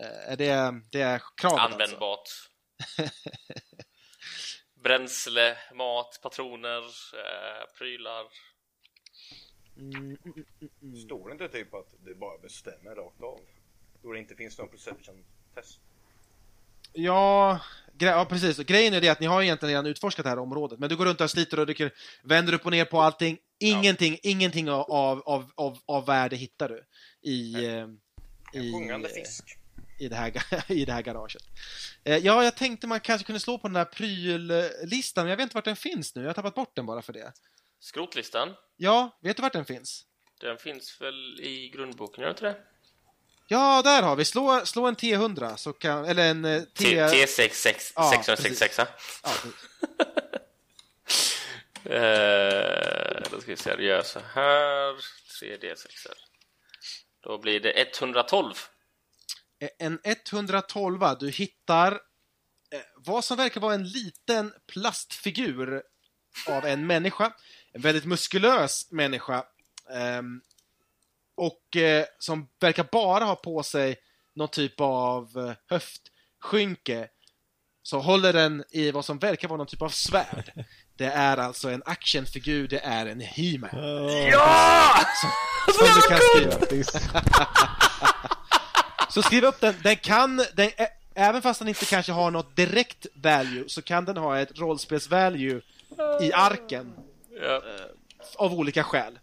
Eh, 0.00 0.32
Är 0.32 0.36
det, 0.36 0.80
det 0.92 1.00
är 1.00 1.22
kravet 1.36 1.58
alltså? 1.60 1.74
Användbart. 1.82 2.28
Bränsle, 4.74 5.56
mat, 5.74 6.18
patroner, 6.22 6.82
eh, 7.18 7.66
prylar. 7.78 8.26
Mm, 9.76 9.94
mm, 10.04 10.18
mm, 10.24 10.44
mm. 10.82 10.96
Står 10.96 11.28
det 11.28 11.32
inte 11.32 11.48
typ 11.48 11.74
att 11.74 11.94
det 12.04 12.14
bara 12.14 12.38
bestämmer 12.38 12.94
rakt 12.94 13.22
av? 13.22 13.40
Då 14.02 14.12
det 14.12 14.18
inte 14.18 14.34
finns 14.36 14.58
någon 14.58 14.68
perception-test? 14.68 15.80
Ja, 16.94 17.60
gre- 17.98 18.10
ja, 18.10 18.24
precis. 18.24 18.58
Och 18.58 18.64
grejen 18.66 18.94
är 18.94 19.00
det 19.00 19.08
att 19.08 19.20
ni 19.20 19.26
har 19.26 19.42
egentligen 19.42 19.70
redan 19.70 19.86
utforskat 19.86 20.22
det 20.24 20.28
här 20.30 20.38
området, 20.38 20.78
men 20.78 20.88
du 20.88 20.96
går 20.96 21.04
runt 21.06 21.20
och 21.20 21.30
sliter 21.30 21.58
och 21.60 21.66
rycker, 21.66 21.92
vänder 22.22 22.52
upp 22.52 22.64
och 22.66 22.70
ner 22.72 22.84
på 22.84 23.00
allting. 23.00 23.38
Ingenting, 23.58 24.18
ingenting 24.22 24.70
av, 24.70 25.22
av, 25.22 25.50
av, 25.56 25.78
av 25.86 26.06
värde 26.06 26.36
hittar 26.36 26.68
du 26.68 26.84
i, 27.30 27.54
eh, 27.54 27.72
En 27.82 27.98
i, 28.52 28.72
sjungande 28.72 29.08
eh, 29.08 29.14
fisk. 29.14 29.44
i, 30.00 30.08
det 30.08 30.16
här, 30.16 30.32
i 30.72 30.84
det 30.84 30.92
här 30.92 31.02
garaget. 31.02 31.42
Eh, 32.04 32.16
Ja, 32.16 32.44
jag 32.44 32.56
tänkte 32.56 32.86
man 32.86 33.00
kanske 33.00 33.26
kunde 33.26 33.40
slå 33.40 33.58
på 33.58 33.68
den 33.68 33.74
där 33.74 33.84
pryllistan, 33.84 35.24
men 35.24 35.30
jag 35.30 35.36
vet 35.36 35.42
inte 35.44 35.54
vart 35.54 35.64
den 35.64 35.76
finns 35.76 36.14
nu. 36.14 36.20
Jag 36.22 36.28
har 36.28 36.34
tappat 36.34 36.54
bort 36.54 36.76
den 36.76 36.86
bara 36.86 37.02
för 37.02 37.12
det. 37.12 37.32
Skrotlistan, 37.80 38.54
Ja, 38.76 39.18
vet 39.22 39.36
du 39.36 39.42
vart 39.42 39.52
den 39.52 39.64
finns? 39.64 40.04
den 40.40 40.58
finns 40.58 41.00
väl 41.00 41.40
i 41.40 41.68
grundboken, 41.74 42.22
gör 42.22 42.28
den 42.28 42.34
inte 42.36 42.44
det? 42.46 42.56
Ja, 43.46 43.82
där 43.82 44.02
har 44.02 44.16
vi. 44.16 44.24
Slå, 44.24 44.66
slå 44.66 44.86
en 44.86 44.96
T100, 44.96 45.56
så 45.56 45.72
kan, 45.72 46.04
eller 46.04 46.30
en 46.30 46.44
eh, 46.44 46.62
T... 46.62 46.84
T- 46.84 47.26
T6 47.26 47.92
Ja, 47.96 48.10
666 48.10 48.78
Ja, 48.78 49.30
eh, 51.94 53.22
Då 53.30 53.40
ska 53.40 53.50
vi 53.50 53.56
se, 53.56 53.76
det 53.76 53.84
gör 53.84 54.02
så 54.02 54.20
här. 54.34 54.94
3D6 55.40 56.08
Då 57.20 57.38
blir 57.38 57.60
det 57.60 57.70
112 57.80 58.54
Eh, 59.60 59.68
En 59.78 59.98
112, 60.04 61.00
du 61.20 61.30
hittar 61.30 61.92
eh, 61.92 62.80
vad 62.96 63.24
som 63.24 63.36
verkar 63.36 63.60
vara 63.60 63.74
en 63.74 63.88
liten 63.88 64.52
plastfigur 64.72 65.82
av 66.48 66.64
en 66.66 66.86
människa. 66.86 67.32
En 67.72 67.80
väldigt 67.80 68.04
muskulös 68.04 68.90
människa. 68.90 69.44
Och 71.36 71.76
eh, 71.76 72.04
som 72.18 72.48
verkar 72.60 72.86
bara 72.92 73.24
ha 73.24 73.34
på 73.36 73.62
sig 73.62 73.96
någon 74.36 74.48
typ 74.48 74.74
av 74.80 75.28
eh, 75.38 75.52
höftskynke. 75.70 77.08
Så 77.82 77.98
håller 78.00 78.32
den 78.32 78.64
i 78.70 78.90
vad 78.90 79.04
som 79.04 79.18
verkar 79.18 79.48
vara 79.48 79.56
någon 79.56 79.66
typ 79.66 79.82
av 79.82 79.88
svärd. 79.88 80.64
Det 80.96 81.04
är 81.06 81.36
alltså 81.36 81.70
en 81.70 81.82
actionfigur, 81.86 82.68
det 82.68 82.78
är 82.78 83.06
en 83.06 83.20
He-Man. 83.20 83.70
Ja! 84.30 84.90
Som 85.78 85.86
du 85.94 86.00
kan 86.08 86.18
skriva. 86.18 87.00
Så 89.10 89.22
skriv 89.22 89.44
upp 89.44 89.60
den. 89.60 89.74
Den 89.82 89.96
kan, 89.96 90.36
den, 90.36 90.68
ä- 90.76 90.88
även 91.14 91.42
fast 91.42 91.58
den 91.58 91.68
inte 91.68 91.84
kanske 91.84 92.12
har 92.12 92.30
något 92.30 92.56
direkt 92.56 93.06
value, 93.14 93.64
så 93.68 93.82
kan 93.82 94.04
den 94.04 94.16
ha 94.16 94.38
ett 94.38 94.52
rollspels-value 94.58 95.60
i 96.20 96.32
arken 96.32 96.92
Ja. 97.42 97.62
av 98.36 98.54
olika 98.54 98.84
skäl. 98.84 99.18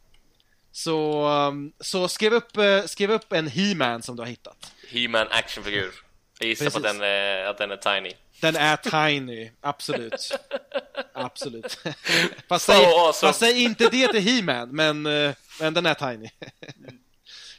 Så, 0.72 1.28
um, 1.30 1.74
så 1.80 2.07
skriv, 2.07 2.34
upp, 2.34 2.57
eh, 2.57 2.84
skriv 2.86 3.11
upp 3.11 3.34
en 3.34 3.47
He-Man 3.47 4.01
som 4.01 4.15
du 4.15 4.22
har 4.22 4.28
hittat. 4.28 4.72
He-Man 4.89 5.28
actionfigur 5.32 5.91
Jag 6.39 6.49
gissar 6.49 6.65
på 6.69 6.78
att 6.78 6.84
Precis. 6.84 6.99
den, 6.99 7.07
är, 7.07 7.45
att 7.45 7.57
den 7.57 7.72
är 7.72 7.78
tiny 7.78 8.13
Den 8.41 8.55
är 8.55 8.76
tiny, 8.78 9.51
absolut. 9.61 10.32
Absolut. 11.13 11.80
Fast 12.49 12.65
So 12.65 12.72
säg, 12.72 12.86
awesome. 12.86 13.30
fast 13.30 13.39
säg 13.39 13.63
inte 13.63 13.89
det 13.89 14.07
till 14.07 14.22
He-Man, 14.22 14.69
men, 14.69 15.05
eh, 15.05 15.34
men 15.59 15.74
den 15.74 15.86
är 15.86 15.93
tiny. 15.93 16.30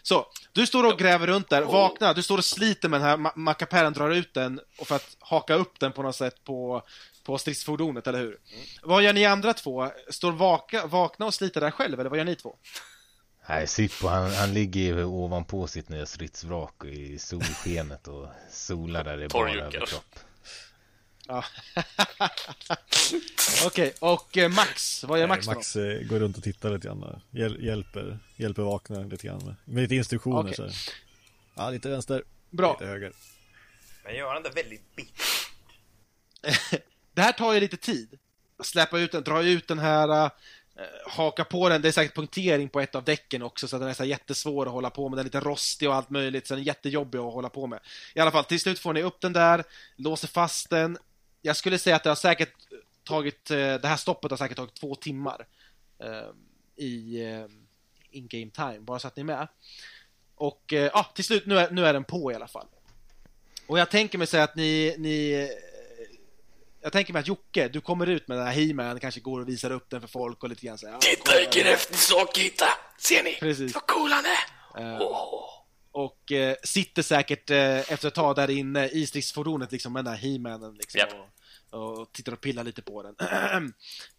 Så, 0.04 0.26
du 0.52 0.66
står 0.66 0.92
och 0.92 0.98
gräver 0.98 1.26
runt 1.26 1.48
där, 1.50 1.62
vakna, 1.62 2.12
du 2.12 2.22
står 2.22 2.38
och 2.38 2.44
sliter 2.44 2.88
med 2.88 3.00
den 3.00 3.08
här, 3.08 3.16
ma- 3.16 3.32
mackapären 3.36 3.92
drar 3.92 4.10
ut 4.10 4.34
den 4.34 4.60
och 4.78 4.86
för 4.88 4.96
att 4.96 5.16
haka 5.18 5.54
upp 5.54 5.80
den 5.80 5.92
på 5.92 6.02
något 6.02 6.16
sätt 6.16 6.44
på, 6.44 6.82
på 7.24 7.38
stridsfordonet, 7.38 8.06
eller 8.06 8.18
hur? 8.18 8.38
Vad 8.82 9.02
gör 9.02 9.12
ni 9.12 9.24
andra 9.26 9.54
två? 9.54 9.90
Står 10.10 10.32
vaka, 10.32 10.86
vakna 10.86 11.26
och 11.26 11.34
sliter 11.34 11.60
där 11.60 11.70
själv, 11.70 12.00
eller 12.00 12.10
vad 12.10 12.18
gör 12.18 12.24
ni 12.24 12.36
två? 12.36 12.56
Nej, 13.49 13.66
Sippo 13.66 14.07
han, 14.09 14.30
han 14.30 14.55
ligger 14.55 14.80
ju 14.80 15.05
ovanpå 15.05 15.66
sitt 15.66 15.88
nya 15.88 16.07
stridsvrak 16.07 16.84
i 16.84 17.18
solskenet 17.18 18.09
och 18.09 18.28
solar 18.51 19.05
där 19.05 19.16
det 19.16 19.24
är 19.24 19.28
bara 19.28 19.53
överkropp. 19.55 20.18
Ja. 21.26 21.45
Okej, 23.66 23.95
och 24.01 24.36
eh, 24.36 24.49
Max, 24.51 25.05
vad 25.05 25.20
gör 25.20 25.26
Max, 25.26 25.47
Nej, 25.47 25.55
då? 25.55 25.59
Max 25.59 25.76
eh, 25.76 26.03
går 26.03 26.18
runt 26.20 26.36
och 26.36 26.43
tittar 26.43 26.70
lite 26.70 26.86
grann. 26.88 27.20
Hjäl 27.30 27.64
hjälper, 27.64 28.18
hjälper 28.36 28.62
vakna 28.62 29.01
lite 29.01 29.26
grann 29.26 29.45
med, 29.45 29.55
med 29.64 29.82
lite 29.82 29.95
instruktioner 29.95 30.40
Okej. 30.40 30.55
så 30.55 30.62
här. 30.62 30.74
Ja, 31.55 31.70
lite 31.70 31.88
vänster, 31.88 32.24
Bra. 32.51 32.72
lite 32.72 32.86
höger. 32.90 33.12
Men 34.05 34.14
gör 34.14 34.32
han 34.34 34.43
det 34.43 34.51
väldigt 34.51 34.97
bitter? 34.97 35.24
Det 37.14 37.22
här 37.22 37.32
tar 37.32 37.53
ju 37.53 37.61
lite 37.61 37.76
tid. 37.76 38.18
Att 38.59 38.66
Släppa 38.66 38.99
ut 38.99 39.12
den, 39.12 39.22
dra 39.22 39.43
ut 39.43 39.68
den 39.68 39.78
här, 39.78 40.24
eh, 40.24 40.30
Eh, 40.82 41.12
haka 41.12 41.44
på 41.44 41.68
den. 41.68 41.82
Det 41.82 41.88
är 41.88 41.92
säkert 41.92 42.14
punktering 42.14 42.68
på 42.68 42.80
ett 42.80 42.94
av 42.94 43.04
däcken 43.04 43.42
också, 43.42 43.68
så 43.68 43.76
att 43.76 43.82
den 43.82 43.88
är 43.88 43.94
så 43.94 44.04
jättesvår 44.04 44.66
att 44.66 44.72
hålla 44.72 44.90
på 44.90 45.08
med. 45.08 45.16
Den 45.16 45.20
är 45.20 45.24
lite 45.24 45.40
rostig 45.40 45.88
och 45.88 45.94
allt 45.94 46.10
möjligt, 46.10 46.46
så 46.46 46.54
den 46.54 46.62
är 46.62 46.66
jättejobbig 46.66 47.18
att 47.18 47.32
hålla 47.32 47.48
på 47.48 47.66
med. 47.66 47.80
I 48.14 48.20
alla 48.20 48.30
fall, 48.30 48.44
till 48.44 48.60
slut 48.60 48.78
får 48.78 48.92
ni 48.92 49.02
upp 49.02 49.20
den 49.20 49.32
där, 49.32 49.64
låser 49.96 50.28
fast 50.28 50.70
den. 50.70 50.98
Jag 51.42 51.56
skulle 51.56 51.78
säga 51.78 51.96
att 51.96 52.02
det 52.02 52.10
har 52.10 52.16
säkert 52.16 52.52
tagit, 53.04 53.50
eh, 53.50 53.56
det 53.56 53.88
här 53.88 53.96
stoppet 53.96 54.30
har 54.30 54.38
säkert 54.38 54.56
tagit 54.56 54.74
två 54.74 54.94
timmar 54.94 55.46
eh, 55.98 56.28
i 56.76 57.24
eh, 57.24 57.46
in-game 58.10 58.50
time, 58.50 58.80
bara 58.80 58.98
så 58.98 59.08
att 59.08 59.16
ni 59.16 59.20
är 59.20 59.24
med. 59.24 59.48
Och 60.34 60.72
eh, 60.72 60.90
ja, 60.94 61.12
till 61.14 61.24
slut, 61.24 61.46
nu 61.46 61.58
är, 61.58 61.70
nu 61.70 61.86
är 61.86 61.92
den 61.92 62.04
på 62.04 62.32
i 62.32 62.34
alla 62.34 62.48
fall. 62.48 62.66
Och 63.66 63.78
jag 63.78 63.90
tänker 63.90 64.18
mig 64.18 64.26
säga 64.26 64.44
att 64.44 64.56
ni, 64.56 64.94
ni 64.98 65.48
jag 66.82 66.92
tänker 66.92 67.12
mig 67.12 67.20
att 67.20 67.28
Jocke, 67.28 67.68
du 67.68 67.80
kommer 67.80 68.06
ut 68.06 68.28
med 68.28 68.38
den 68.38 68.46
här 68.46 68.54
He-Man, 68.54 69.00
kanske 69.00 69.20
går 69.20 69.40
och 69.40 69.48
visar 69.48 69.70
upp 69.70 69.90
den 69.90 70.00
för 70.00 70.08
folk 70.08 70.42
och 70.42 70.48
lite 70.48 70.66
grann 70.66 70.78
så 70.78 70.86
här, 70.86 70.92
ja, 70.92 70.98
Titta 70.98 71.38
vilken 71.38 71.64
häftig 71.64 71.96
sak 71.96 72.38
jag 72.38 72.42
hittade! 72.42 72.70
Ser 72.98 73.22
ni? 73.22 73.36
Precis. 73.40 73.74
Vad 73.74 73.86
cool 73.86 74.10
han 74.10 74.24
är! 74.24 74.92
Eh, 74.94 75.00
Åh. 75.00 75.48
Och 75.92 76.32
eh, 76.32 76.56
sitter 76.64 77.02
säkert 77.02 77.50
eh, 77.50 77.92
efter 77.92 78.08
ett 78.08 78.14
tag 78.14 78.36
där 78.36 78.50
inne 78.50 78.88
i 78.88 79.06
stridsfordonet 79.06 79.72
liksom 79.72 79.92
med 79.92 80.04
den 80.04 80.14
här 80.14 80.20
He-Manen 80.20 80.74
liksom, 80.74 80.98
Japp. 80.98 81.12
och, 81.70 81.98
och 82.00 82.12
tittar 82.12 82.32
och 82.32 82.40
pillar 82.40 82.64
lite 82.64 82.82
på 82.82 83.02
den. 83.02 83.14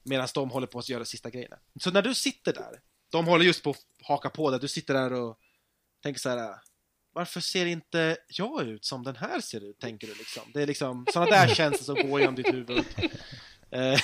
Medan 0.04 0.28
de 0.34 0.50
håller 0.50 0.68
på 0.68 0.80
att 0.80 0.90
göra 0.90 1.06
sista 1.06 1.30
grejerna. 1.30 1.58
Så 1.80 1.92
när 1.92 2.02
du 2.02 2.16
sitter 2.16 2.54
där, 2.54 2.80
de 3.12 3.26
håller 3.28 3.46
just 3.46 3.64
på 3.64 3.70
att 3.70 3.78
haka 4.04 4.30
på 4.30 4.52
dig, 4.52 4.60
du 4.60 4.68
sitter 4.68 4.94
där 4.94 5.14
och 5.14 5.38
tänker 6.04 6.20
så 6.20 6.30
här. 6.30 6.56
Varför 7.14 7.40
ser 7.40 7.66
inte 7.66 8.18
jag 8.28 8.68
ut 8.68 8.86
som 8.86 9.04
den 9.04 9.16
här 9.16 9.40
ser 9.42 9.70
ut, 9.70 9.80
tänker 9.80 10.08
du 10.08 10.14
liksom. 10.14 10.44
Det 10.54 10.62
är 10.62 10.68
liksom 10.68 11.06
sådana 11.14 11.32
där 11.32 11.48
känslor 11.56 11.96
som 11.96 12.10
går 12.10 12.20
genom 12.20 12.36
ditt 12.36 12.54
huvud. 12.54 12.86
Eh, 13.72 14.00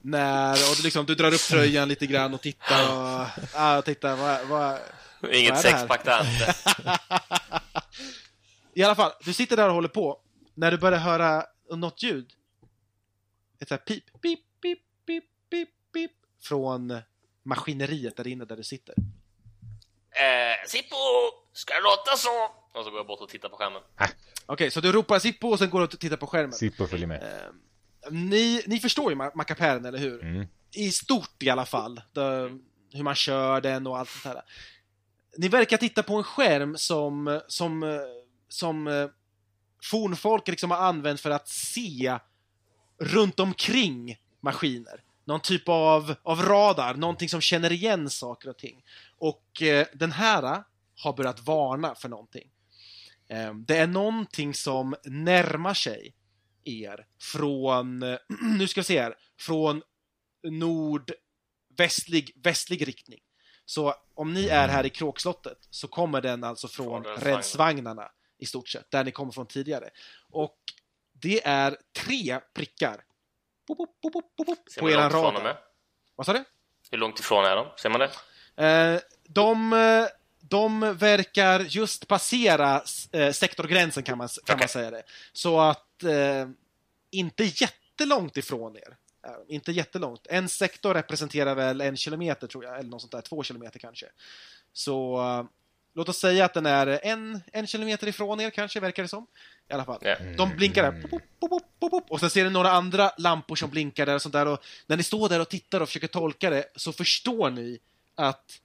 när, 0.00 0.52
och 0.70 0.76
du, 0.76 0.82
liksom, 0.82 1.06
du 1.06 1.14
drar 1.14 1.34
upp 1.34 1.40
tröjan 1.40 1.88
lite 1.88 2.06
grann 2.06 2.34
och 2.34 2.40
tittar 2.40 2.92
och, 2.92 3.26
ah, 3.54 3.82
tittar, 3.82 4.16
vad, 4.16 4.46
vad, 4.46 4.78
Vad 5.20 5.30
är 5.30 5.38
Inget 5.38 5.54
här? 5.54 5.62
sexpack 5.62 6.04
där 6.04 6.20
inte. 6.32 6.54
I 8.74 8.82
alla 8.82 8.94
fall, 8.94 9.12
du 9.24 9.32
sitter 9.32 9.56
där 9.56 9.68
och 9.68 9.74
håller 9.74 9.88
på. 9.88 10.20
När 10.54 10.70
du 10.70 10.78
börjar 10.78 10.98
höra 10.98 11.44
något 11.70 12.02
ljud. 12.02 12.32
Ett 13.60 13.68
sånt 13.68 13.80
här 13.80 13.86
pip, 13.94 14.04
pip, 14.22 14.40
pip, 14.62 14.78
pip, 15.06 15.24
pip, 15.50 15.68
pip. 15.92 16.10
Från 16.42 16.98
maskineriet 17.42 18.16
där 18.16 18.26
inne 18.26 18.44
där 18.44 18.56
du 18.56 18.62
sitter. 18.62 18.94
Eh, 20.10 20.66
Sippo, 20.68 20.96
ska 21.58 21.74
det 21.74 21.80
låta 21.80 22.16
så? 22.16 22.28
Och 22.78 22.84
så 22.84 22.90
går 22.90 22.98
jag 22.98 23.06
bort 23.06 23.20
och 23.20 23.28
tittar 23.28 23.48
på 23.48 23.56
skärmen. 23.56 23.82
Okej, 24.46 24.70
så 24.70 24.80
du 24.80 24.92
ropar 24.92 25.18
Sippo 25.18 25.48
och 25.48 25.58
sen 25.58 25.70
går 25.70 25.78
du 25.78 25.84
och 25.84 26.00
tittar 26.00 26.16
på 26.16 26.26
skärmen. 26.26 26.52
Sippo 26.52 26.86
följer 26.86 27.06
med. 27.06 27.22
Eh, 27.22 28.10
ni, 28.10 28.62
ni 28.66 28.80
förstår 28.80 29.12
ju 29.12 29.18
ma- 29.18 29.30
mackapären, 29.34 29.84
eller 29.84 29.98
hur? 29.98 30.22
Mm. 30.22 30.46
I 30.72 30.90
stort 30.90 31.42
i 31.42 31.50
alla 31.50 31.66
fall. 31.66 32.00
Det, 32.12 32.58
hur 32.92 33.02
man 33.02 33.14
kör 33.14 33.60
den 33.60 33.86
och 33.86 33.98
allt 33.98 34.10
sånt 34.10 34.34
där. 34.34 34.42
Ni 35.36 35.48
verkar 35.48 35.76
titta 35.76 36.02
på 36.02 36.16
en 36.16 36.24
skärm 36.24 36.76
som, 36.76 37.40
som, 37.48 38.00
som 38.48 38.86
eh, 38.86 39.08
fornfolk 39.82 40.48
liksom 40.48 40.70
har 40.70 40.78
använt 40.78 41.20
för 41.20 41.30
att 41.30 41.48
se 41.48 42.18
runt 42.98 43.40
omkring 43.40 44.16
maskiner. 44.40 45.02
Någon 45.24 45.40
typ 45.40 45.68
av, 45.68 46.14
av 46.22 46.42
radar, 46.42 46.94
någonting 46.94 47.28
som 47.28 47.40
känner 47.40 47.72
igen 47.72 48.10
saker 48.10 48.48
och 48.48 48.58
ting. 48.58 48.84
Och 49.18 49.62
eh, 49.62 49.86
den 49.94 50.12
här 50.12 50.62
har 50.98 51.12
börjat 51.12 51.40
varna 51.40 51.94
för 51.94 52.08
någonting. 52.08 52.50
Eh, 53.28 53.54
det 53.54 53.76
är 53.76 53.86
någonting 53.86 54.54
som 54.54 54.94
närmar 55.04 55.74
sig 55.74 56.14
er 56.64 57.06
från, 57.20 58.00
nu 58.58 58.68
ska 58.68 58.80
vi 58.80 58.84
se 58.84 59.02
här, 59.02 59.14
från 59.40 59.82
nordvästlig 60.42 62.32
västlig 62.42 62.88
riktning. 62.88 63.20
Så 63.64 63.94
om 64.14 64.32
ni 64.32 64.48
är 64.48 64.68
här 64.68 64.86
i 64.86 64.90
Kråkslottet 64.90 65.58
så 65.70 65.88
kommer 65.88 66.20
den 66.20 66.44
alltså 66.44 66.68
från 66.68 67.04
rälsvagnarna. 67.04 68.10
i 68.38 68.46
stort 68.46 68.68
sett, 68.68 68.90
där 68.90 69.04
ni 69.04 69.10
kommer 69.10 69.32
från 69.32 69.46
tidigare. 69.46 69.90
Och 70.30 70.58
det 71.12 71.46
är 71.46 71.76
tre 71.92 72.40
prickar 72.54 73.04
pop, 73.66 73.78
pop, 74.36 74.70
Ser 74.74 74.80
på 74.80 74.90
eran 74.90 75.10
radar. 75.10 75.58
Vad 76.16 76.26
sa 76.26 76.32
du? 76.32 76.44
Hur 76.90 76.98
långt 76.98 77.20
ifrån 77.20 77.44
är 77.44 77.56
de? 77.56 77.66
Ser 77.76 77.88
man 77.88 78.00
det? 78.00 78.10
Eh, 78.64 79.00
de, 79.28 79.72
de 80.40 80.80
verkar 80.80 81.60
just 81.60 82.08
passera 82.08 82.82
eh, 83.12 83.32
sektorgränsen 83.32 84.02
kan 84.02 84.18
man, 84.18 84.28
kan 84.44 84.58
man 84.58 84.68
säga 84.68 84.90
det. 84.90 85.02
Så 85.32 85.60
att 85.60 86.02
eh, 86.04 86.48
inte 87.10 87.44
jättelångt 87.44 88.36
ifrån 88.36 88.76
er. 88.76 88.96
Eh, 89.26 89.54
inte 89.54 89.72
jättelångt. 89.72 90.26
En 90.30 90.48
sektor 90.48 90.94
representerar 90.94 91.54
väl 91.54 91.80
en 91.80 91.96
kilometer 91.96 92.46
tror 92.46 92.64
jag, 92.64 92.78
eller 92.78 92.90
något 92.90 93.00
sånt 93.00 93.12
där, 93.12 93.20
två 93.20 93.42
kilometer 93.42 93.78
kanske. 93.78 94.06
Så 94.72 95.20
eh, 95.20 95.44
låt 95.94 96.08
oss 96.08 96.18
säga 96.18 96.44
att 96.44 96.54
den 96.54 96.66
är 96.66 97.00
en, 97.02 97.40
en 97.52 97.66
kilometer 97.66 98.06
ifrån 98.06 98.40
er 98.40 98.50
kanske, 98.50 98.80
verkar 98.80 99.02
det 99.02 99.08
som. 99.08 99.26
I 99.68 99.72
alla 99.72 99.84
fall. 99.84 99.98
Ja. 100.02 100.16
De 100.36 100.56
blinkar 100.56 100.82
där. 100.82 101.02
Pop, 101.02 101.22
pop, 101.40 101.90
pop. 101.90 102.10
Och 102.10 102.20
sen 102.20 102.30
ser 102.30 102.44
ni 102.44 102.50
några 102.50 102.70
andra 102.70 103.12
lampor 103.18 103.56
som 103.56 103.70
blinkar 103.70 104.06
där 104.06 104.14
och 104.14 104.22
sånt 104.22 104.32
där. 104.32 104.46
Och 104.46 104.64
när 104.86 104.96
ni 104.96 105.02
står 105.02 105.28
där 105.28 105.40
och 105.40 105.48
tittar 105.48 105.80
och 105.80 105.88
försöker 105.88 106.06
tolka 106.06 106.50
det 106.50 106.64
så 106.76 106.92
förstår 106.92 107.50
ni 107.50 107.78
att 108.14 108.60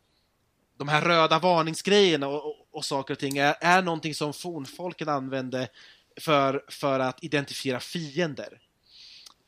de 0.78 0.88
här 0.88 1.02
röda 1.02 1.40
varningsgrejerna 1.40 2.28
och, 2.28 2.46
och, 2.46 2.68
och 2.72 2.86
saker 2.86 3.14
och 3.14 3.20
ting 3.20 3.38
är, 3.38 3.56
är 3.62 3.82
någonting 3.82 4.16
som 4.16 4.34
fornfolken 4.34 5.10
använde 5.10 5.68
för, 6.18 6.66
för 6.68 7.00
att 7.00 7.24
identifiera 7.24 7.80
fiender. 7.80 8.60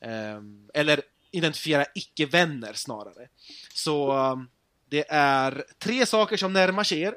Um, 0.00 0.70
eller 0.74 1.02
identifiera 1.30 1.84
icke-vänner 1.94 2.72
snarare. 2.72 3.28
Så 3.74 4.12
um, 4.12 4.50
det 4.88 5.04
är 5.08 5.64
tre 5.78 6.06
saker 6.06 6.36
som 6.36 6.52
närmar 6.52 6.84
sig 6.84 7.00
er 7.00 7.16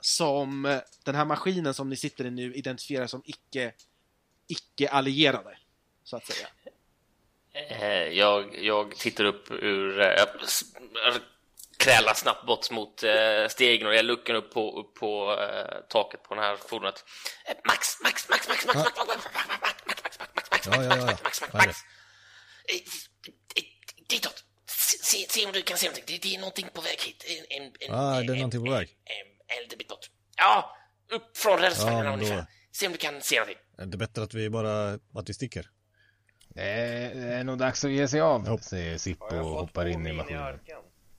som 0.00 0.64
eh, 0.64 0.80
den 1.04 1.14
här 1.14 1.24
maskinen 1.24 1.74
som 1.74 1.88
ni 1.88 1.96
sitter 1.96 2.24
i 2.24 2.30
nu 2.30 2.54
identifierar 2.54 3.06
som 3.06 3.22
icke, 3.24 3.72
icke-allierade, 4.46 5.58
så 6.04 6.16
att 6.16 6.26
säga. 6.26 6.48
Eh, 7.52 8.18
jag, 8.18 8.64
jag 8.64 8.96
tittar 8.96 9.24
upp 9.24 9.50
ur... 9.50 9.98
Jag 9.98 10.28
krälar 11.84 12.14
snabbt 12.14 12.46
bort 12.46 12.70
mot 12.70 13.02
eh, 13.02 13.48
stegen 13.48 13.86
och 13.86 13.94
jag 13.94 14.04
luckar 14.04 14.34
upp 14.34 14.52
på, 14.54 14.80
upp 14.80 14.94
på 14.94 15.38
eh, 15.40 15.80
taket 15.88 16.22
på 16.22 16.34
det 16.34 16.40
här 16.40 16.56
fordonet. 16.56 17.04
Eh, 17.48 17.56
Max, 17.64 17.86
Max, 18.02 18.28
Max, 18.28 18.48
Max, 18.48 18.66
Max, 18.66 18.76
Max, 18.76 18.96
Max, 18.96 19.08
Max, 19.08 19.24
Max, 19.26 19.58
Max, 19.60 20.18
Max, 20.18 20.18
Max, 20.18 20.34
Max, 20.34 20.50
Max, 20.50 20.66
Ja, 20.66 20.82
ja, 20.84 20.96
ja. 20.96 21.06
Max, 21.06 21.22
Max, 21.24 21.40
Max, 21.40 21.54
är 21.54 21.66
det? 21.66 21.74
Eh, 22.74 22.80
eh, 23.56 23.64
Ditåt. 24.08 24.44
Se, 25.28 25.46
om 25.46 25.52
du 25.52 25.62
kan 25.62 25.78
se 25.78 25.86
någonting. 25.86 26.04
Det, 26.06 26.18
det 26.22 26.34
är 26.34 26.38
någonting 26.38 26.68
på 26.74 26.80
väg 26.80 26.98
hit. 27.00 27.24
Ah, 27.90 28.20
det 28.20 28.32
är 28.32 28.36
någonting 28.36 28.64
på 28.64 28.70
väg. 28.70 28.88
En, 29.04 29.56
en 29.56 29.62
liten 29.62 29.78
bit 29.78 29.88
bort. 29.88 30.10
Ja, 30.36 30.76
upp 31.10 31.36
från 31.36 31.58
rälsvagnarna 31.58 32.04
Ja, 32.04 32.12
ungefär. 32.14 32.46
Se 32.72 32.86
om 32.86 32.92
du 32.92 32.98
kan 32.98 33.20
se 33.22 33.36
någonting. 33.36 33.58
Är 33.78 33.86
det 33.86 33.96
bättre 33.96 34.22
att 34.22 34.34
vi 34.34 34.50
bara, 34.50 34.88
att 34.92 35.28
vi 35.28 35.34
sticker? 35.34 35.70
Det 36.54 36.62
är, 36.62 37.14
det 37.14 37.34
är 37.34 37.44
nog 37.44 37.58
dags 37.58 37.84
att 37.84 37.90
ge 37.90 38.08
sig 38.08 38.20
av, 38.20 38.44
Ja. 38.46 38.58
säger 38.58 38.98
Sippo 38.98 39.36
och 39.36 39.44
hoppar 39.60 39.86
in 39.86 40.06
i 40.06 40.12
maskinen. 40.12 40.60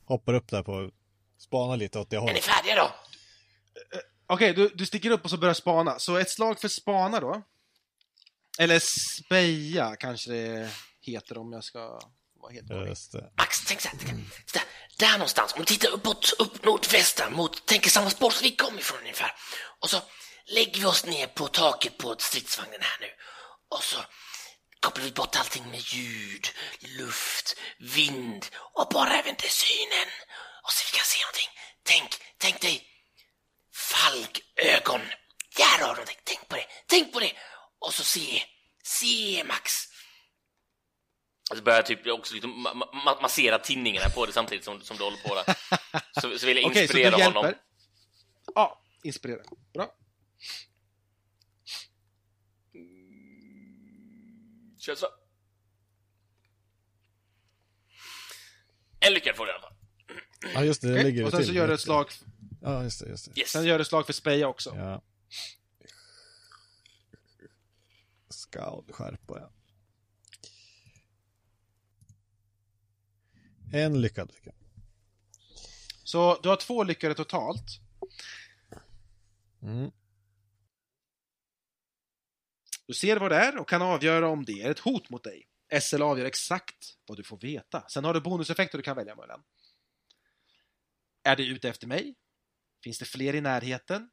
Hoppar 0.06 0.34
upp 0.34 0.50
där 0.50 0.64
på, 0.64 0.90
spana 1.40 1.76
lite 1.76 2.00
åt 2.00 2.10
det 2.10 2.16
Är 2.16 2.22
ni 2.22 2.28
hållet. 2.28 2.44
färdiga 2.44 2.76
då? 2.76 2.96
Okej, 4.28 4.54
du, 4.54 4.70
du 4.70 4.86
sticker 4.86 5.12
upp 5.12 5.24
och 5.24 5.30
så 5.30 5.38
börjar 5.38 5.54
spana. 5.54 6.00
Så 6.00 6.18
ett 6.18 6.30
slag 6.30 6.60
för 6.62 6.68
spana 6.68 7.20
då. 7.20 7.42
Eller 8.60 8.82
speja 9.24 9.96
kanske 9.96 10.32
det 10.32 10.70
heter 11.02 11.38
om 11.38 11.54
jag 11.54 11.64
ska 11.64 12.00
vara 12.34 12.52
helt 12.54 12.68
korrekt. 12.68 12.90
Just 12.90 13.12
det. 13.12 13.32
Max, 13.38 13.66
tänk 13.68 13.82
så 13.82 13.90
här. 13.90 13.98
Så 14.46 14.58
där, 14.58 14.64
där 15.00 15.12
någonstans. 15.12 15.54
Om 15.54 15.60
du 15.60 15.66
tittar 15.66 15.90
uppåt, 15.90 16.34
upp 16.40 16.66
nordvästra 16.66 17.30
mot, 17.30 17.66
tänker 17.66 17.90
samma 17.90 18.10
spår 18.10 18.30
som 18.30 18.44
vi 18.44 18.56
kom 18.56 18.80
ifrån 18.80 19.00
ungefär. 19.00 19.32
Och 19.80 19.90
så 19.90 19.98
lägger 20.46 20.80
vi 20.80 20.86
oss 20.86 21.06
ner 21.06 21.28
på 21.28 21.48
taket 21.48 21.98
på 21.98 22.16
stridsvagnen 22.20 22.80
här 22.82 22.98
nu. 23.02 23.08
Och 23.70 23.84
så 23.84 23.98
kopplar 24.86 25.04
vi 25.06 25.12
bort 25.12 25.36
allting 25.36 25.66
med 25.72 25.80
ljud, 25.80 26.48
luft, 26.98 27.56
vind 27.80 28.46
och 28.78 28.88
bara 28.94 29.14
även 29.20 29.36
till 29.36 29.50
synen. 29.50 30.08
Och 30.64 30.72
så 30.72 30.82
vi 30.92 30.98
kan 30.98 31.06
se 31.06 31.20
någonting. 31.26 31.50
Tänk, 31.84 32.10
tänk 32.38 32.62
dig 32.62 32.76
falkögon. 33.92 35.02
Där 35.58 35.78
har 35.82 35.88
du 35.88 36.02
någonting. 36.02 36.18
Tänk 36.24 36.48
på 36.50 36.56
det. 36.56 36.66
Tänk 36.88 37.14
på 37.14 37.20
det. 37.20 37.32
Och 37.80 37.94
så 37.94 38.04
se, 38.04 38.44
se 38.84 39.44
Max. 39.44 39.72
Och 41.52 41.58
så 41.58 41.64
börjar 41.64 41.78
jag 41.80 41.86
typ 41.86 42.08
också 42.08 42.34
liksom 42.34 42.68
ma- 42.68 42.92
ma- 43.06 43.22
massera 43.22 43.60
tinningarna 43.60 44.10
på 44.10 44.26
det 44.26 44.34
samtidigt 44.34 44.66
som, 44.66 44.82
som 44.82 44.98
du 44.98 45.04
håller 45.04 45.18
på 45.28 45.36
där. 45.36 45.56
Så, 46.22 46.40
så 46.40 46.46
vill 46.46 46.58
jag 46.58 46.66
Okej, 46.66 46.88
så 46.88 46.94
du 46.94 47.00
inspirera 47.00 47.20
hjälper. 47.20 47.40
honom. 47.42 47.54
Ja, 48.56 48.82
inspirera. 49.04 49.42
Bra. 49.74 49.88
Känsla. 54.86 55.08
En 59.00 59.14
lyckad 59.14 59.36
får 59.36 59.46
du 59.46 59.52
i 59.52 59.54
alla 59.56 59.62
fall. 59.62 59.74
Ja, 60.54 60.64
just 60.64 60.82
det, 60.82 60.88
det 60.94 61.04
ligger 61.04 61.24
Och 61.24 61.32
det 61.32 61.38
sen 61.38 61.40
till. 61.40 61.48
så 61.48 61.54
gör 61.54 61.68
du 61.68 61.74
ett 61.74 61.82
slag, 61.82 62.10
Ja, 62.62 62.84
just 62.84 63.00
det, 63.00 63.10
just 63.10 63.26
det. 63.36 63.40
Yes. 63.42 63.50
sen 63.50 63.66
gör 63.66 63.78
du 63.78 63.82
ett 63.82 63.88
slag 63.88 64.06
för 64.06 64.14
speja 64.14 64.48
också. 64.48 64.76
Ja. 64.76 65.02
Skadskärpa, 68.30 69.40
ja. 69.40 69.52
En 73.74 74.02
lyckad 74.02 74.32
fick 74.32 74.48
jag. 74.48 74.56
Så 76.04 76.40
du 76.44 76.50
har 76.50 76.56
två 76.56 76.84
lyckade 76.84 77.16
totalt. 77.16 77.66
Mm. 79.62 79.92
Du 82.88 82.94
ser 82.94 83.18
vad 83.18 83.32
det 83.32 83.36
är 83.36 83.58
och 83.58 83.70
kan 83.70 83.82
avgöra 83.82 84.28
om 84.28 84.46
det 84.46 84.62
är 84.62 84.72
ett 84.72 84.80
hot 84.80 85.10
mot 85.10 85.24
dig. 85.24 85.48
SL 85.82 86.02
avgör 86.02 86.26
exakt 86.26 86.98
vad 87.08 87.18
du 87.18 87.24
får 87.24 87.38
veta. 87.38 87.84
Sen 87.90 88.06
har 88.06 88.14
du 88.14 88.22
bonuseffekter 88.22 88.78
du 88.78 88.84
kan 88.84 88.96
välja 88.96 89.16
mellan. 89.16 89.44
Är 91.24 91.36
det 91.36 91.44
ute 91.44 91.70
efter 91.70 91.88
mig? 91.88 92.16
Finns 92.84 93.00
det 93.00 93.06
fler 93.06 93.36
i 93.36 93.42
närheten? 93.42 94.10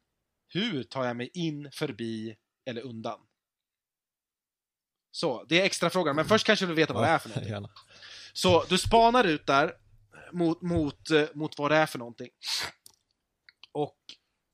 Hur 0.47 0.83
tar 0.83 1.05
jag 1.05 1.17
mig 1.17 1.29
in, 1.33 1.71
förbi 1.71 2.35
eller 2.65 2.81
undan? 2.81 3.19
Så, 5.11 5.43
det 5.43 5.61
är 5.61 5.65
extra 5.65 5.89
frågan, 5.89 6.15
men 6.15 6.25
först 6.25 6.45
kanske 6.45 6.65
du 6.65 6.67
vill 6.67 6.75
veta 6.75 6.93
vad 6.93 7.03
det 7.03 7.07
är 7.07 7.19
för 7.19 7.29
någonting. 7.29 7.51
Gärna. 7.51 7.69
Så 8.33 8.63
du 8.63 8.77
spanar 8.77 9.23
ut 9.23 9.47
där 9.47 9.77
mot, 10.31 10.61
mot, 10.61 11.09
eh, 11.09 11.27
mot 11.33 11.57
vad 11.57 11.71
det 11.71 11.77
är 11.77 11.85
för 11.85 11.99
någonting. 11.99 12.29
Och 13.71 13.97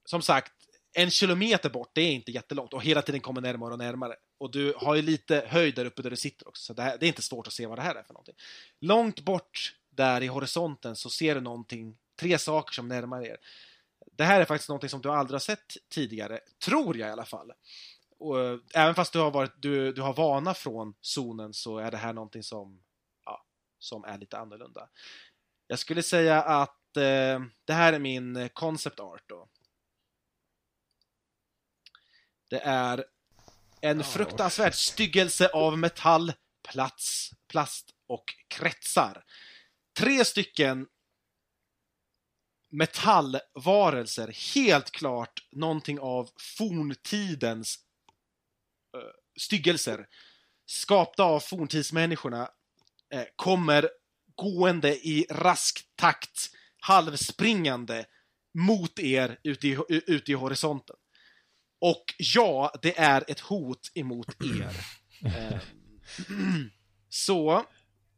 som 0.05 0.22
sagt, 0.22 0.59
en 0.94 1.12
kilometer 1.12 1.70
bort, 1.70 1.92
det 1.94 2.02
är 2.02 2.12
inte 2.12 2.32
jättelångt 2.32 2.74
och 2.74 2.84
hela 2.84 3.02
tiden 3.02 3.22
kommer 3.22 3.42
närmare 3.42 3.72
och 3.72 3.80
närmare. 3.80 4.16
Och 4.38 4.52
du 4.52 4.74
har 4.78 4.96
ju 4.96 5.02
lite 5.02 5.46
höjd 5.48 5.76
där 5.76 5.86
uppe 5.86 6.02
där 6.02 6.10
du 6.10 6.16
sitter 6.16 6.48
också, 6.48 6.64
så 6.64 6.74
det, 6.74 6.82
här, 6.82 6.98
det 7.00 7.06
är 7.06 7.08
inte 7.08 7.22
svårt 7.22 7.48
att 7.48 7.54
se 7.54 7.66
vad 7.66 7.78
det 7.78 7.82
här 7.82 7.96
är 7.96 8.04
för 8.04 8.14
någonting. 8.14 8.36
Långt 8.80 9.20
bort 9.20 9.76
där 9.90 10.24
i 10.24 10.28
horisonten 10.28 10.96
så 10.96 11.10
ser 11.10 11.36
du 11.36 11.42
någonting, 11.42 11.98
tre 12.20 12.38
saker 12.38 12.74
som 12.74 12.88
närmar 12.88 13.26
er. 13.26 13.38
Det 14.12 14.24
här 14.24 14.42
är 14.42 14.46
faktiskt 14.46 14.70
någonting 14.70 14.90
som 14.90 15.02
du 15.02 15.10
aldrig 15.10 15.36
har 15.36 15.40
sett 15.40 15.78
tidigare, 15.90 16.40
tror 16.66 16.98
jag 16.98 17.10
i 17.10 17.12
alla 17.12 17.26
fall. 17.26 17.52
Och, 18.20 18.40
eh, 18.40 18.60
även 18.74 18.96
fast 18.96 19.14
du 19.14 19.20
har, 19.20 19.32
varit, 19.32 19.54
du, 19.62 19.94
du 19.94 20.02
har 20.02 20.14
vana 20.14 20.54
från 20.54 20.94
zonen 21.02 21.54
så 21.54 21.78
är 21.78 21.92
det 21.92 21.98
här 21.98 22.14
någonting 22.14 22.44
som, 22.44 22.82
ja, 23.26 23.46
som 23.80 24.04
är 24.04 24.18
lite 24.18 24.38
annorlunda. 24.38 24.90
Jag 25.68 25.80
skulle 25.80 26.04
säga 26.04 26.42
att 26.42 26.98
eh, 26.98 27.42
det 27.66 27.74
här 27.74 27.94
är 27.94 28.00
min 28.00 28.36
eh, 28.36 28.48
concept 28.48 29.00
art 29.00 29.24
då. 29.26 29.48
Det 32.50 32.60
är 32.60 33.06
en 33.82 34.04
fruktansvärd 34.04 34.74
styggelse 34.74 35.47
av 35.47 35.78
metall, 35.78 36.34
plats, 36.68 37.32
plast 37.47 37.89
och 38.08 38.24
kretsar. 38.47 39.24
Tre 40.00 40.26
stycken 40.26 40.88
metallvarelser, 42.72 44.56
helt 44.56 44.91
klart 44.91 45.47
någonting 45.52 46.00
av 46.00 46.30
forntidens 46.58 47.80
uh, 48.97 49.02
styggelser, 49.39 50.08
skapta 50.66 51.24
av 51.24 51.39
forntidsmänniskorna, 51.39 52.50
eh, 53.14 53.26
kommer 53.36 53.89
gående 54.36 55.08
i 55.08 55.26
rask 55.30 55.89
takt, 55.95 56.50
halvspringande 56.80 58.06
mot 58.54 59.00
er 59.00 59.39
ute 59.43 59.68
i, 59.68 59.78
ute 59.89 60.32
i 60.32 60.36
horisonten. 60.36 60.95
Och 61.80 62.03
ja, 62.17 62.73
det 62.82 62.99
är 62.99 63.23
ett 63.27 63.39
hot 63.39 63.91
emot 63.95 64.27
er. 64.41 64.75
Eh, 65.25 65.59
Så, 67.09 67.65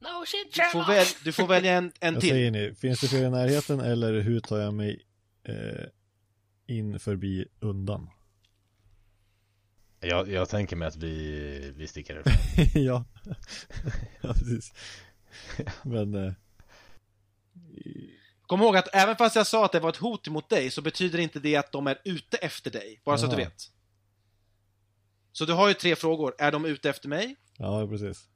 No 0.02 0.26
shit, 0.26 0.54
du 0.54 0.62
får, 0.72 0.88
väl, 0.88 1.06
du 1.24 1.32
får 1.32 1.48
välja 1.48 1.74
en, 1.74 1.92
en 2.00 2.20
till. 2.20 2.30
säger 2.30 2.52
ni? 2.52 2.76
Finns 2.76 3.02
det 3.02 3.08
fler 3.08 3.26
i 3.26 3.30
närheten 3.30 3.80
eller 3.80 4.22
hur 4.22 4.40
tar 4.40 4.58
jag 4.58 4.74
mig 4.74 5.06
eh, 5.44 5.86
in 6.68 7.00
förbi 7.00 7.46
undan? 7.60 8.10
Jag, 10.00 10.30
jag 10.30 10.50
tänker 10.50 10.76
mig 10.76 10.88
att 10.88 10.96
vi, 10.96 11.74
vi 11.76 11.88
sticker 11.88 12.14
härifrån. 12.14 12.84
ja. 12.84 13.06
ja, 14.22 14.34
precis. 14.34 14.74
Men 15.84 16.16
eh, 16.16 16.34
Kom 18.52 18.62
ihåg 18.62 18.78
att 18.78 18.96
även 18.96 19.16
fast 19.16 19.36
jag 19.36 19.48
sa 19.48 19.66
att 19.66 19.72
det 19.72 19.80
var 19.80 19.90
ett 19.90 19.98
hot 19.98 20.28
mot 20.28 20.50
dig 20.50 20.72
så 20.72 20.82
betyder 20.82 21.20
inte 21.20 21.40
det 21.40 21.56
att 21.56 21.72
de 21.72 21.88
är 21.88 22.02
ute 22.04 22.38
efter 22.38 22.72
dig. 22.72 23.02
Bara 23.06 23.18
så 23.18 23.26
att 23.26 23.32
du 23.32 23.38
vet. 23.38 23.72
Så 25.32 25.46
du 25.46 25.54
har 25.54 25.68
ju 25.68 25.74
tre 25.74 25.96
frågor. 25.96 26.36
Är 26.38 26.52
de 26.52 26.66
ute 26.66 26.90
efter 26.90 27.10
mig? 27.10 27.36
ja, 27.58 27.88
precis. 27.88 28.30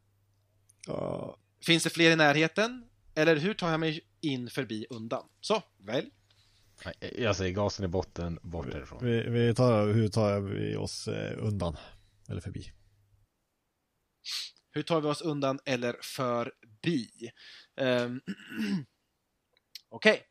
Ja, 0.88 1.38
Finns 1.66 1.84
det 1.84 1.90
fler 1.90 2.12
i 2.12 2.16
närheten? 2.16 2.86
Eller 3.16 3.36
hur 3.36 3.54
tar 3.54 3.72
jag 3.72 3.80
mig 3.80 4.02
in 4.22 4.50
förbi 4.50 4.86
undan? 4.90 5.28
Så, 5.42 5.64
välj. 5.78 6.10
Nej, 6.86 7.14
Jag 7.18 7.36
säger 7.36 7.52
gasen 7.54 7.86
i 7.86 7.88
botten, 7.88 8.40
bort 8.42 8.74
härifrån. 8.74 9.06
vi, 9.06 9.30
vi 9.30 9.56
tar, 9.56 9.88
hur 9.88 10.08
tar 10.08 10.40
vi 10.40 10.76
oss 10.76 11.08
eh, 11.08 11.46
undan? 11.46 11.78
Eller 12.30 12.42
förbi? 12.42 12.72
Hur 14.72 14.82
tar 14.84 15.02
vi 15.02 15.08
oss 15.08 15.22
undan 15.22 15.60
eller 15.66 15.96
förbi? 16.02 17.10
Um, 17.82 18.22
Okej. 19.90 20.24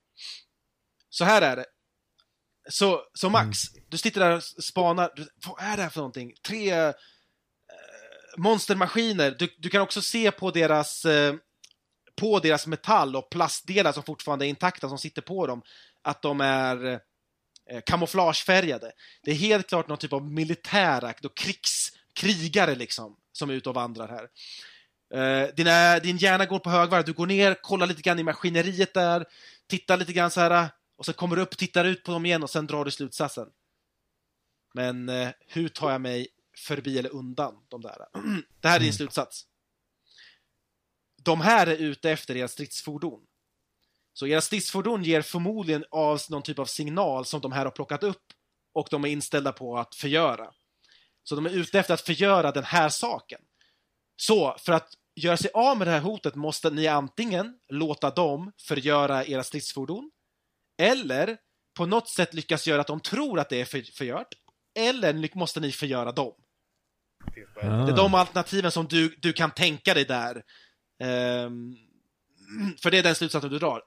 Så 1.09 1.25
här 1.25 1.43
är 1.43 1.57
det. 1.57 1.67
Så, 2.71 3.03
så 3.15 3.31
Max, 3.31 3.59
du 3.89 3.99
sitter 3.99 4.21
där 4.21 4.37
och 4.37 4.43
spanar. 4.43 5.13
Du, 5.17 5.29
vad 5.47 5.63
är 5.63 5.77
det 5.77 5.83
här 5.83 5.91
för 5.91 6.01
någonting? 6.01 6.33
Tre 6.47 6.71
eh, 6.71 6.93
monstermaskiner. 8.37 9.37
Du, 9.39 9.55
du 9.59 9.69
kan 9.69 9.83
också 9.83 10.03
se 10.03 10.31
på 10.31 10.51
deras, 10.51 11.05
eh, 11.05 11.35
på 12.17 12.39
deras 12.39 12.67
metall 12.67 13.17
och 13.17 13.31
plastdelar 13.31 13.93
som 13.93 14.03
fortfarande 14.03 14.47
är 14.47 14.49
intakta 14.49 14.89
som 14.89 14.99
sitter 14.99 15.23
på 15.23 15.47
dem 15.47 15.63
att 16.03 16.23
de 16.23 16.41
är 16.41 17.01
eh, 17.71 17.81
kamouflagefärgade. 17.87 18.93
Det 19.23 19.31
är 19.31 19.35
helt 19.35 19.69
klart 19.69 19.89
någon 19.89 19.99
typ 19.99 20.13
av 20.13 20.33
militärakt 20.33 21.25
och 21.25 21.37
krigs, 21.37 21.93
krigare 22.15 22.75
liksom 22.75 23.17
som 23.33 23.51
är 23.51 23.55
ute 23.55 23.69
och 23.69 23.75
vandrar 23.75 24.09
här. 24.09 24.29
Eh, 25.15 25.55
dina, 25.57 25.99
din 25.99 26.17
hjärna 26.17 26.47
går 26.47 26.59
på 26.59 26.71
högvarv, 26.71 27.05
du 27.05 27.13
går 27.13 27.27
ner, 27.27 27.55
kollar 27.55 27.87
lite 27.87 28.03
grann 28.03 28.19
i 28.19 28.23
maskineriet 28.23 28.95
där, 28.95 29.25
tittar 29.67 29.97
lite 29.97 30.13
grann 30.13 30.31
så 30.31 30.41
här 30.41 30.71
och 30.97 31.05
sen 31.05 31.15
kommer 31.15 31.37
du 31.37 31.43
upp, 31.43 31.57
tittar 31.57 31.85
ut 31.85 32.05
på 32.05 32.13
dem 32.13 32.27
igen 32.27 32.43
och 32.43 32.51
sen 32.51 32.67
drar 32.67 32.85
du 32.85 32.91
slutsatsen. 32.91 33.49
Men 34.75 35.09
eh, 35.09 35.29
hur 35.47 35.69
tar 35.69 35.91
jag 35.91 36.01
mig 36.01 36.29
förbi 36.57 36.99
eller 36.99 37.15
undan 37.15 37.55
de 37.69 37.81
där? 37.81 37.97
Det 38.61 38.69
här 38.69 38.77
är 38.77 38.81
din 38.81 38.93
slutsats. 38.93 39.47
De 41.23 41.41
här 41.41 41.67
är 41.67 41.77
ute 41.77 42.11
efter 42.11 42.37
era 42.37 42.49
stridsfordon. 42.49 43.21
Så 44.13 44.27
era 44.27 44.41
stridsfordon 44.41 45.03
ger 45.03 45.23
förmodligen 45.23 45.85
av 45.91 46.21
någon 46.31 46.43
typ 46.43 46.59
av 46.59 46.67
signal 46.67 47.25
som 47.25 47.41
de 47.41 47.53
här 47.53 47.65
har 47.65 47.73
plockat 47.73 48.03
upp 48.03 48.23
och 48.73 48.89
de 48.91 49.05
är 49.05 49.09
inställda 49.09 49.53
på 49.53 49.79
att 49.79 49.95
förgöra. 49.95 50.51
Så 51.23 51.35
de 51.35 51.47
är 51.47 51.51
ute 51.51 51.79
efter 51.79 51.95
att 51.95 52.01
förgöra 52.01 52.53
den 52.53 52.65
här 52.65 52.89
saken. 52.89 53.41
Så 54.17 54.57
för 54.59 54.73
att 54.73 54.89
göra 55.17 55.37
sig 55.37 55.51
av 55.55 55.79
med 55.79 55.87
det 55.87 55.91
här 55.91 56.01
hotet 56.01 56.35
måste 56.35 56.71
ni 56.71 56.87
antingen 56.87 57.55
låta 57.69 58.11
dem 58.11 58.53
förgöra 58.61 59.25
era 59.25 59.43
stridsfordon 59.43 60.11
eller 60.83 61.37
på 61.77 61.87
något 61.87 62.09
sätt 62.09 62.35
lyckas 62.35 62.67
göra 62.67 62.81
att 62.81 62.87
de 62.87 63.01
tror 63.01 63.39
att 63.39 63.49
det 63.49 63.61
är 63.61 63.65
för, 63.65 63.83
förgört 63.97 64.35
eller 64.79 65.37
måste 65.39 65.61
ni 65.61 65.73
förgöra 65.73 66.12
dem. 66.12 66.35
Det 67.35 67.93
är 67.93 67.97
de 67.97 68.15
alternativen 68.15 68.71
som 68.71 68.87
du, 68.87 69.17
du 69.19 69.33
kan 69.33 69.51
tänka 69.51 69.95
dig 69.95 70.05
där. 70.05 70.43
Ehm, 71.03 71.77
för 72.83 72.91
det 72.91 72.99
är 72.99 73.03
den 73.03 73.15
slutsatsen 73.15 73.51
du 73.51 73.59
drar. 73.59 73.83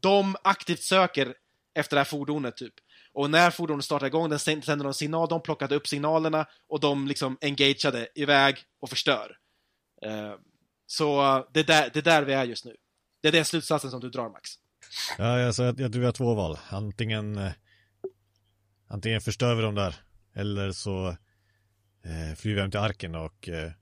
De 0.00 0.36
aktivt 0.44 0.82
söker 0.82 1.34
efter 1.74 1.96
det 1.96 2.00
här 2.00 2.04
fordonet, 2.04 2.56
typ. 2.56 2.74
Och 3.14 3.30
när 3.30 3.50
fordonet 3.50 3.84
startar 3.84 4.06
igång, 4.06 4.30
den 4.30 4.38
sänder 4.38 4.84
de 4.84 4.94
signal, 4.94 5.28
de 5.28 5.42
plockade 5.42 5.74
upp 5.74 5.86
signalerna 5.86 6.46
och 6.68 6.80
de 6.80 7.08
liksom 7.08 7.38
engagerade 7.40 8.08
iväg 8.14 8.56
och 8.80 8.90
förstör. 8.90 9.36
Eh, 10.02 10.32
så 10.86 11.36
eh, 11.36 11.44
det 11.52 11.60
är, 11.60 11.64
där, 11.64 11.90
det 11.92 11.98
är 11.98 12.02
där 12.02 12.22
vi 12.22 12.32
är 12.32 12.44
just 12.44 12.64
nu. 12.64 12.76
Det 13.22 13.28
är 13.28 13.32
den 13.32 13.44
slutsatsen 13.44 13.90
som 13.90 14.00
du 14.00 14.10
drar, 14.10 14.28
Max. 14.28 14.50
Ja, 15.18 15.46
alltså, 15.46 15.62
jag, 15.62 15.80
jag 15.80 15.92
tror 15.92 16.00
vi 16.00 16.06
har 16.06 16.12
två 16.12 16.34
val. 16.34 16.58
Antingen, 16.68 17.38
eh, 17.38 17.52
antingen 18.88 19.20
förstör 19.20 19.54
vi 19.54 19.62
dem 19.62 19.74
där. 19.74 19.96
Eller 20.34 20.72
så 20.72 21.08
eh, 22.04 22.34
flyr 22.36 22.54
vi 22.54 22.60
hem 22.60 22.70
till 22.70 22.80
arken 22.80 23.14
och 23.14 23.48
eh, 23.48 23.72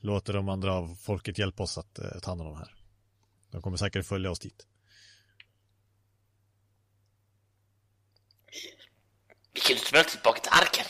låter 0.00 0.32
de 0.32 0.48
andra 0.48 0.74
av 0.74 0.94
folket 0.94 1.38
hjälpa 1.38 1.62
oss 1.62 1.78
att 1.78 1.98
eh, 1.98 2.20
ta 2.22 2.30
hand 2.30 2.40
om 2.40 2.46
de 2.46 2.56
här. 2.56 2.74
De 3.50 3.62
kommer 3.62 3.76
säkert 3.76 4.06
följa 4.06 4.30
oss 4.30 4.38
dit. 4.38 4.66
Vi 9.52 9.60
kan 9.60 9.76
inte 9.76 9.96
möta 9.96 10.10
tillbaka 10.10 10.40
till 10.40 10.52
arken. 10.52 10.86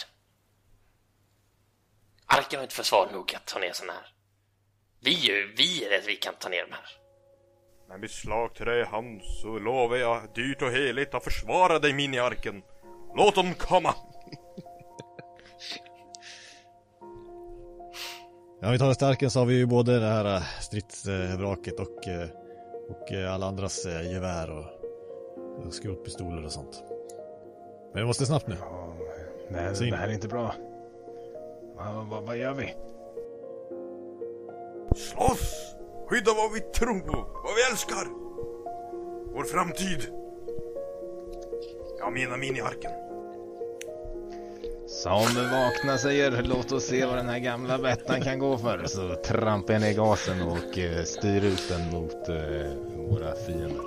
Arken 2.27 2.59
har 2.59 2.63
inte 2.63 2.75
försvar 2.75 3.09
nog 3.13 3.35
att 3.35 3.47
ta 3.47 3.59
ner 3.59 3.73
såna 3.73 3.93
här. 3.93 4.07
Vi 5.01 5.31
är 5.31 5.35
ju, 5.35 5.55
vi 5.57 5.85
är 5.85 5.91
det 5.91 6.03
vi 6.07 6.17
kan 6.17 6.35
ta 6.35 6.49
ner 6.49 6.67
de 6.67 6.73
här. 6.73 6.89
Med 7.89 8.01
mitt 8.01 8.11
slag 8.11 8.55
till 8.55 8.67
dig 8.67 8.85
hand 8.85 9.21
så 9.43 9.59
lovar 9.59 9.97
jag 9.97 10.35
dyrt 10.35 10.63
och 10.63 10.71
heligt 10.71 11.15
att 11.15 11.25
försvara 11.25 11.79
dig 11.79 11.93
miniarken. 11.93 12.63
Låt 13.17 13.35
dem 13.35 13.55
komma! 13.55 13.95
Ja, 18.63 18.71
vi 18.71 18.79
tar 18.79 18.91
oss 18.91 18.99
till 18.99 19.07
arken 19.07 19.31
så 19.31 19.39
har 19.39 19.47
vi 19.47 19.55
ju 19.55 19.67
både 19.67 20.01
det 20.01 20.07
här 20.07 20.37
eh, 20.37 20.43
stridsvraket 20.61 21.81
och, 21.81 22.09
eh, 22.09 22.29
och 22.89 23.13
eh, 23.13 23.35
alla 23.35 23.47
andras 23.47 23.87
gevär 23.87 24.51
och, 24.51 24.65
och 25.67 25.75
skrotpistoler 25.75 26.45
och 26.45 26.53
sånt. 26.53 26.83
Men 27.93 28.03
vi 28.03 28.07
måste 28.07 28.27
snabbt 28.27 28.47
nu. 28.47 28.57
Ja, 28.61 28.95
det, 29.49 29.57
här, 29.57 29.75
Sim. 29.75 29.91
det 29.91 29.97
här 29.97 30.09
är 30.09 30.13
inte 30.13 30.29
bra. 30.29 30.55
Vad, 31.77 32.07
vad, 32.07 32.23
vad 32.23 32.37
gör 32.37 32.55
vi? 32.55 32.75
Slåss! 34.97 35.75
Skydda 36.09 36.33
vad 36.37 36.53
vi 36.53 36.61
tror 36.61 37.01
på, 37.01 37.17
vad 37.17 37.55
vi 37.55 37.71
älskar! 37.71 38.07
Vår 39.35 39.45
framtid! 39.45 40.07
Jag 41.99 42.13
menar 42.13 42.37
miniarken. 42.37 42.93
Som 44.87 45.25
vakna 45.53 45.99
säger, 45.99 46.43
låt 46.43 46.73
oss 46.73 46.85
se 46.85 47.07
vad 47.07 47.17
den 47.17 47.29
här 47.29 47.39
gamla 47.39 47.79
Bettan 47.79 48.21
kan 48.21 48.39
gå 48.39 48.59
för. 48.59 48.85
Så 48.87 49.15
trampar 49.15 49.73
jag 49.73 49.83
ner 49.83 49.95
gasen 49.95 50.43
och 50.43 50.79
eh, 50.79 51.05
styr 51.05 51.45
ut 51.45 51.69
den 51.69 51.91
mot 51.91 52.29
eh, 52.29 52.71
våra 52.97 53.35
fiender. 53.47 53.85